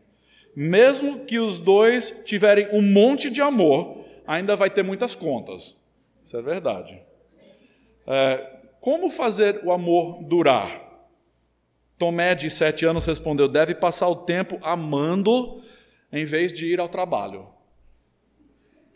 Mesmo 0.54 1.24
que 1.24 1.38
os 1.38 1.58
dois 1.58 2.22
tiverem 2.24 2.68
um 2.72 2.82
monte 2.82 3.30
de 3.30 3.40
amor, 3.40 4.04
ainda 4.26 4.54
vai 4.54 4.70
ter 4.70 4.84
muitas 4.84 5.14
contas. 5.14 5.82
Isso 6.22 6.36
é 6.36 6.42
verdade. 6.42 7.00
É, 8.06 8.58
como 8.80 9.10
fazer 9.10 9.60
o 9.64 9.72
amor 9.72 10.22
durar? 10.22 10.88
Tomé, 11.98 12.34
de 12.34 12.48
sete 12.48 12.86
anos, 12.86 13.04
respondeu: 13.04 13.48
deve 13.48 13.74
passar 13.74 14.08
o 14.08 14.16
tempo 14.16 14.58
amando 14.62 15.60
em 16.12 16.24
vez 16.24 16.52
de 16.52 16.66
ir 16.66 16.78
ao 16.78 16.88
trabalho. 16.88 17.48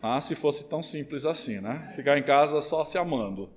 Ah, 0.07 0.21
se 0.21 0.35
fosse 0.35 0.69
tão 0.69 0.83
simples 0.83 1.25
assim, 1.25 1.63
né? 1.63 1.91
Ficar 1.97 2.19
em 2.19 2.23
casa 2.23 2.61
só 2.61 2.85
se 2.85 2.99
amando. 2.99 3.49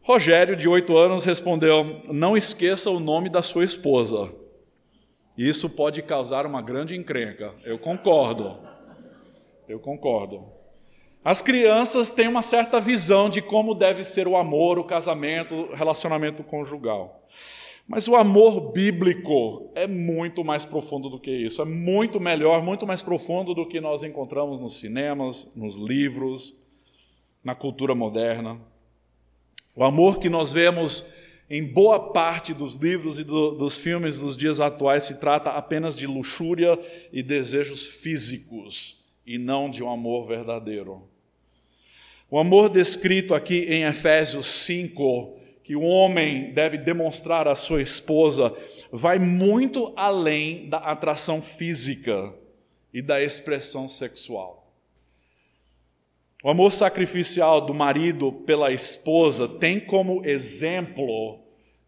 Rogério, 0.00 0.54
de 0.54 0.68
oito 0.68 0.96
anos, 0.96 1.24
respondeu: 1.24 2.00
Não 2.12 2.36
esqueça 2.36 2.92
o 2.92 3.00
nome 3.00 3.28
da 3.28 3.42
sua 3.42 3.64
esposa. 3.64 4.32
Isso 5.36 5.68
pode 5.68 6.00
causar 6.00 6.46
uma 6.46 6.62
grande 6.62 6.94
encrenca. 6.94 7.52
Eu 7.64 7.76
concordo. 7.76 8.56
Eu 9.68 9.80
concordo. 9.80 10.44
As 11.24 11.42
crianças 11.42 12.08
têm 12.12 12.28
uma 12.28 12.40
certa 12.40 12.80
visão 12.80 13.28
de 13.28 13.42
como 13.42 13.74
deve 13.74 14.04
ser 14.04 14.28
o 14.28 14.36
amor, 14.36 14.78
o 14.78 14.84
casamento, 14.84 15.56
o 15.56 15.74
relacionamento 15.74 16.44
conjugal. 16.44 17.26
Mas 17.86 18.08
o 18.08 18.16
amor 18.16 18.72
bíblico 18.72 19.70
é 19.74 19.86
muito 19.86 20.44
mais 20.44 20.64
profundo 20.64 21.08
do 21.08 21.20
que 21.20 21.30
isso, 21.30 21.62
é 21.62 21.64
muito 21.64 22.18
melhor, 22.18 22.60
muito 22.60 22.84
mais 22.84 23.00
profundo 23.00 23.54
do 23.54 23.64
que 23.64 23.80
nós 23.80 24.02
encontramos 24.02 24.58
nos 24.58 24.80
cinemas, 24.80 25.50
nos 25.54 25.76
livros, 25.76 26.52
na 27.44 27.54
cultura 27.54 27.94
moderna. 27.94 28.60
O 29.76 29.84
amor 29.84 30.18
que 30.18 30.28
nós 30.28 30.52
vemos 30.52 31.06
em 31.48 31.62
boa 31.62 32.12
parte 32.12 32.52
dos 32.52 32.74
livros 32.74 33.20
e 33.20 33.24
do, 33.24 33.52
dos 33.52 33.78
filmes 33.78 34.18
dos 34.18 34.36
dias 34.36 34.58
atuais 34.58 35.04
se 35.04 35.20
trata 35.20 35.50
apenas 35.50 35.96
de 35.96 36.08
luxúria 36.08 36.76
e 37.12 37.22
desejos 37.22 37.86
físicos, 37.86 39.04
e 39.24 39.38
não 39.38 39.70
de 39.70 39.84
um 39.84 39.90
amor 39.90 40.26
verdadeiro. 40.26 41.08
O 42.28 42.36
amor 42.36 42.68
descrito 42.68 43.32
aqui 43.32 43.60
em 43.68 43.84
Efésios 43.84 44.46
5 44.46 45.35
que 45.66 45.74
o 45.74 45.82
homem 45.82 46.52
deve 46.52 46.78
demonstrar 46.78 47.48
à 47.48 47.56
sua 47.56 47.82
esposa 47.82 48.56
vai 48.92 49.18
muito 49.18 49.92
além 49.96 50.68
da 50.68 50.76
atração 50.78 51.42
física 51.42 52.32
e 52.94 53.02
da 53.02 53.20
expressão 53.20 53.88
sexual. 53.88 54.72
O 56.44 56.48
amor 56.48 56.72
sacrificial 56.72 57.60
do 57.66 57.74
marido 57.74 58.30
pela 58.30 58.72
esposa 58.72 59.48
tem 59.48 59.80
como 59.80 60.24
exemplo 60.24 61.40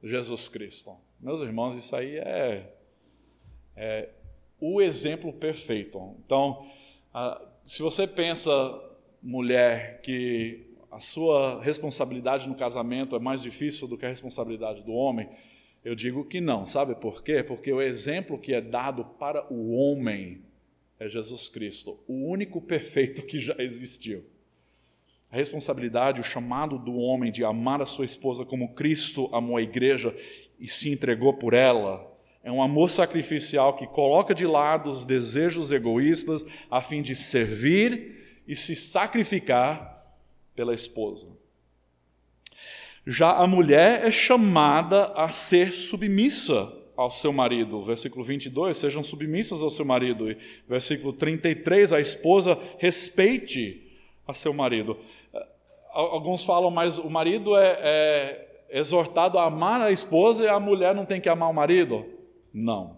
Jesus 0.02 0.48
Cristo. 0.48 0.96
Meus 1.20 1.40
irmãos, 1.40 1.76
isso 1.76 1.94
aí 1.94 2.16
é, 2.16 2.72
é 3.76 4.08
o 4.60 4.82
exemplo 4.82 5.32
perfeito. 5.32 6.16
Então, 6.26 6.66
se 7.64 7.80
você 7.80 8.08
pensa, 8.08 8.50
mulher, 9.22 10.00
que 10.00 10.67
a 10.90 11.00
sua 11.00 11.62
responsabilidade 11.62 12.48
no 12.48 12.54
casamento 12.54 13.14
é 13.14 13.18
mais 13.18 13.42
difícil 13.42 13.86
do 13.86 13.96
que 13.96 14.06
a 14.06 14.08
responsabilidade 14.08 14.82
do 14.82 14.92
homem? 14.92 15.28
Eu 15.84 15.94
digo 15.94 16.24
que 16.24 16.40
não. 16.40 16.66
Sabe 16.66 16.94
por 16.94 17.22
quê? 17.22 17.42
Porque 17.42 17.72
o 17.72 17.80
exemplo 17.80 18.38
que 18.38 18.54
é 18.54 18.60
dado 18.60 19.04
para 19.04 19.46
o 19.52 19.72
homem 19.74 20.42
é 20.98 21.08
Jesus 21.08 21.48
Cristo, 21.48 21.98
o 22.08 22.28
único 22.28 22.60
perfeito 22.60 23.22
que 23.24 23.38
já 23.38 23.54
existiu. 23.58 24.24
A 25.30 25.36
responsabilidade, 25.36 26.20
o 26.20 26.24
chamado 26.24 26.78
do 26.78 26.96
homem 26.96 27.30
de 27.30 27.44
amar 27.44 27.80
a 27.80 27.86
sua 27.86 28.04
esposa 28.04 28.44
como 28.44 28.74
Cristo 28.74 29.28
amou 29.32 29.56
a 29.56 29.62
igreja 29.62 30.14
e 30.58 30.68
se 30.68 30.90
entregou 30.90 31.34
por 31.34 31.54
ela, 31.54 32.08
é 32.42 32.50
um 32.50 32.62
amor 32.62 32.88
sacrificial 32.88 33.76
que 33.76 33.86
coloca 33.86 34.34
de 34.34 34.46
lado 34.46 34.88
os 34.88 35.04
desejos 35.04 35.70
egoístas 35.70 36.44
a 36.70 36.80
fim 36.80 37.02
de 37.02 37.14
servir 37.14 38.42
e 38.48 38.56
se 38.56 38.74
sacrificar 38.74 39.97
pela 40.58 40.74
esposa. 40.74 41.28
Já 43.06 43.30
a 43.30 43.46
mulher 43.46 44.04
é 44.04 44.10
chamada 44.10 45.04
a 45.14 45.30
ser 45.30 45.70
submissa 45.70 46.76
ao 46.96 47.12
seu 47.12 47.32
marido. 47.32 47.80
Versículo 47.80 48.24
22, 48.24 48.76
sejam 48.76 49.04
submissas 49.04 49.62
ao 49.62 49.70
seu 49.70 49.84
marido. 49.84 50.28
E 50.28 50.36
versículo 50.68 51.12
33, 51.12 51.92
a 51.92 52.00
esposa 52.00 52.58
respeite 52.78 53.88
a 54.26 54.32
seu 54.32 54.52
marido. 54.52 54.98
Alguns 55.92 56.42
falam, 56.42 56.72
mas 56.72 56.98
o 56.98 57.08
marido 57.08 57.56
é, 57.56 57.78
é 57.80 58.78
exortado 58.80 59.38
a 59.38 59.44
amar 59.44 59.80
a 59.80 59.92
esposa 59.92 60.42
e 60.42 60.48
a 60.48 60.58
mulher 60.58 60.92
não 60.92 61.06
tem 61.06 61.20
que 61.20 61.28
amar 61.28 61.48
o 61.48 61.54
marido? 61.54 62.04
Não. 62.52 62.97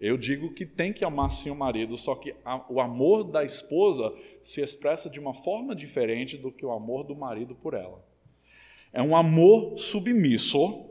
Eu 0.00 0.16
digo 0.16 0.54
que 0.54 0.64
tem 0.64 0.94
que 0.94 1.04
amar 1.04 1.30
sim 1.30 1.50
o 1.50 1.54
marido, 1.54 1.94
só 1.96 2.14
que 2.14 2.34
a, 2.42 2.64
o 2.72 2.80
amor 2.80 3.22
da 3.22 3.44
esposa 3.44 4.10
se 4.40 4.62
expressa 4.62 5.10
de 5.10 5.20
uma 5.20 5.34
forma 5.34 5.74
diferente 5.76 6.38
do 6.38 6.50
que 6.50 6.64
o 6.64 6.72
amor 6.72 7.04
do 7.04 7.14
marido 7.14 7.54
por 7.54 7.74
ela. 7.74 8.02
É 8.92 9.02
um 9.02 9.14
amor 9.14 9.76
submisso 9.78 10.86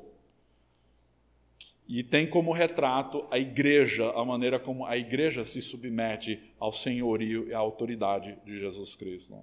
e 1.88 2.03
tem 2.03 2.30
como 2.30 2.51
retrato 2.51 3.26
a 3.32 3.39
igreja, 3.39 4.12
a 4.12 4.24
maneira 4.24 4.60
como 4.60 4.86
a 4.86 4.95
igreja 4.95 5.43
se 5.43 5.60
submete 5.60 6.39
ao 6.60 6.72
senhorio 6.72 7.47
e 7.49 7.53
à 7.53 7.57
autoridade 7.57 8.38
de 8.45 8.60
Jesus 8.60 8.95
Cristo. 8.95 9.36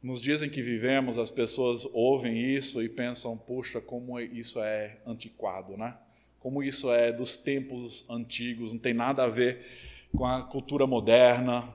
Nos 0.00 0.20
dias 0.20 0.40
em 0.40 0.48
que 0.48 0.62
vivemos, 0.62 1.18
as 1.18 1.30
pessoas 1.30 1.84
ouvem 1.92 2.38
isso 2.38 2.80
e 2.80 2.88
pensam, 2.88 3.36
puxa, 3.36 3.80
como 3.80 4.20
isso 4.20 4.60
é 4.62 5.00
antiquado, 5.04 5.76
né? 5.76 5.96
Como 6.42 6.60
isso 6.60 6.92
é 6.92 7.12
dos 7.12 7.36
tempos 7.36 8.04
antigos, 8.10 8.72
não 8.72 8.78
tem 8.78 8.92
nada 8.92 9.22
a 9.22 9.28
ver 9.28 9.64
com 10.10 10.26
a 10.26 10.42
cultura 10.42 10.88
moderna. 10.88 11.72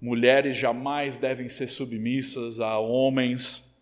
Mulheres 0.00 0.56
jamais 0.56 1.18
devem 1.18 1.50
ser 1.50 1.68
submissas 1.68 2.58
a 2.58 2.78
homens. 2.78 3.78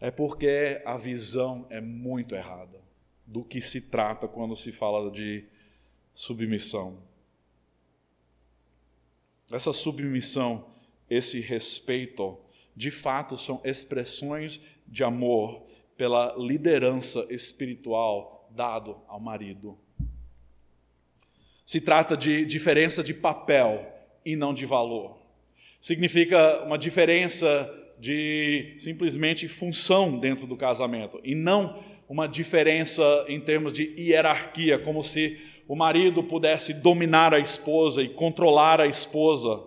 É 0.00 0.12
porque 0.12 0.80
a 0.86 0.96
visão 0.96 1.66
é 1.70 1.80
muito 1.80 2.36
errada 2.36 2.78
do 3.26 3.42
que 3.42 3.60
se 3.60 3.90
trata 3.90 4.28
quando 4.28 4.54
se 4.54 4.70
fala 4.70 5.10
de 5.10 5.44
submissão. 6.14 6.98
Essa 9.50 9.72
submissão, 9.72 10.70
esse 11.10 11.40
respeito, 11.40 12.38
de 12.76 12.92
fato 12.92 13.36
são 13.36 13.60
expressões 13.64 14.60
de 14.86 15.02
amor 15.02 15.68
pela 16.00 16.34
liderança 16.38 17.26
espiritual 17.28 18.48
dado 18.56 18.96
ao 19.06 19.20
marido. 19.20 19.76
Se 21.66 21.78
trata 21.78 22.16
de 22.16 22.42
diferença 22.46 23.04
de 23.04 23.12
papel 23.12 23.86
e 24.24 24.34
não 24.34 24.54
de 24.54 24.64
valor. 24.64 25.18
Significa 25.78 26.62
uma 26.64 26.78
diferença 26.78 27.70
de 27.98 28.76
simplesmente 28.78 29.46
função 29.46 30.18
dentro 30.18 30.46
do 30.46 30.56
casamento 30.56 31.20
e 31.22 31.34
não 31.34 31.78
uma 32.08 32.26
diferença 32.26 33.02
em 33.28 33.38
termos 33.38 33.74
de 33.74 33.94
hierarquia, 33.98 34.78
como 34.78 35.02
se 35.02 35.38
o 35.68 35.76
marido 35.76 36.22
pudesse 36.22 36.72
dominar 36.72 37.34
a 37.34 37.38
esposa 37.38 38.00
e 38.00 38.08
controlar 38.08 38.80
a 38.80 38.86
esposa. 38.86 39.60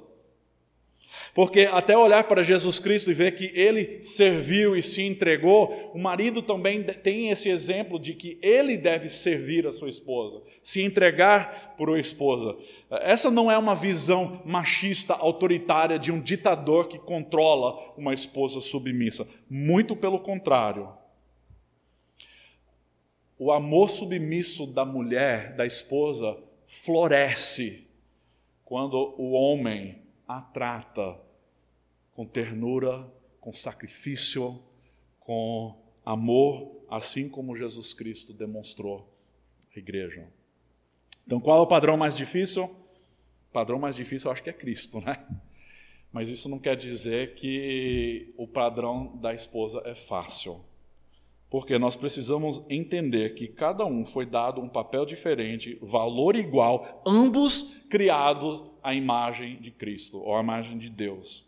Porque 1.33 1.61
até 1.61 1.97
olhar 1.97 2.25
para 2.25 2.43
Jesus 2.43 2.77
Cristo 2.77 3.09
e 3.09 3.13
ver 3.13 3.33
que 3.35 3.51
ele 3.53 4.01
serviu 4.03 4.75
e 4.75 4.83
se 4.83 5.01
entregou, 5.01 5.91
o 5.93 5.99
marido 5.99 6.41
também 6.41 6.83
tem 6.83 7.29
esse 7.29 7.49
exemplo 7.49 7.99
de 7.99 8.13
que 8.13 8.37
ele 8.41 8.77
deve 8.77 9.09
servir 9.09 9.65
a 9.65 9.71
sua 9.71 9.89
esposa, 9.89 10.41
se 10.61 10.81
entregar 10.81 11.73
por 11.75 11.89
uma 11.89 11.99
esposa. 11.99 12.55
Essa 12.89 13.31
não 13.31 13.51
é 13.51 13.57
uma 13.57 13.73
visão 13.73 14.41
machista, 14.45 15.13
autoritária 15.13 15.97
de 15.97 16.11
um 16.11 16.21
ditador 16.21 16.87
que 16.87 16.99
controla 16.99 17.93
uma 17.97 18.13
esposa 18.13 18.59
submissa. 18.59 19.27
Muito 19.49 19.95
pelo 19.95 20.19
contrário. 20.19 20.89
O 23.39 23.51
amor 23.51 23.89
submisso 23.89 24.67
da 24.67 24.85
mulher, 24.85 25.55
da 25.55 25.65
esposa, 25.65 26.37
floresce 26.67 27.91
quando 28.63 29.15
o 29.17 29.31
homem 29.31 30.02
a 30.37 30.41
trata 30.41 31.19
com 32.13 32.25
ternura, 32.25 33.11
com 33.39 33.53
sacrifício, 33.53 34.63
com 35.19 35.79
amor, 36.05 36.85
assim 36.89 37.29
como 37.29 37.55
Jesus 37.55 37.93
Cristo 37.93 38.33
demonstrou 38.33 39.13
à 39.75 39.79
igreja. 39.79 40.27
Então, 41.25 41.39
qual 41.39 41.59
é 41.59 41.61
o 41.61 41.67
padrão 41.67 41.97
mais 41.97 42.17
difícil? 42.17 42.65
O 42.65 43.53
padrão 43.53 43.79
mais 43.79 43.95
difícil 43.95 44.27
eu 44.27 44.33
acho 44.33 44.43
que 44.43 44.49
é 44.49 44.53
Cristo, 44.53 44.99
né? 45.01 45.25
Mas 46.11 46.29
isso 46.29 46.49
não 46.49 46.59
quer 46.59 46.75
dizer 46.75 47.33
que 47.35 48.33
o 48.37 48.47
padrão 48.47 49.17
da 49.17 49.33
esposa 49.33 49.81
é 49.85 49.95
fácil. 49.95 50.63
Porque 51.53 51.77
nós 51.77 51.95
precisamos 51.95 52.63
entender 52.67 53.35
que 53.35 53.47
cada 53.47 53.85
um 53.85 54.03
foi 54.03 54.25
dado 54.25 54.59
um 54.59 54.67
papel 54.67 55.05
diferente, 55.05 55.77
valor 55.83 56.35
igual, 56.35 57.03
ambos 57.05 57.85
criados 57.91 58.63
à 58.81 58.95
imagem 58.95 59.61
de 59.61 59.69
Cristo, 59.69 60.19
ou 60.19 60.35
à 60.35 60.41
imagem 60.41 60.79
de 60.79 60.89
Deus. 60.89 61.45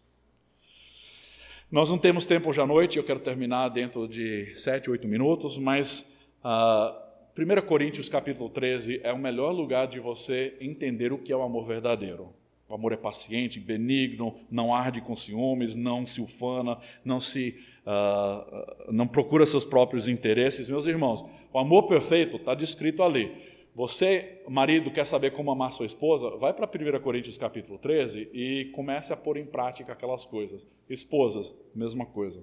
Nós 1.72 1.89
não 1.89 1.97
temos 1.97 2.28
tempo 2.28 2.51
hoje 2.51 2.62
à 2.62 2.68
noite, 2.68 2.99
eu 2.99 3.03
quero 3.03 3.20
terminar 3.20 3.70
dentro 3.70 4.08
de 4.08 4.53
sete, 4.53 4.91
oito 4.91 5.08
minutos, 5.08 5.58
mas 5.58 6.01
uh, 6.43 6.43
ah, 6.43 7.01
1 7.36 7.66
Coríntios 7.66 8.08
capítulo 8.08 8.47
13 8.47 9.01
é 9.03 9.12
o 9.12 9.18
melhor 9.18 9.53
lugar 9.53 9.88
de 9.88 9.99
você 9.99 10.56
entender 10.62 11.14
o 11.14 11.18
que 11.18 11.34
é 11.34 11.36
o 11.36 11.41
amor 11.41 11.66
verdadeiro. 11.66 12.32
O 12.68 12.74
amor 12.74 12.93
é 12.93 12.97
paciente, 12.97 13.59
benigno, 13.59 14.36
não 14.49 14.74
arde 14.74 14.99
com 14.99 15.16
ciúmes, 15.16 15.76
não 15.76 16.05
se 16.05 16.20
ufana, 16.20 16.80
não 17.03 17.20
se 17.20 17.63
uh, 17.86 18.91
não 18.91 19.07
procura 19.07 19.45
seus 19.45 19.63
próprios 19.63 20.07
interesses. 20.07 20.68
Meus 20.68 20.88
irmãos, 20.88 21.24
o 21.53 21.59
amor 21.59 21.84
perfeito 21.84 22.38
está 22.38 22.55
descrito 22.55 23.03
ali. 23.03 23.32
Você, 23.76 24.41
marido, 24.47 24.89
quer 24.89 25.05
saber 25.05 25.32
como 25.32 25.51
amar 25.51 25.74
sua 25.74 25.86
esposa? 25.86 26.30
Vai 26.38 26.53
para 26.53 26.66
1 26.66 27.01
Coríntios 27.01 27.38
capítulo 27.38 27.78
13 27.78 28.30
e 28.34 28.72
comece 28.74 29.11
a 29.11 29.18
pôr 29.18 29.38
em 29.38 29.45
prática 29.45 29.91
aquelas 29.91 30.24
coisas. 30.24 30.66
Esposas, 30.89 31.53
mesma 31.76 32.05
coisa. 32.05 32.41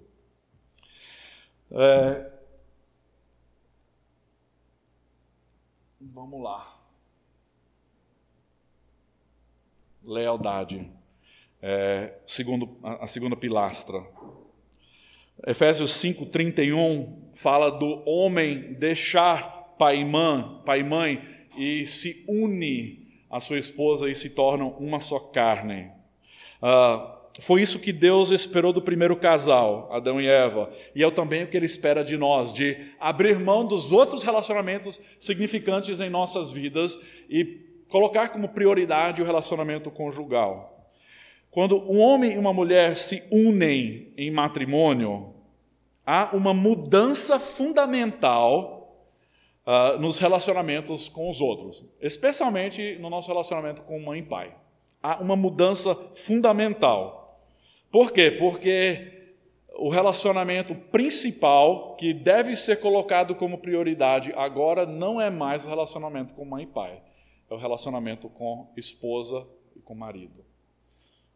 É... 1.70 2.30
Vamos 5.98 6.42
lá. 6.42 6.81
Lealdade. 10.04 10.90
É, 11.60 12.14
segundo, 12.26 12.76
a 12.82 13.06
segunda 13.06 13.36
pilastra. 13.36 14.02
Efésios 15.46 15.92
5,31 15.92 17.08
fala 17.34 17.70
do 17.70 18.02
homem 18.06 18.74
deixar 18.74 19.74
pai 19.78 19.98
e 19.98 20.04
mãe, 20.04 20.60
pai 20.64 20.80
e 20.80 20.84
mãe 20.84 21.22
e 21.56 21.86
se 21.86 22.24
une 22.28 23.08
à 23.30 23.40
sua 23.40 23.58
esposa 23.58 24.10
e 24.10 24.14
se 24.14 24.30
tornam 24.30 24.68
uma 24.78 25.00
só 25.00 25.18
carne. 25.18 25.90
Uh, 26.62 27.22
foi 27.40 27.62
isso 27.62 27.80
que 27.80 27.92
Deus 27.92 28.30
esperou 28.30 28.72
do 28.72 28.82
primeiro 28.82 29.16
casal, 29.16 29.88
Adão 29.90 30.20
e 30.20 30.26
Eva, 30.26 30.70
e 30.94 31.02
é 31.02 31.10
também 31.10 31.44
o 31.44 31.46
que 31.46 31.56
Ele 31.56 31.66
espera 31.66 32.04
de 32.04 32.16
nós, 32.16 32.52
de 32.52 32.76
abrir 33.00 33.38
mão 33.38 33.64
dos 33.64 33.90
outros 33.90 34.22
relacionamentos 34.22 35.00
significantes 35.18 36.00
em 36.00 36.10
nossas 36.10 36.50
vidas 36.50 36.98
e 37.28 37.71
colocar 37.92 38.30
como 38.30 38.48
prioridade 38.48 39.20
o 39.20 39.24
relacionamento 39.24 39.90
conjugal. 39.90 40.88
Quando 41.50 41.78
um 41.92 42.00
homem 42.00 42.32
e 42.32 42.38
uma 42.38 42.52
mulher 42.52 42.96
se 42.96 43.22
unem 43.30 44.14
em 44.16 44.30
matrimônio, 44.30 45.34
há 46.04 46.34
uma 46.34 46.54
mudança 46.54 47.38
fundamental 47.38 48.96
uh, 49.66 50.00
nos 50.00 50.18
relacionamentos 50.18 51.06
com 51.06 51.28
os 51.28 51.42
outros, 51.42 51.84
especialmente 52.00 52.96
no 52.98 53.10
nosso 53.10 53.30
relacionamento 53.30 53.82
com 53.82 54.00
mãe 54.00 54.20
e 54.20 54.22
pai. 54.22 54.54
Há 55.02 55.22
uma 55.22 55.36
mudança 55.36 55.94
fundamental. 56.14 57.38
Por 57.90 58.10
quê? 58.10 58.30
Porque 58.30 59.36
o 59.74 59.90
relacionamento 59.90 60.74
principal 60.74 61.94
que 61.96 62.14
deve 62.14 62.56
ser 62.56 62.80
colocado 62.80 63.34
como 63.34 63.58
prioridade 63.58 64.32
agora 64.34 64.86
não 64.86 65.20
é 65.20 65.28
mais 65.28 65.66
o 65.66 65.68
relacionamento 65.68 66.32
com 66.32 66.46
mãe 66.46 66.64
e 66.64 66.66
pai, 66.66 67.02
é 67.52 67.54
o 67.54 67.58
relacionamento 67.58 68.28
com 68.28 68.72
esposa 68.76 69.46
e 69.76 69.80
com 69.80 69.94
marido. 69.94 70.44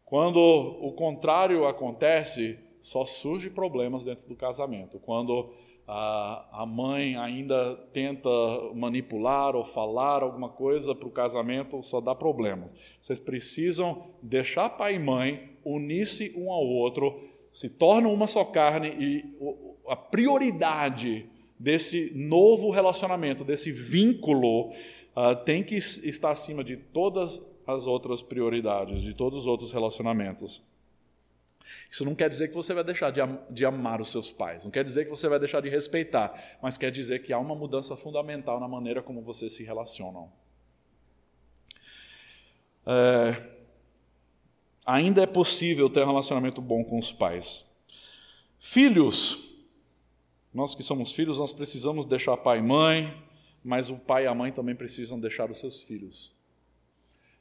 Quando 0.03 0.39
o 0.39 0.91
contrário 0.93 1.67
acontece, 1.67 2.59
só 2.79 3.05
surge 3.05 3.49
problemas 3.49 4.03
dentro 4.03 4.27
do 4.27 4.35
casamento. 4.35 4.99
Quando 4.99 5.53
a, 5.87 6.65
mãe 6.67 7.15
ainda 7.15 7.75
tenta 7.93 8.29
manipular 8.73 9.55
ou 9.55 9.63
falar 9.63 10.23
alguma 10.23 10.49
coisa 10.49 10.95
para 10.95 11.07
o 11.07 11.11
casamento, 11.11 11.81
só 11.83 12.01
dá 12.01 12.15
problemas. 12.15 12.69
Vocês 12.99 13.19
precisam 13.19 14.07
deixar 14.21 14.69
pai 14.71 14.95
e 14.95 14.99
mãe 14.99 15.57
unir-se 15.63 16.33
um 16.37 16.51
ao 16.51 16.65
outro, 16.65 17.19
se 17.51 17.69
tornam 17.69 18.13
uma 18.13 18.27
só 18.27 18.43
carne 18.45 18.89
e 18.99 19.37
a 19.87 19.95
prioridade 19.95 21.29
desse 21.59 22.11
novo 22.15 22.69
relacionamento, 22.69 23.43
desse 23.43 23.71
vínculo, 23.71 24.71
uh, 25.17 25.35
tem 25.43 25.63
que 25.63 25.75
estar 25.75 26.29
acima 26.29 26.63
de 26.63 26.77
todas 26.77 27.41
as 27.65 27.87
outras 27.87 28.21
prioridades, 28.21 29.01
de 29.01 29.15
todos 29.15 29.39
os 29.39 29.47
outros 29.47 29.71
relacionamentos. 29.71 30.61
Isso 31.89 32.05
não 32.05 32.15
quer 32.15 32.29
dizer 32.29 32.47
que 32.47 32.55
você 32.55 32.73
vai 32.73 32.83
deixar 32.83 33.11
de, 33.11 33.19
am 33.19 33.39
de 33.49 33.65
amar 33.65 33.99
os 33.99 34.11
seus 34.11 34.31
pais, 34.31 34.63
não 34.63 34.71
quer 34.71 34.85
dizer 34.85 35.03
que 35.03 35.09
você 35.09 35.27
vai 35.27 35.39
deixar 35.39 35.59
de 35.59 35.67
respeitar, 35.67 36.59
mas 36.61 36.77
quer 36.77 36.91
dizer 36.91 37.23
que 37.23 37.33
há 37.33 37.39
uma 37.39 37.55
mudança 37.55 37.97
fundamental 37.97 38.59
na 38.59 38.67
maneira 38.67 39.01
como 39.01 39.21
vocês 39.21 39.53
se 39.53 39.63
relacionam. 39.63 40.31
É, 42.85 43.35
ainda 44.85 45.23
é 45.23 45.25
possível 45.25 45.89
ter 45.89 46.03
um 46.03 46.07
relacionamento 46.07 46.61
bom 46.61 46.85
com 46.85 46.97
os 46.97 47.11
pais. 47.11 47.65
Filhos, 48.59 49.53
nós 50.53 50.73
que 50.73 50.83
somos 50.83 51.11
filhos, 51.11 51.37
nós 51.37 51.51
precisamos 51.51 52.05
deixar 52.05 52.37
pai 52.37 52.59
e 52.59 52.61
mãe, 52.61 53.26
mas 53.67 53.89
o 53.89 53.97
pai 53.97 54.23
e 54.23 54.27
a 54.27 54.33
mãe 54.33 54.49
também 54.49 54.73
precisam 54.73 55.19
deixar 55.19 55.51
os 55.51 55.59
seus 55.59 55.83
filhos. 55.83 56.33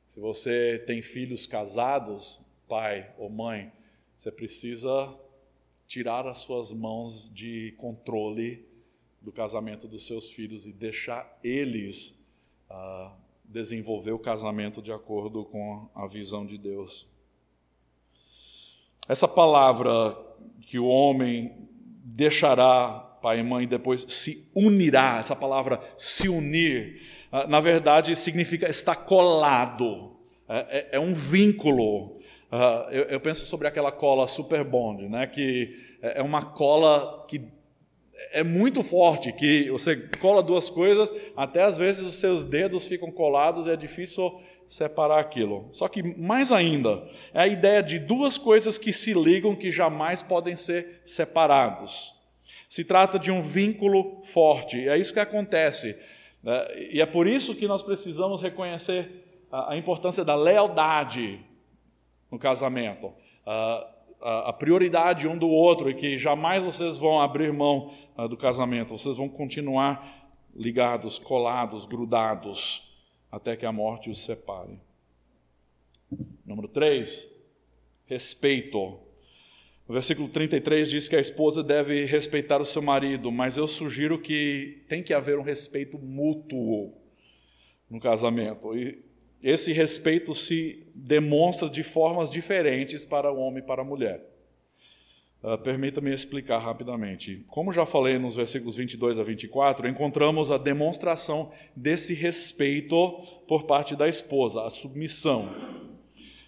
Se 0.09 0.18
você 0.18 0.83
tem 0.85 1.01
filhos 1.01 1.47
casados, 1.47 2.45
pai 2.66 3.14
ou 3.16 3.31
mãe, 3.31 3.72
você 4.16 4.33
precisa 4.33 5.16
tirar 5.87 6.27
as 6.27 6.39
suas 6.39 6.72
mãos 6.72 7.33
de 7.33 7.77
controle 7.79 8.66
do 9.22 9.31
casamento 9.31 9.87
dos 9.87 10.05
seus 10.05 10.33
filhos 10.33 10.66
e 10.66 10.72
deixar 10.72 11.39
eles 11.45 12.20
uh, 12.68 13.12
desenvolver 13.45 14.11
o 14.11 14.18
casamento 14.18 14.83
de 14.83 14.91
acordo 14.91 15.45
com 15.45 15.89
a 15.95 16.09
visão 16.09 16.45
de 16.45 16.59
Deus. 16.59 17.07
Essa 19.09 19.29
palavra 19.29 20.18
que 20.62 20.77
o 20.77 20.87
homem 20.87 21.68
deixará 22.03 23.05
pai 23.27 23.41
e 23.41 23.43
mãe 23.43 23.66
depois 23.66 24.07
se 24.09 24.49
unirá, 24.55 25.16
essa 25.18 25.35
palavra 25.35 25.81
se 25.97 26.29
unir, 26.29 27.03
uh, 27.33 27.49
na 27.49 27.59
verdade 27.59 28.14
significa 28.14 28.68
estar 28.68 28.95
colado, 28.95 30.12
é, 30.49 30.59
é, 30.59 30.89
é 30.93 31.01
um 31.01 31.12
vínculo 31.12 32.14
Uh, 32.47 32.89
eu, 32.93 33.03
eu, 33.07 33.20
penso 33.20 33.45
sobre 33.45 33.66
aquela 33.66 33.91
cola 33.91 34.29
Super 34.29 34.62
Bond, 34.62 35.09
né, 35.09 35.27
que 35.27 35.77
é, 36.01 36.20
é 36.20 36.22
uma 36.22 36.41
cola 36.41 37.27
que 37.27 37.43
é 38.31 38.45
muito 38.45 38.85
forte, 38.85 39.33
que 39.33 39.68
você 39.68 39.97
cola 40.20 40.45
duas 40.45 40.70
coisas, 40.70 41.11
até 41.37 41.62
às 41.62 41.77
vezes 41.77 42.07
os 42.07 42.14
seus 42.14 42.45
dedos 42.45 42.87
ficam 42.87 43.11
colados 43.11 43.66
e 43.66 43.70
é 43.70 43.77
difícil 43.77 44.41
separar 44.66 45.18
aquilo. 45.18 45.68
Só 45.72 45.89
que 45.89 46.03
mais 46.16 46.53
ainda, 46.53 47.03
é 47.35 47.41
a 47.41 47.49
ideia 47.49 47.83
de 47.83 47.99
duas 47.99 48.39
coisas 48.39 48.79
que 48.79 48.93
se 48.93 49.12
ligam 49.12 49.55
que 49.55 49.70
jamais 49.70 50.22
podem 50.22 50.55
ser 50.55 51.01
separados. 51.05 52.16
Se 52.69 52.85
trata 52.85 53.19
de 53.19 53.31
um 53.31 53.41
vínculo 53.43 54.23
forte, 54.23 54.89
é 54.89 54.99
isso 54.99 55.12
que 55.12 55.21
acontece. 55.21 55.99
Né? 56.43 56.91
E 56.93 57.01
é 57.01 57.07
por 57.07 57.27
isso 57.27 57.55
que 57.55 57.67
nós 57.67 57.83
precisamos 57.83 58.43
reconhecer 58.43 59.25
a 59.51 59.77
importância 59.77 60.25
da 60.25 60.35
lealdade 60.35 61.41
no 62.31 62.39
casamento, 62.39 63.12
a, 64.21 64.53
prioridade 64.53 65.29
um 65.29 65.39
do 65.39 65.49
outro, 65.49 65.89
e 65.89 65.95
que 65.95 66.19
jamais 66.19 66.64
vocês 66.64 66.99
vão 66.99 67.21
abrir 67.21 67.53
mão 67.53 67.95
ah, 68.17 68.27
do 68.27 68.37
casamento, 68.37 68.97
vocês 68.97 69.17
vão 69.17 69.29
continuar 69.29 70.29
ligados, 70.55 71.19
colados, 71.19 71.87
grudados, 71.87 72.97
até 73.31 73.57
que 73.57 73.67
a 73.67 73.73
morte 73.73 74.11
os 74.11 74.25
separe. 74.25 74.81
Número 76.45 76.69
3, 76.69 77.37
respeito. 78.07 78.99
O 79.89 79.93
versículo 79.93 80.28
33 80.28 80.91
diz 80.91 81.09
que 81.09 81.14
a 81.14 81.20
esposa 81.20 81.62
deve 81.62 82.05
respeitar 82.07 82.61
o 82.61 82.64
seu 82.64 82.82
marido, 82.82 83.30
mas 83.30 83.57
eu 83.57 83.68
sugiro 83.68 84.18
que 84.18 84.82
tem 84.89 85.01
que 85.01 85.14
haver 85.14 85.39
um 85.39 85.43
respeito 85.43 85.97
mútuo 85.97 86.93
no 87.89 88.01
casamento. 88.01 88.76
E 88.76 88.99
esse 89.41 89.72
respeito 89.72 90.34
se 90.34 90.84
demonstra 90.93 91.68
de 91.68 91.84
formas 91.84 92.28
diferentes 92.28 93.05
para 93.05 93.30
o 93.30 93.39
homem 93.39 93.62
e 93.62 93.66
para 93.66 93.82
a 93.82 93.84
mulher. 93.84 94.26
Uh, 95.41 95.57
Permita-me 95.59 96.12
explicar 96.12 96.59
rapidamente. 96.59 97.45
Como 97.47 97.72
já 97.72 97.87
falei 97.87 98.18
nos 98.18 98.34
versículos 98.34 98.76
22 98.76 99.20
a 99.20 99.22
24, 99.22 99.87
encontramos 99.87 100.51
a 100.51 100.59
demonstração 100.59 101.53
desse 101.76 102.12
respeito 102.12 103.12
por 103.47 103.66
parte 103.66 103.95
da 103.95 104.09
esposa, 104.09 104.64
a 104.64 104.70
submissão. 104.70 105.55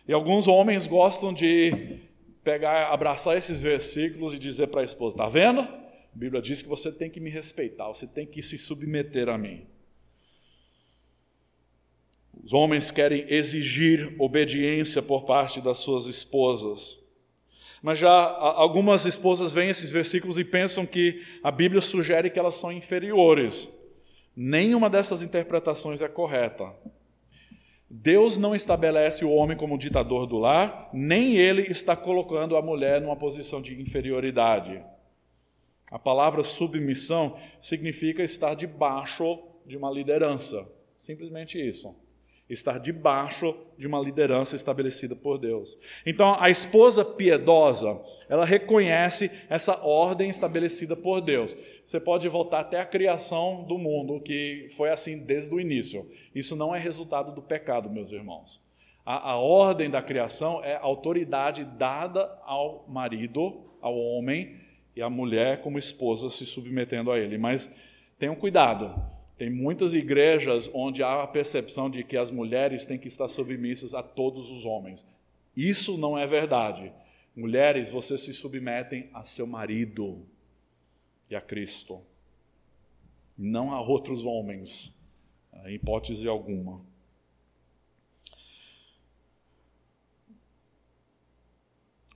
E 0.09 0.13
alguns 0.13 0.49
homens 0.49 0.89
gostam 0.89 1.33
de 1.33 2.08
pegar, 2.49 2.91
abraçar 2.91 3.37
esses 3.37 3.61
versículos 3.61 4.33
e 4.33 4.39
dizer 4.39 4.69
para 4.69 4.81
a 4.81 4.85
esposa: 4.85 5.17
está 5.17 5.29
vendo? 5.29 5.61
A 5.61 6.15
Bíblia 6.15 6.41
diz 6.41 6.63
que 6.63 6.69
você 6.69 6.91
tem 6.91 7.11
que 7.11 7.21
me 7.21 7.29
respeitar, 7.29 7.87
você 7.89 8.07
tem 8.07 8.27
que 8.27 8.43
se 8.43 8.57
submeter 8.57 9.29
a 9.29 9.37
mim. 9.37 9.67
Os 12.43 12.55
homens 12.55 12.91
querem 12.91 13.27
exigir 13.29 14.15
obediência 14.19 15.03
por 15.03 15.27
parte 15.27 15.61
das 15.61 15.79
suas 15.79 16.07
esposas. 16.07 16.99
Mas 17.83 17.99
já 17.99 18.11
algumas 18.11 19.05
esposas 19.05 19.53
veem 19.53 19.71
esses 19.71 19.91
versículos 19.91 20.39
e 20.39 20.45
pensam 20.45 20.87
que 20.87 21.23
a 21.45 21.51
Bíblia 21.51 21.81
sugere 21.81 22.31
que 22.31 22.39
elas 22.39 22.55
são 22.55 22.73
inferiores. 22.73 23.69
Nenhuma 24.35 24.89
dessas 24.89 25.21
interpretações 25.23 26.01
é 26.01 26.09
correta. 26.09 26.75
Deus 27.91 28.37
não 28.37 28.55
estabelece 28.55 29.25
o 29.25 29.31
homem 29.31 29.57
como 29.57 29.79
ditador 29.79 30.27
do 30.27 30.37
lar, 30.39 30.91
nem 30.93 31.37
ele 31.37 31.63
está 31.63 31.97
colocando 31.97 32.57
a 32.57 32.63
mulher 32.63 33.01
numa 33.01 33.17
posição 33.17 33.63
de 33.63 33.81
inferioridade. 33.81 34.83
A 35.91 35.99
palavra 35.99 36.43
submissão 36.43 37.37
significa 37.61 38.23
estar 38.23 38.55
debaixo 38.55 39.43
de 39.65 39.77
uma 39.77 39.91
liderança. 39.91 40.71
Simplesmente 40.99 41.59
isso 41.59 42.08
estar 42.49 42.79
debaixo 42.79 43.55
de 43.77 43.87
uma 43.87 44.01
liderança 44.01 44.57
estabelecida 44.57 45.15
por 45.15 45.39
Deus. 45.39 45.79
Então, 46.07 46.37
a 46.41 46.49
esposa 46.49 47.05
piedosa, 47.05 48.01
ela 48.29 48.45
reconhece 48.45 49.31
essa 49.49 49.85
ordem 49.85 50.31
estabelecida 50.31 50.97
por 50.97 51.21
Deus. 51.21 51.57
Você 51.85 52.01
pode 52.01 52.27
voltar 52.29 52.61
até 52.61 52.81
a 52.81 52.87
criação 52.87 53.65
do 53.65 53.77
mundo, 53.77 54.21
que 54.21 54.67
foi 54.77 54.91
assim 54.91 55.19
desde 55.19 55.55
o 55.55 55.61
início. 55.61 56.07
Isso 56.35 56.57
não 56.57 56.75
é 56.75 56.79
resultado 56.79 57.35
do 57.35 57.43
pecado, 57.43 57.91
meus 57.91 58.13
irmãos. 58.13 58.61
A, 59.05 59.33
a 59.33 59.37
ordem 59.37 59.91
da 59.91 60.03
criação 60.03 60.63
é 60.65 60.77
a 60.77 60.83
autoridade 60.83 61.65
dada 61.65 62.39
ao 62.45 62.85
marido, 62.89 63.63
ao 63.81 63.97
homem, 63.97 64.57
e 64.97 65.03
à 65.03 65.09
mulher 65.09 65.61
como 65.61 65.79
esposa 65.79 66.29
se 66.29 66.45
submetendo 66.45 67.13
a 67.13 67.19
ele. 67.19 67.39
Mas 67.39 67.71
tenham 68.19 68.35
cuidado 68.35 68.93
tem 69.39 69.49
muitas 69.49 69.95
igrejas 69.95 70.69
onde 70.75 71.01
há 71.01 71.23
a 71.23 71.27
percepção 71.27 71.89
de 71.89 72.03
que 72.03 72.17
as 72.17 72.29
mulheres 72.29 72.85
têm 72.85 72.99
que 72.99 73.07
estar 73.07 73.29
submissas 73.29 73.95
a 73.95 74.03
todos 74.03 74.51
os 74.51 74.67
homens. 74.67 75.07
Isso 75.57 75.97
não 75.97 76.19
é 76.19 76.27
verdade. 76.27 76.93
Mulheres, 77.37 77.89
vocês 77.89 78.21
se 78.21 78.35
submetem 78.35 79.09
a 79.15 79.23
seu 79.23 79.47
marido 79.47 80.27
e 81.31 81.37
a 81.37 81.41
Cristo, 81.41 82.01
não 83.37 83.71
a 83.71 83.81
outros 83.81 84.25
homens, 84.25 85.01
em 85.67 85.75
hipótese 85.75 86.27
alguma. 86.27 86.81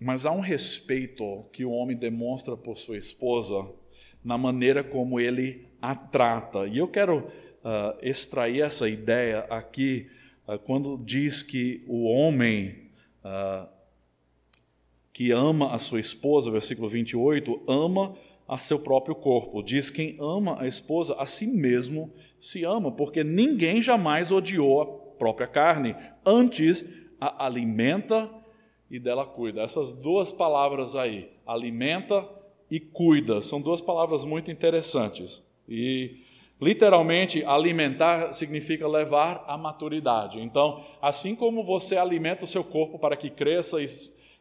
Mas 0.01 0.27
há 0.27 0.33
um 0.33 0.41
respeito 0.41 1.45
que 1.53 1.64
o 1.64 1.70
homem 1.70 1.97
demonstra 1.97 2.57
por 2.57 2.77
sua 2.77 2.99
esposa 2.99 3.70
na 4.25 4.37
maneira 4.37 4.83
como 4.83 5.20
ele 5.20 5.72
a 5.83 5.97
trata. 5.97 6.66
E 6.66 6.78
eu 6.78 6.87
quero 6.87 7.18
uh, 7.18 7.99
extrair 8.01 8.62
essa 8.62 8.89
ideia 8.89 9.41
aqui 9.51 10.09
uh, 10.47 10.59
quando 10.61 10.97
diz 10.97 11.43
que 11.43 11.85
o 11.89 12.05
homem 12.05 12.89
uh, 13.24 13.68
que 15.12 15.33
ama 15.33 15.74
a 15.74 15.78
sua 15.78 16.01
esposa, 16.01 16.51
versículo 16.51 16.89
28, 16.89 17.64
ama 17.68 18.14
a 18.49 18.57
seu 18.57 18.78
próprio 18.78 19.14
corpo. 19.14 19.62
Diz: 19.62 19.91
quem 19.91 20.16
ama 20.20 20.61
a 20.61 20.66
esposa, 20.66 21.14
a 21.18 21.26
si 21.26 21.47
mesmo 21.47 22.12
se 22.39 22.64
ama, 22.64 22.91
porque 22.91 23.22
ninguém 23.22 23.83
jamais 23.83 24.30
odiou 24.30 24.80
a 24.80 24.87
própria 25.18 25.47
carne, 25.47 25.95
antes 26.24 26.85
a 27.20 27.47
alimenta 27.47 28.30
e 28.91 28.99
dela 28.99 29.24
cuida. 29.24 29.62
Essas 29.62 29.93
duas 29.93 30.33
palavras 30.33 30.97
aí, 30.97 31.30
alimenta 31.47 32.28
e 32.70 32.80
cuida, 32.80 33.41
são 33.41 33.61
duas 33.61 33.80
palavras 33.80 34.24
muito 34.24 34.51
interessantes. 34.51 35.43
E 35.69 36.23
literalmente 36.61 37.45
alimentar 37.45 38.33
significa 38.33 38.87
levar 38.87 39.45
à 39.49 39.59
maturidade. 39.59 40.41
Então, 40.41 40.81
assim 41.01 41.35
como 41.35 41.65
você 41.65 41.97
alimenta 41.97 42.45
o 42.45 42.49
seu 42.49 42.63
corpo 42.63 42.99
para 42.99 43.17
que 43.17 43.29
cresça 43.29 43.83
e, 43.83 43.87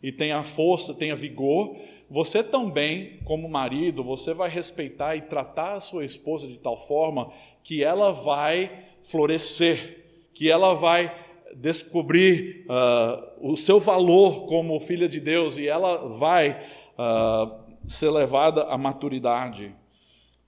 e 0.03 0.11
tenha 0.11 0.43
força, 0.43 0.93
tenha 0.93 1.15
vigor, 1.15 1.75
você 2.09 2.43
também, 2.43 3.19
como 3.23 3.49
marido, 3.49 4.03
você 4.03 4.33
vai 4.33 4.49
respeitar 4.49 5.15
e 5.15 5.21
tratar 5.21 5.75
a 5.75 5.79
sua 5.79 6.05
esposa 6.05 6.47
de 6.47 6.59
tal 6.59 6.77
forma 6.77 7.31
que 7.63 7.83
ela 7.83 8.11
vai 8.11 8.69
florescer, 9.01 10.03
que 10.33 10.51
ela 10.51 10.73
vai 10.73 11.11
descobrir 11.55 12.65
uh, 12.67 13.51
o 13.51 13.57
seu 13.57 13.79
valor 13.79 14.45
como 14.45 14.79
filha 14.79 15.07
de 15.07 15.19
Deus 15.19 15.57
e 15.57 15.67
ela 15.67 16.09
vai 16.09 16.51
uh, 16.97 17.59
ser 17.87 18.09
levada 18.09 18.63
à 18.63 18.77
maturidade. 18.77 19.73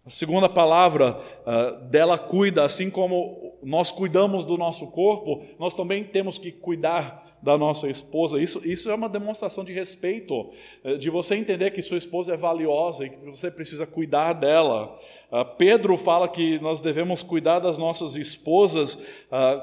A 0.05 0.09
segunda 0.09 0.49
palavra 0.49 1.17
uh, 1.17 1.85
dela 1.85 2.17
cuida, 2.17 2.65
assim 2.65 2.89
como 2.89 3.57
nós 3.63 3.89
cuidamos 3.89 4.45
do 4.45 4.57
nosso 4.57 4.87
corpo, 4.87 5.41
nós 5.57 5.73
também 5.73 6.03
temos 6.03 6.37
que 6.37 6.51
cuidar 6.51 7.23
da 7.41 7.57
nossa 7.57 7.89
esposa. 7.89 8.41
Isso, 8.41 8.67
isso 8.67 8.91
é 8.91 8.95
uma 8.95 9.07
demonstração 9.07 9.63
de 9.63 9.71
respeito, 9.71 10.49
uh, 10.83 10.97
de 10.97 11.09
você 11.09 11.35
entender 11.37 11.71
que 11.71 11.81
sua 11.81 11.97
esposa 11.97 12.33
é 12.33 12.37
valiosa 12.37 13.05
e 13.05 13.11
que 13.11 13.25
você 13.25 13.49
precisa 13.49 13.87
cuidar 13.87 14.33
dela. 14.33 14.93
Uh, 15.31 15.45
Pedro 15.57 15.95
fala 15.95 16.27
que 16.27 16.59
nós 16.59 16.81
devemos 16.81 17.23
cuidar 17.23 17.59
das 17.59 17.77
nossas 17.77 18.17
esposas 18.17 18.97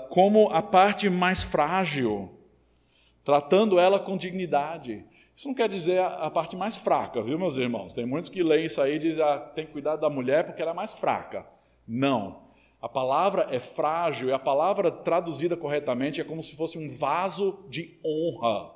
como 0.09 0.49
a 0.49 0.63
parte 0.63 1.11
mais 1.11 1.43
frágil, 1.43 2.31
tratando 3.23 3.79
ela 3.79 4.01
com 4.01 4.17
dignidade. 4.17 5.05
Isso 5.41 5.49
não 5.49 5.55
quer 5.55 5.71
dizer 5.71 5.99
a, 6.03 6.27
a, 6.27 6.31
parte 6.31 6.55
mais 6.55 6.77
fraca, 6.77 7.23
viu, 7.23 7.39
meus 7.39 7.57
irmãos? 7.57 7.95
Tem 7.95 8.05
muitos 8.05 8.29
que 8.29 8.43
leem 8.43 8.67
isso 8.67 8.79
aí 8.79 8.97
e 8.97 8.99
dizem, 8.99 9.25
ah, 9.25 9.39
tem 9.39 9.65
que 9.65 9.73
cuidar 9.73 9.97
da 9.97 10.11
mulher 10.11 10.45
porque 10.45 10.61
ela 10.61 10.73
é 10.73 10.75
mais 10.75 10.93
fraca. 10.93 11.47
Não. 11.89 12.43
A 12.79 12.87
palavra 12.87 13.47
é 13.51 13.59
frágil 13.59 14.29
e 14.29 14.33
a 14.35 14.39
palavra 14.39 14.91
traduzida 14.91 15.57
corretamente 15.57 16.21
é 16.21 16.25
como 16.25 16.43
se 16.43 16.55
fosse 16.55 16.79
um 16.79 16.87
vaso 16.87 17.65
de 17.71 17.99
honra. 18.05 18.71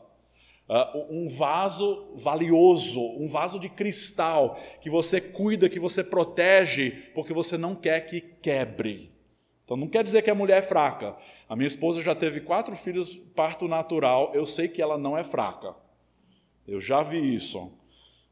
Uh, 0.66 1.06
um 1.10 1.28
vaso 1.28 2.14
valioso, 2.14 2.98
um 3.18 3.28
vaso 3.28 3.60
de 3.60 3.68
cristal 3.68 4.58
que 4.80 4.88
você 4.88 5.20
cuida, 5.20 5.68
que 5.68 5.78
você 5.78 6.02
protege, 6.02 6.92
porque 7.14 7.34
você 7.34 7.58
não 7.58 7.74
quer 7.74 8.06
que 8.06 8.22
quebre. 8.22 9.12
Então 9.66 9.76
não 9.76 9.86
quer 9.86 10.02
dizer 10.02 10.22
que 10.22 10.30
a 10.30 10.34
mulher 10.34 10.60
é 10.60 10.62
fraca. 10.62 11.14
A 11.46 11.54
minha 11.54 11.68
esposa 11.68 12.00
já 12.00 12.14
teve 12.14 12.40
quatro 12.40 12.74
filhos 12.74 13.14
parto 13.36 13.68
natural, 13.68 14.30
eu 14.32 14.46
sei 14.46 14.66
que 14.66 14.80
ela 14.80 14.96
não 14.96 15.14
é 15.14 15.22
fraca. 15.22 15.83
Eu 16.66 16.80
já 16.80 17.02
vi 17.02 17.34
isso. 17.34 17.70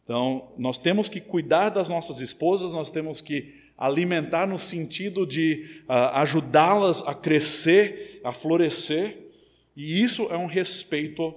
Então, 0.04 0.52
nós 0.58 0.78
temos 0.78 1.08
que 1.08 1.20
cuidar 1.20 1.70
das 1.70 1.88
nossas 1.88 2.20
esposas, 2.20 2.72
nós 2.72 2.90
temos 2.90 3.20
que 3.20 3.62
alimentar 3.76 4.46
no 4.46 4.58
sentido 4.58 5.26
de 5.26 5.82
uh, 5.88 6.14
ajudá-las 6.14 7.06
a 7.06 7.14
crescer, 7.14 8.20
a 8.22 8.32
florescer, 8.32 9.30
e 9.76 10.02
isso 10.02 10.28
é 10.30 10.36
um 10.36 10.46
respeito 10.46 11.34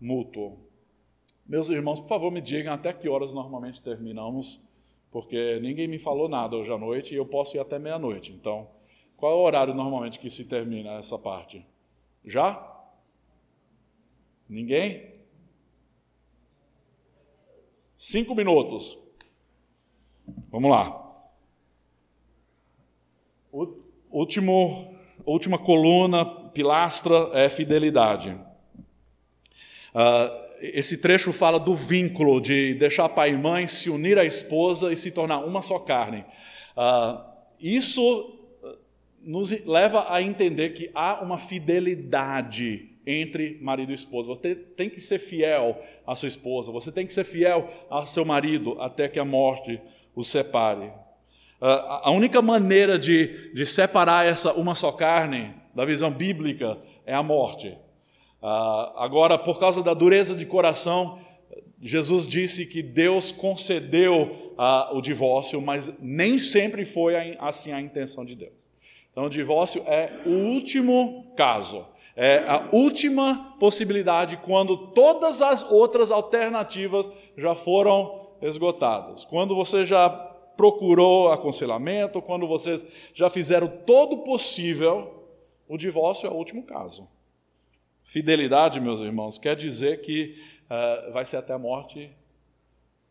mútuo. 0.00 0.58
Meus 1.46 1.70
irmãos, 1.70 2.00
por 2.00 2.08
favor, 2.08 2.30
me 2.30 2.40
digam 2.40 2.72
até 2.72 2.92
que 2.92 3.08
horas 3.08 3.32
normalmente 3.32 3.80
terminamos, 3.80 4.62
porque 5.10 5.58
ninguém 5.60 5.88
me 5.88 5.98
falou 5.98 6.28
nada 6.28 6.56
hoje 6.56 6.70
à 6.70 6.76
noite 6.76 7.14
e 7.14 7.16
eu 7.16 7.24
posso 7.24 7.56
ir 7.56 7.60
até 7.60 7.78
meia-noite. 7.78 8.32
Então, 8.32 8.68
qual 9.16 9.32
é 9.32 9.34
o 9.34 9.38
horário 9.38 9.74
normalmente 9.74 10.18
que 10.18 10.28
se 10.28 10.44
termina 10.44 10.98
essa 10.98 11.18
parte? 11.18 11.64
Já? 12.24 12.62
Ninguém? 14.48 15.12
Cinco 18.00 18.32
minutos. 18.32 18.96
Vamos 20.52 20.70
lá. 20.70 21.04
Último, 24.08 24.94
última 25.26 25.58
coluna, 25.58 26.24
pilastra, 26.24 27.28
é 27.32 27.48
fidelidade. 27.48 28.38
Uh, 29.92 30.48
esse 30.60 30.98
trecho 30.98 31.32
fala 31.32 31.58
do 31.58 31.74
vínculo 31.74 32.40
de 32.40 32.74
deixar 32.74 33.08
pai 33.08 33.30
e 33.30 33.36
mãe, 33.36 33.66
se 33.66 33.90
unir 33.90 34.16
à 34.16 34.24
esposa 34.24 34.92
e 34.92 34.96
se 34.96 35.10
tornar 35.10 35.38
uma 35.38 35.60
só 35.60 35.80
carne. 35.80 36.24
Uh, 36.76 37.20
isso 37.58 38.38
nos 39.20 39.50
leva 39.66 40.06
a 40.14 40.22
entender 40.22 40.68
que 40.68 40.88
há 40.94 41.20
uma 41.20 41.36
fidelidade 41.36 42.87
entre 43.08 43.58
marido 43.60 43.90
e 43.90 43.94
esposa. 43.94 44.28
Você 44.28 44.54
tem 44.54 44.90
que 44.90 45.00
ser 45.00 45.18
fiel 45.18 45.80
à 46.06 46.14
sua 46.14 46.28
esposa, 46.28 46.70
você 46.70 46.92
tem 46.92 47.06
que 47.06 47.12
ser 47.12 47.24
fiel 47.24 47.68
ao 47.88 48.06
seu 48.06 48.24
marido 48.24 48.80
até 48.80 49.08
que 49.08 49.18
a 49.18 49.24
morte 49.24 49.80
os 50.14 50.28
separe. 50.28 50.92
Ah, 51.60 52.02
a 52.04 52.10
única 52.10 52.42
maneira 52.42 52.98
de, 52.98 53.52
de 53.54 53.64
separar 53.64 54.26
essa 54.26 54.52
uma 54.52 54.74
só 54.74 54.92
carne 54.92 55.54
da 55.74 55.84
visão 55.84 56.10
bíblica 56.10 56.78
é 57.06 57.14
a 57.14 57.22
morte. 57.22 57.76
Ah, 58.42 58.92
agora, 58.96 59.38
por 59.38 59.58
causa 59.58 59.82
da 59.82 59.94
dureza 59.94 60.34
de 60.34 60.44
coração, 60.44 61.18
Jesus 61.80 62.26
disse 62.26 62.66
que 62.66 62.82
Deus 62.82 63.30
concedeu 63.30 64.52
uh, 64.58 64.96
o 64.96 65.00
divórcio, 65.00 65.60
mas 65.62 65.92
nem 66.00 66.36
sempre 66.36 66.84
foi 66.84 67.36
assim 67.38 67.72
a 67.72 67.80
intenção 67.80 68.24
de 68.24 68.34
Deus. 68.34 68.68
Então, 69.10 69.26
o 69.26 69.30
divórcio 69.30 69.82
é 69.86 70.10
o 70.26 70.30
último 70.30 71.32
caso, 71.36 71.86
é 72.20 72.38
a 72.48 72.68
última 72.72 73.54
possibilidade 73.60 74.38
quando 74.38 74.88
todas 74.88 75.40
as 75.40 75.62
outras 75.70 76.10
alternativas 76.10 77.08
já 77.36 77.54
foram 77.54 78.32
esgotadas. 78.42 79.24
Quando 79.24 79.54
você 79.54 79.84
já 79.84 80.10
procurou 80.56 81.30
aconselhamento, 81.30 82.20
quando 82.20 82.48
vocês 82.48 82.84
já 83.14 83.30
fizeram 83.30 83.68
todo 83.68 84.14
o 84.14 84.24
possível, 84.24 85.28
o 85.68 85.76
divórcio 85.76 86.26
é 86.26 86.30
o 86.30 86.34
último 86.34 86.64
caso. 86.64 87.08
Fidelidade, 88.02 88.80
meus 88.80 89.00
irmãos, 89.00 89.38
quer 89.38 89.54
dizer 89.54 90.00
que 90.00 90.42
uh, 90.64 91.12
vai 91.12 91.24
ser 91.24 91.36
até 91.36 91.52
a 91.52 91.58
morte 91.58 92.10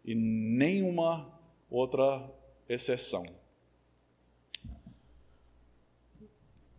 e 0.04 0.14
nenhuma 0.14 1.32
outra 1.72 2.30
exceção. 2.68 3.26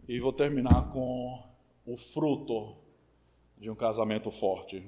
E 0.07 0.18
vou 0.18 0.33
terminar 0.33 0.93
com 0.93 1.47
o 1.89 1.97
fruto 1.97 2.76
de 3.59 3.70
um 3.70 3.74
casamento 3.74 4.30
forte. 4.30 4.84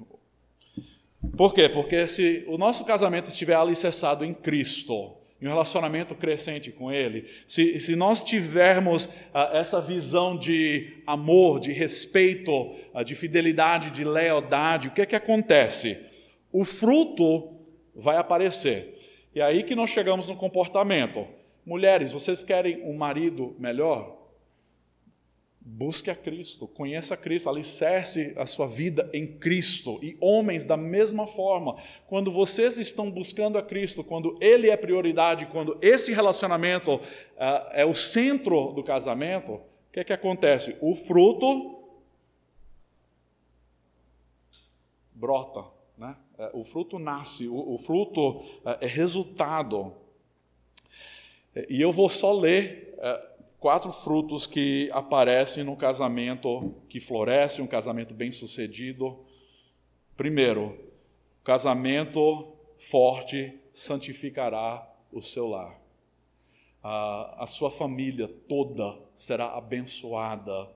Por 1.35 1.53
quê? 1.53 1.67
Porque 1.67 2.07
se 2.07 2.45
o 2.47 2.59
nosso 2.59 2.85
casamento 2.85 3.27
estiver 3.27 3.55
alicerçado 3.55 4.23
em 4.23 4.33
Cristo, 4.33 5.17
em 5.41 5.47
um 5.47 5.49
relacionamento 5.49 6.13
crescente 6.13 6.71
com 6.71 6.91
Ele, 6.91 7.27
se, 7.47 7.79
se 7.79 7.95
nós 7.95 8.23
tivermos 8.23 9.09
ah, 9.33 9.49
essa 9.53 9.81
visão 9.81 10.37
de 10.37 11.01
amor, 11.07 11.59
de 11.59 11.71
respeito, 11.71 12.75
ah, 12.93 13.01
de 13.01 13.15
fidelidade, 13.15 13.89
de 13.89 14.03
lealdade, 14.03 14.87
o 14.87 14.91
que 14.91 15.01
é 15.01 15.05
que 15.05 15.15
acontece? 15.15 15.99
O 16.51 16.63
fruto 16.63 17.55
vai 17.95 18.17
aparecer. 18.17 18.99
E 19.33 19.41
é 19.41 19.43
aí 19.43 19.63
que 19.63 19.73
nós 19.73 19.89
chegamos 19.89 20.27
no 20.27 20.35
comportamento. 20.35 21.25
Mulheres, 21.65 22.13
vocês 22.13 22.43
querem 22.43 22.83
um 22.83 22.95
marido 22.95 23.55
melhor? 23.57 24.20
Busque 25.63 26.09
a 26.09 26.15
Cristo, 26.15 26.67
conheça 26.67 27.13
a 27.13 27.17
Cristo, 27.17 27.47
alicerce 27.47 28.33
a 28.35 28.47
sua 28.47 28.65
vida 28.65 29.07
em 29.13 29.27
Cristo. 29.27 29.99
E 30.01 30.17
homens, 30.19 30.65
da 30.65 30.75
mesma 30.75 31.27
forma, 31.27 31.75
quando 32.07 32.31
vocês 32.31 32.79
estão 32.79 33.11
buscando 33.11 33.59
a 33.59 33.61
Cristo, 33.61 34.03
quando 34.03 34.35
Ele 34.41 34.71
é 34.71 34.75
prioridade, 34.75 35.45
quando 35.45 35.77
esse 35.79 36.11
relacionamento 36.11 36.95
uh, 36.95 37.01
é 37.73 37.85
o 37.85 37.93
centro 37.93 38.71
do 38.71 38.83
casamento, 38.83 39.53
o 39.53 39.91
que 39.93 39.99
é 39.99 40.03
que 40.03 40.13
acontece? 40.13 40.75
O 40.81 40.95
fruto 40.95 41.79
brota, 45.13 45.65
né? 45.95 46.15
É, 46.39 46.49
o 46.53 46.63
fruto 46.63 46.97
nasce, 46.97 47.47
o, 47.47 47.75
o 47.75 47.77
fruto 47.77 48.29
uh, 48.29 48.77
é 48.81 48.87
resultado. 48.87 49.93
E 51.69 51.79
eu 51.79 51.91
vou 51.91 52.09
só 52.09 52.33
ler. 52.33 52.97
Uh, 52.97 53.30
quatro 53.61 53.91
frutos 53.91 54.47
que 54.47 54.89
aparecem 54.91 55.63
no 55.63 55.77
casamento 55.77 56.73
que 56.89 56.99
floresce, 56.99 57.61
um 57.61 57.67
casamento 57.67 58.11
bem-sucedido. 58.11 59.19
Primeiro, 60.17 60.75
casamento 61.43 62.53
forte 62.79 63.53
santificará 63.71 64.91
o 65.11 65.21
seu 65.21 65.47
lar. 65.47 65.79
A, 66.81 67.43
a 67.43 67.45
sua 67.45 67.69
família 67.69 68.27
toda 68.27 68.97
será 69.13 69.55
abençoada 69.55 70.67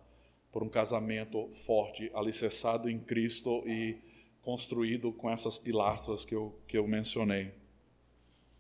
por 0.52 0.62
um 0.62 0.70
casamento 0.70 1.50
forte, 1.66 2.12
alicerçado 2.14 2.88
em 2.88 3.00
Cristo 3.00 3.64
e 3.66 3.98
construído 4.44 5.12
com 5.12 5.28
essas 5.28 5.58
pilastras 5.58 6.24
que 6.24 6.36
eu, 6.36 6.56
que 6.68 6.78
eu 6.78 6.88
mencionei. 6.88 7.52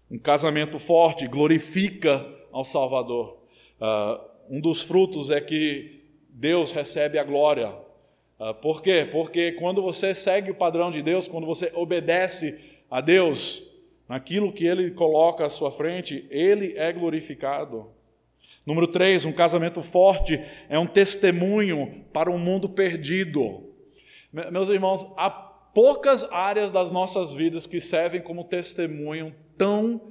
Um 0.09 0.17
casamento 0.17 0.79
forte 0.79 1.27
glorifica 1.27 2.25
ao 2.51 2.65
Salvador. 2.65 3.44
Uh, 3.79 4.21
um 4.49 4.61
dos 4.61 4.81
frutos 4.81 5.31
é 5.31 5.41
que 5.41 6.03
Deus 6.29 6.71
recebe 6.71 7.17
a 7.17 7.23
glória. 7.23 7.73
Uh, 8.39 8.53
por 8.55 8.81
quê? 8.81 9.07
Porque 9.09 9.53
quando 9.53 9.81
você 9.81 10.13
segue 10.13 10.51
o 10.51 10.55
padrão 10.55 10.89
de 10.89 11.01
Deus, 11.01 11.27
quando 11.27 11.47
você 11.47 11.71
obedece 11.73 12.59
a 12.89 13.01
Deus 13.01 13.63
naquilo 14.07 14.51
que 14.51 14.65
Ele 14.65 14.91
coloca 14.91 15.45
à 15.45 15.49
sua 15.49 15.71
frente, 15.71 16.25
Ele 16.29 16.73
é 16.77 16.91
glorificado. 16.91 17.87
Número 18.65 18.87
três, 18.87 19.25
um 19.25 19.31
casamento 19.31 19.81
forte 19.81 20.41
é 20.69 20.77
um 20.79 20.87
testemunho 20.87 22.03
para 22.11 22.31
um 22.31 22.37
mundo 22.37 22.67
perdido. 22.67 23.63
Meus 24.51 24.69
irmãos, 24.69 25.05
há 25.15 25.29
poucas 25.29 26.23
áreas 26.31 26.71
das 26.71 26.91
nossas 26.91 27.33
vidas 27.33 27.67
que 27.67 27.79
servem 27.79 28.21
como 28.21 28.43
testemunho 28.43 29.35
tão 29.57 30.01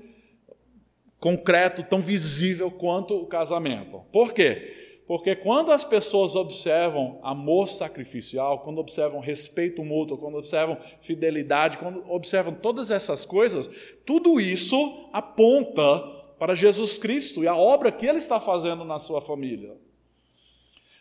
concreto, 1.24 1.82
tão 1.82 2.00
visível 2.00 2.70
quanto 2.70 3.16
o 3.16 3.24
casamento. 3.24 4.02
Por 4.12 4.34
quê? 4.34 5.00
Porque 5.06 5.34
quando 5.34 5.72
as 5.72 5.82
pessoas 5.82 6.36
observam 6.36 7.18
amor 7.22 7.70
sacrificial, 7.70 8.58
quando 8.58 8.78
observam 8.78 9.20
respeito 9.20 9.82
mútuo, 9.82 10.18
quando 10.18 10.36
observam 10.36 10.76
fidelidade, 11.00 11.78
quando 11.78 12.04
observam 12.12 12.52
todas 12.54 12.90
essas 12.90 13.24
coisas, 13.24 13.70
tudo 14.04 14.38
isso 14.38 15.08
aponta 15.14 15.98
para 16.38 16.54
Jesus 16.54 16.98
Cristo 16.98 17.42
e 17.42 17.48
a 17.48 17.56
obra 17.56 17.90
que 17.90 18.04
ele 18.04 18.18
está 18.18 18.38
fazendo 18.38 18.84
na 18.84 18.98
sua 18.98 19.22
família. 19.22 19.78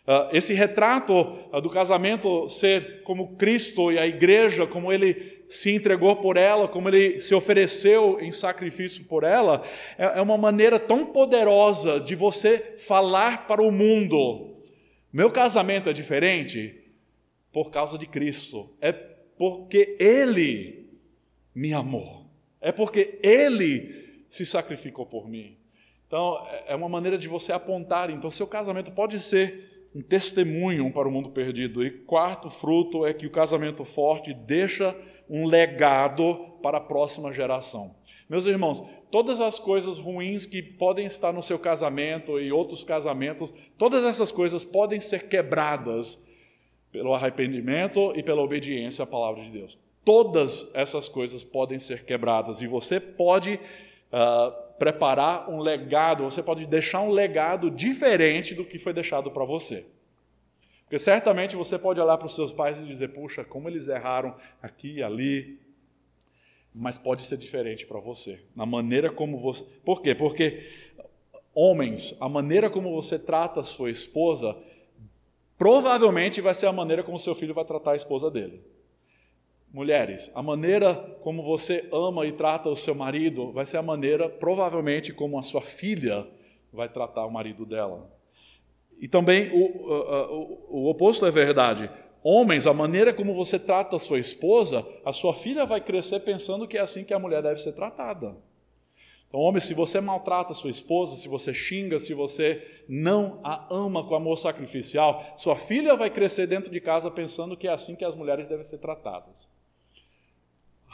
Ah, 0.06 0.28
esse 0.32 0.52
retrato 0.52 1.38
ah, 1.50 1.60
do 1.60 1.70
casamento 1.70 2.48
ser 2.48 3.02
como 3.02 3.36
Cristo 3.36 3.90
e 3.90 3.98
a 3.98 4.06
igreja, 4.06 4.66
como 4.66 4.92
ele 4.92 5.44
se 5.48 5.70
entregou 5.70 6.16
por 6.16 6.36
ela, 6.36 6.68
como 6.68 6.88
ele 6.88 7.20
se 7.20 7.34
ofereceu 7.34 8.18
em 8.20 8.30
sacrifício 8.30 9.04
por 9.04 9.24
ela, 9.24 9.62
é, 9.96 10.18
é 10.18 10.20
uma 10.20 10.36
maneira 10.36 10.78
tão 10.78 11.06
poderosa 11.06 12.00
de 12.00 12.14
você 12.14 12.74
falar 12.78 13.46
para 13.46 13.62
o 13.62 13.70
mundo: 13.70 14.56
meu 15.12 15.30
casamento 15.30 15.88
é 15.88 15.92
diferente 15.92 16.82
por 17.50 17.70
causa 17.70 17.96
de 17.96 18.06
Cristo, 18.06 18.68
é 18.80 18.92
porque 18.92 19.96
Ele 19.98 20.90
me 21.54 21.72
amou, 21.72 22.26
é 22.60 22.72
porque 22.72 23.18
Ele 23.22 24.22
se 24.28 24.44
sacrificou 24.44 25.06
por 25.06 25.28
mim. 25.28 25.56
Então, 26.06 26.46
é, 26.48 26.72
é 26.72 26.74
uma 26.74 26.88
maneira 26.88 27.16
de 27.16 27.26
você 27.26 27.52
apontar. 27.52 28.10
Então, 28.10 28.28
seu 28.28 28.46
casamento 28.46 28.92
pode 28.92 29.20
ser 29.20 29.73
um 29.94 30.02
testemunho 30.02 30.90
para 30.92 31.08
o 31.08 31.10
mundo 31.10 31.30
perdido. 31.30 31.84
E 31.84 31.90
quarto 31.90 32.50
fruto 32.50 33.06
é 33.06 33.14
que 33.14 33.26
o 33.26 33.30
casamento 33.30 33.84
forte 33.84 34.34
deixa 34.34 34.96
um 35.30 35.46
legado 35.46 36.34
para 36.62 36.78
a 36.78 36.80
próxima 36.80 37.32
geração. 37.32 37.94
Meus 38.28 38.46
irmãos, 38.46 38.82
todas 39.10 39.40
as 39.40 39.58
coisas 39.58 39.98
ruins 39.98 40.46
que 40.46 40.62
podem 40.62 41.06
estar 41.06 41.32
no 41.32 41.42
seu 41.42 41.58
casamento 41.58 42.40
e 42.40 42.50
outros 42.50 42.82
casamentos, 42.82 43.54
todas 43.78 44.04
essas 44.04 44.32
coisas 44.32 44.64
podem 44.64 45.00
ser 45.00 45.28
quebradas 45.28 46.26
pelo 46.90 47.14
arrependimento 47.14 48.12
e 48.16 48.22
pela 48.22 48.42
obediência 48.42 49.04
à 49.04 49.06
palavra 49.06 49.42
de 49.42 49.50
Deus. 49.50 49.78
Todas 50.04 50.70
essas 50.74 51.08
coisas 51.08 51.44
podem 51.44 51.78
ser 51.78 52.04
quebradas 52.04 52.60
e 52.60 52.66
você 52.66 52.98
pode 52.98 53.54
uh, 53.54 54.63
preparar 54.78 55.48
um 55.48 55.60
legado, 55.60 56.24
você 56.24 56.42
pode 56.42 56.66
deixar 56.66 57.00
um 57.00 57.10
legado 57.10 57.70
diferente 57.70 58.54
do 58.54 58.64
que 58.64 58.78
foi 58.78 58.92
deixado 58.92 59.30
para 59.30 59.44
você. 59.44 59.86
Porque 60.82 60.98
certamente 60.98 61.56
você 61.56 61.78
pode 61.78 62.00
olhar 62.00 62.16
para 62.18 62.26
os 62.26 62.34
seus 62.34 62.52
pais 62.52 62.80
e 62.80 62.84
dizer, 62.84 63.08
puxa, 63.08 63.42
como 63.44 63.68
eles 63.68 63.88
erraram 63.88 64.36
aqui 64.62 64.96
e 64.96 65.02
ali. 65.02 65.58
Mas 66.74 66.98
pode 66.98 67.22
ser 67.22 67.36
diferente 67.36 67.86
para 67.86 68.00
você. 68.00 68.40
Na 68.54 68.66
maneira 68.66 69.10
como 69.10 69.38
você. 69.38 69.64
Por 69.84 70.02
quê? 70.02 70.14
Porque, 70.14 70.68
homens, 71.54 72.16
a 72.20 72.28
maneira 72.28 72.68
como 72.68 72.92
você 72.92 73.18
trata 73.18 73.60
a 73.60 73.64
sua 73.64 73.90
esposa, 73.90 74.56
provavelmente 75.56 76.40
vai 76.40 76.54
ser 76.54 76.66
a 76.66 76.72
maneira 76.72 77.02
como 77.02 77.18
seu 77.18 77.34
filho 77.34 77.54
vai 77.54 77.64
tratar 77.64 77.92
a 77.92 77.96
esposa 77.96 78.30
dele. 78.30 78.60
Mulheres, 79.74 80.30
a 80.36 80.40
maneira 80.40 80.94
como 81.20 81.42
você 81.42 81.88
ama 81.92 82.24
e 82.24 82.30
trata 82.30 82.70
o 82.70 82.76
seu 82.76 82.94
marido 82.94 83.50
vai 83.50 83.66
ser 83.66 83.76
a 83.76 83.82
maneira, 83.82 84.28
provavelmente, 84.28 85.12
como 85.12 85.36
a 85.36 85.42
sua 85.42 85.60
filha 85.60 86.24
vai 86.72 86.88
tratar 86.88 87.26
o 87.26 87.30
marido 87.32 87.66
dela. 87.66 88.08
E 89.00 89.08
também 89.08 89.50
o, 89.52 89.64
o, 89.64 90.66
o, 90.70 90.88
oposto 90.88 91.26
é 91.26 91.30
verdade. 91.32 91.90
Homens, 92.22 92.68
a 92.68 92.72
maneira 92.72 93.12
como 93.12 93.34
você 93.34 93.58
trata 93.58 93.96
a 93.96 93.98
sua 93.98 94.20
esposa, 94.20 94.86
a 95.04 95.12
sua 95.12 95.34
filha 95.34 95.66
vai 95.66 95.80
crescer 95.80 96.20
pensando 96.20 96.68
que 96.68 96.78
é 96.78 96.80
assim 96.80 97.02
que 97.02 97.12
a 97.12 97.18
mulher 97.18 97.42
deve 97.42 97.58
ser 97.58 97.72
tratada. 97.72 98.36
Então, 99.26 99.40
homem, 99.40 99.60
se 99.60 99.74
você 99.74 100.00
maltrata 100.00 100.52
a 100.52 100.54
sua 100.54 100.70
esposa, 100.70 101.16
se 101.16 101.26
você 101.26 101.52
xinga, 101.52 101.98
se 101.98 102.14
você 102.14 102.64
não 102.88 103.40
a 103.42 103.66
ama 103.74 104.06
com 104.06 104.14
amor 104.14 104.36
sacrificial, 104.36 105.34
sua 105.36 105.56
filha 105.56 105.96
vai 105.96 106.10
crescer 106.10 106.46
dentro 106.46 106.70
de 106.70 106.80
casa 106.80 107.10
pensando 107.10 107.56
que 107.56 107.66
é 107.66 107.72
assim 107.72 107.96
que 107.96 108.04
as 108.04 108.14
mulheres 108.14 108.46
devem 108.46 108.62
ser 108.62 108.78
tratadas. 108.78 109.52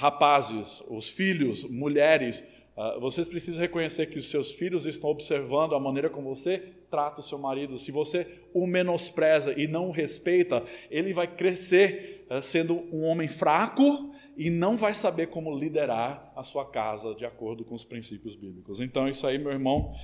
Rapazes, 0.00 0.82
os 0.88 1.10
filhos, 1.10 1.62
mulheres, 1.64 2.42
ah, 2.74 2.96
vocês 2.98 3.28
precisam 3.28 3.60
reconhecer 3.60 4.06
que 4.06 4.16
os 4.16 4.30
seus 4.30 4.50
filhos 4.50 4.86
estão 4.86 5.10
observando 5.10 5.74
a 5.74 5.78
maneira 5.78 6.08
como 6.08 6.34
você 6.34 6.72
trata 6.90 7.20
o 7.20 7.22
seu 7.22 7.38
marido. 7.38 7.76
Se 7.76 7.92
você 7.92 8.26
o 8.54 8.66
menospreza 8.66 9.52
e 9.60 9.68
não 9.68 9.88
o 9.88 9.90
respeita, 9.90 10.64
ele 10.90 11.12
vai 11.12 11.26
crescer 11.26 12.24
ah, 12.30 12.40
sendo 12.40 12.82
um 12.90 13.04
homem 13.04 13.28
fraco 13.28 14.10
e 14.38 14.48
não 14.48 14.74
vai 14.74 14.94
saber 14.94 15.26
como 15.26 15.54
liderar 15.54 16.32
a 16.34 16.42
sua 16.42 16.64
casa 16.64 17.14
de 17.14 17.26
acordo 17.26 17.62
com 17.62 17.74
os 17.74 17.84
princípios 17.84 18.34
bíblicos. 18.34 18.80
Então, 18.80 19.06
isso 19.06 19.26
aí, 19.26 19.36
meu 19.36 19.52
irmão, 19.52 19.94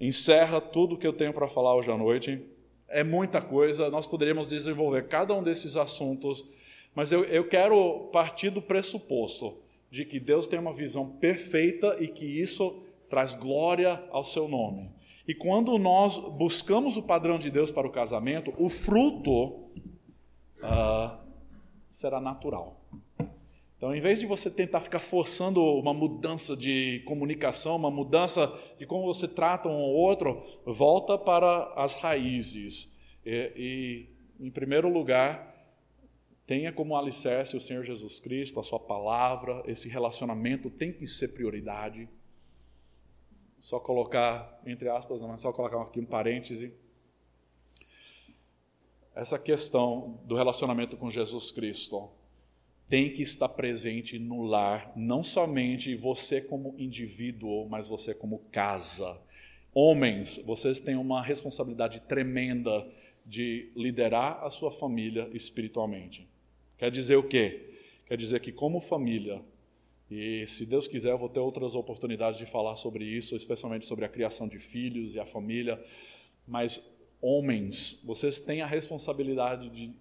encerra 0.00 0.60
tudo 0.60 0.98
que 0.98 1.06
eu 1.06 1.12
tenho 1.12 1.32
para 1.32 1.46
falar 1.46 1.76
hoje 1.76 1.92
à 1.92 1.96
noite. 1.96 2.44
É 2.88 3.04
muita 3.04 3.40
coisa, 3.40 3.88
nós 3.88 4.04
poderíamos 4.04 4.48
desenvolver 4.48 5.06
cada 5.06 5.32
um 5.32 5.44
desses 5.44 5.76
assuntos, 5.76 6.44
mas 6.98 7.12
eu, 7.12 7.22
eu 7.22 7.46
quero 7.46 8.08
partir 8.12 8.50
do 8.50 8.60
pressuposto 8.60 9.56
de 9.88 10.04
que 10.04 10.18
Deus 10.18 10.48
tem 10.48 10.58
uma 10.58 10.72
visão 10.72 11.08
perfeita 11.08 11.96
e 12.00 12.08
que 12.08 12.24
isso 12.24 12.82
traz 13.08 13.34
glória 13.34 14.02
ao 14.10 14.24
seu 14.24 14.48
nome. 14.48 14.90
E 15.24 15.32
quando 15.32 15.78
nós 15.78 16.18
buscamos 16.18 16.96
o 16.96 17.02
padrão 17.04 17.38
de 17.38 17.52
Deus 17.52 17.70
para 17.70 17.86
o 17.86 17.92
casamento, 17.92 18.52
o 18.58 18.68
fruto 18.68 19.44
uh, 20.56 21.16
será 21.88 22.20
natural. 22.20 22.80
Então, 23.76 23.94
em 23.94 24.00
vez 24.00 24.18
de 24.18 24.26
você 24.26 24.50
tentar 24.50 24.80
ficar 24.80 24.98
forçando 24.98 25.62
uma 25.62 25.94
mudança 25.94 26.56
de 26.56 27.04
comunicação, 27.06 27.76
uma 27.76 27.92
mudança 27.92 28.52
de 28.76 28.86
como 28.86 29.06
você 29.06 29.28
trata 29.28 29.68
um 29.68 29.80
ou 29.80 29.94
outro, 29.94 30.42
volta 30.66 31.16
para 31.16 31.72
as 31.76 31.94
raízes. 31.94 32.98
E, 33.24 33.52
e 34.40 34.44
em 34.44 34.50
primeiro 34.50 34.88
lugar, 34.88 35.47
Tenha 36.48 36.72
como 36.72 36.96
alicerce 36.96 37.58
o 37.58 37.60
Senhor 37.60 37.84
Jesus 37.84 38.20
Cristo, 38.20 38.58
a 38.58 38.62
Sua 38.62 38.80
palavra, 38.80 39.62
esse 39.66 39.86
relacionamento 39.86 40.70
tem 40.70 40.90
que 40.90 41.06
ser 41.06 41.28
prioridade. 41.34 42.08
Só 43.60 43.78
colocar, 43.78 44.58
entre 44.64 44.88
aspas, 44.88 45.20
não 45.20 45.34
é 45.34 45.36
só 45.36 45.52
colocar 45.52 45.82
aqui 45.82 46.00
um 46.00 46.06
parêntese. 46.06 46.72
Essa 49.14 49.38
questão 49.38 50.18
do 50.24 50.36
relacionamento 50.36 50.96
com 50.96 51.10
Jesus 51.10 51.50
Cristo 51.50 52.08
tem 52.88 53.12
que 53.12 53.20
estar 53.20 53.50
presente 53.50 54.18
no 54.18 54.40
lar, 54.40 54.90
não 54.96 55.22
somente 55.22 55.94
você 55.94 56.40
como 56.40 56.74
indivíduo, 56.78 57.68
mas 57.68 57.88
você 57.88 58.14
como 58.14 58.38
casa. 58.50 59.20
Homens, 59.74 60.38
vocês 60.46 60.80
têm 60.80 60.96
uma 60.96 61.22
responsabilidade 61.22 62.00
tremenda 62.00 62.90
de 63.26 63.70
liderar 63.76 64.42
a 64.42 64.48
sua 64.48 64.70
família 64.70 65.28
espiritualmente. 65.34 66.26
Quer 66.78 66.90
dizer 66.92 67.16
o 67.16 67.24
quê? 67.24 67.74
Quer 68.06 68.16
dizer 68.16 68.40
que, 68.40 68.52
como 68.52 68.80
família, 68.80 69.42
e 70.08 70.46
se 70.46 70.64
Deus 70.64 70.86
quiser, 70.88 71.10
eu 71.10 71.18
vou 71.18 71.28
ter 71.28 71.40
outras 71.40 71.74
oportunidades 71.74 72.38
de 72.38 72.46
falar 72.46 72.76
sobre 72.76 73.04
isso, 73.04 73.36
especialmente 73.36 73.84
sobre 73.84 74.04
a 74.04 74.08
criação 74.08 74.48
de 74.48 74.58
filhos 74.58 75.14
e 75.14 75.20
a 75.20 75.26
família. 75.26 75.82
Mas, 76.46 76.96
homens, 77.20 78.02
vocês 78.06 78.40
têm 78.40 78.62
a 78.62 78.66
responsabilidade 78.66 79.68
de, 79.68 79.92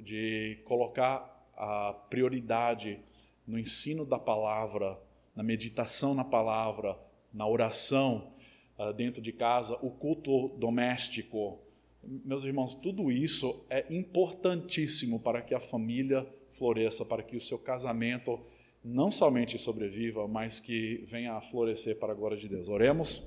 de 0.00 0.58
colocar 0.64 1.50
a 1.54 1.92
prioridade 1.92 3.00
no 3.46 3.58
ensino 3.58 4.06
da 4.06 4.18
palavra, 4.18 4.98
na 5.34 5.42
meditação 5.42 6.14
na 6.14 6.24
palavra, 6.24 6.96
na 7.32 7.46
oração 7.46 8.32
uh, 8.78 8.92
dentro 8.92 9.20
de 9.20 9.32
casa, 9.32 9.76
o 9.82 9.90
culto 9.90 10.48
doméstico, 10.56 11.58
meus 12.04 12.44
irmãos, 12.44 12.74
tudo 12.74 13.10
isso 13.10 13.64
é 13.70 13.86
importantíssimo 13.90 15.20
para 15.20 15.40
que 15.40 15.54
a 15.54 15.60
família 15.60 16.26
floresça, 16.50 17.04
para 17.04 17.22
que 17.22 17.36
o 17.36 17.40
seu 17.40 17.58
casamento 17.58 18.40
não 18.84 19.10
somente 19.10 19.58
sobreviva, 19.58 20.26
mas 20.26 20.58
que 20.58 21.02
venha 21.06 21.34
a 21.34 21.40
florescer 21.40 21.98
para 21.98 22.12
a 22.12 22.16
glória 22.16 22.36
de 22.36 22.48
Deus. 22.48 22.68
Oremos. 22.68 23.22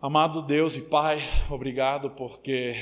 Amado 0.00 0.42
Deus 0.42 0.76
e 0.76 0.82
Pai, 0.82 1.18
obrigado 1.48 2.10
porque 2.10 2.74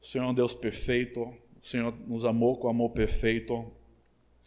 o 0.00 0.04
Senhor 0.04 0.24
é 0.24 0.28
um 0.28 0.34
Deus 0.34 0.54
perfeito, 0.54 1.22
o 1.22 1.36
Senhor 1.60 1.94
nos 2.06 2.24
amou 2.24 2.56
com 2.56 2.68
amor 2.68 2.90
perfeito 2.90 3.70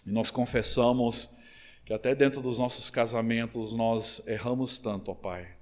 e 0.06 0.10
nós 0.10 0.32
confessamos 0.32 1.38
que 1.86 1.94
até 1.94 2.16
dentro 2.16 2.42
dos 2.42 2.58
nossos 2.58 2.90
casamentos 2.90 3.76
nós 3.76 4.26
erramos 4.28 4.80
tanto, 4.80 5.12
ó 5.12 5.14
Pai. 5.14 5.55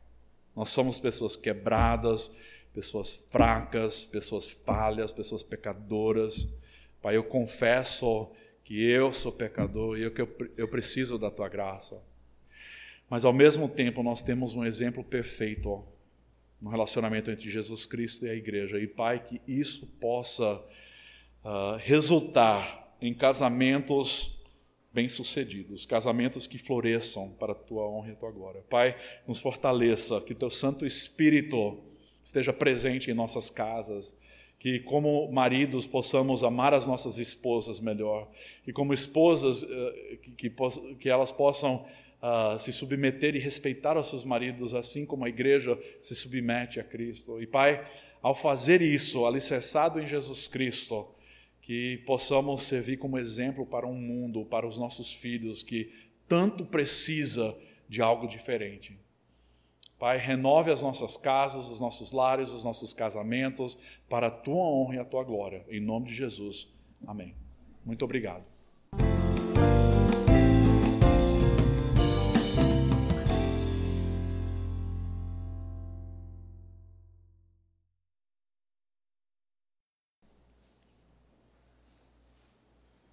Nós 0.55 0.69
somos 0.69 0.99
pessoas 0.99 1.35
quebradas, 1.35 2.31
pessoas 2.73 3.13
fracas, 3.29 4.05
pessoas 4.05 4.47
falhas, 4.47 5.11
pessoas 5.11 5.43
pecadoras. 5.43 6.47
Pai, 7.01 7.15
eu 7.15 7.23
confesso 7.23 8.29
que 8.63 8.81
eu 8.83 9.11
sou 9.11 9.31
pecador 9.31 9.99
e 9.99 10.09
que 10.09 10.21
eu, 10.21 10.35
eu 10.57 10.67
preciso 10.67 11.17
da 11.17 11.29
tua 11.29 11.49
graça. 11.49 12.01
Mas 13.09 13.25
ao 13.25 13.33
mesmo 13.33 13.67
tempo 13.67 14.01
nós 14.01 14.21
temos 14.21 14.55
um 14.55 14.65
exemplo 14.65 15.03
perfeito 15.03 15.83
no 16.61 16.69
relacionamento 16.69 17.29
entre 17.29 17.49
Jesus 17.49 17.85
Cristo 17.85 18.25
e 18.25 18.29
a 18.29 18.33
igreja. 18.33 18.79
E 18.79 18.87
Pai, 18.87 19.19
que 19.19 19.41
isso 19.47 19.85
possa 19.99 20.55
uh, 21.43 21.75
resultar 21.79 22.95
em 23.01 23.13
casamentos 23.13 24.42
bem-sucedidos, 24.93 25.85
casamentos 25.85 26.45
que 26.45 26.57
floresçam 26.57 27.31
para 27.39 27.53
a 27.53 27.55
tua 27.55 27.89
honra 27.89 28.09
e 28.09 28.11
a 28.11 28.15
tua 28.15 28.31
glória. 28.31 28.61
Pai, 28.69 28.95
nos 29.27 29.39
fortaleça, 29.39 30.21
que 30.21 30.33
o 30.33 30.35
teu 30.35 30.49
Santo 30.49 30.85
Espírito 30.85 31.79
esteja 32.23 32.53
presente 32.53 33.09
em 33.09 33.13
nossas 33.13 33.49
casas, 33.49 34.15
que 34.59 34.79
como 34.79 35.29
maridos 35.31 35.87
possamos 35.87 36.43
amar 36.43 36.73
as 36.73 36.85
nossas 36.85 37.17
esposas 37.17 37.79
melhor, 37.79 38.29
e 38.65 38.71
como 38.71 38.93
esposas 38.93 39.63
eh, 39.63 40.19
que, 40.21 40.49
que, 40.49 40.55
que 40.99 41.09
elas 41.09 41.31
possam 41.31 41.85
uh, 42.23 42.57
se 42.57 42.71
submeter 42.71 43.35
e 43.35 43.39
respeitar 43.39 43.97
os 43.97 44.07
seus 44.07 44.23
maridos, 44.23 44.73
assim 44.73 45.05
como 45.05 45.25
a 45.25 45.29
igreja 45.29 45.77
se 46.01 46.15
submete 46.15 46.79
a 46.79 46.83
Cristo. 46.83 47.41
E 47.41 47.47
Pai, 47.47 47.83
ao 48.21 48.33
fazer 48.33 48.81
isso, 48.81 49.25
alicerçado 49.25 49.99
em 49.99 50.07
Jesus 50.07 50.47
Cristo, 50.47 51.12
que 51.63 51.99
possamos 52.05 52.63
servir 52.63 52.97
como 52.97 53.17
exemplo 53.17 53.65
para 53.65 53.87
um 53.87 53.95
mundo, 53.95 54.45
para 54.45 54.67
os 54.67 54.77
nossos 54.77 55.13
filhos 55.13 55.63
que 55.63 55.89
tanto 56.27 56.65
precisa 56.65 57.57
de 57.87 58.01
algo 58.01 58.27
diferente. 58.27 58.99
Pai, 59.97 60.17
renove 60.17 60.69
as 60.69 60.83
nossas 60.83 61.15
casas, 61.15 61.69
os 61.69 61.79
nossos 61.79 62.11
lares, 62.11 62.51
os 62.51 62.65
nossos 62.65 62.93
casamentos, 62.93 63.79
para 64.09 64.27
a 64.27 64.31
tua 64.31 64.65
honra 64.65 64.95
e 64.95 64.99
a 64.99 65.05
tua 65.05 65.23
glória. 65.23 65.65
Em 65.69 65.79
nome 65.79 66.07
de 66.07 66.13
Jesus. 66.13 66.67
Amém. 67.07 67.33
Muito 67.85 68.03
obrigado. 68.03 68.52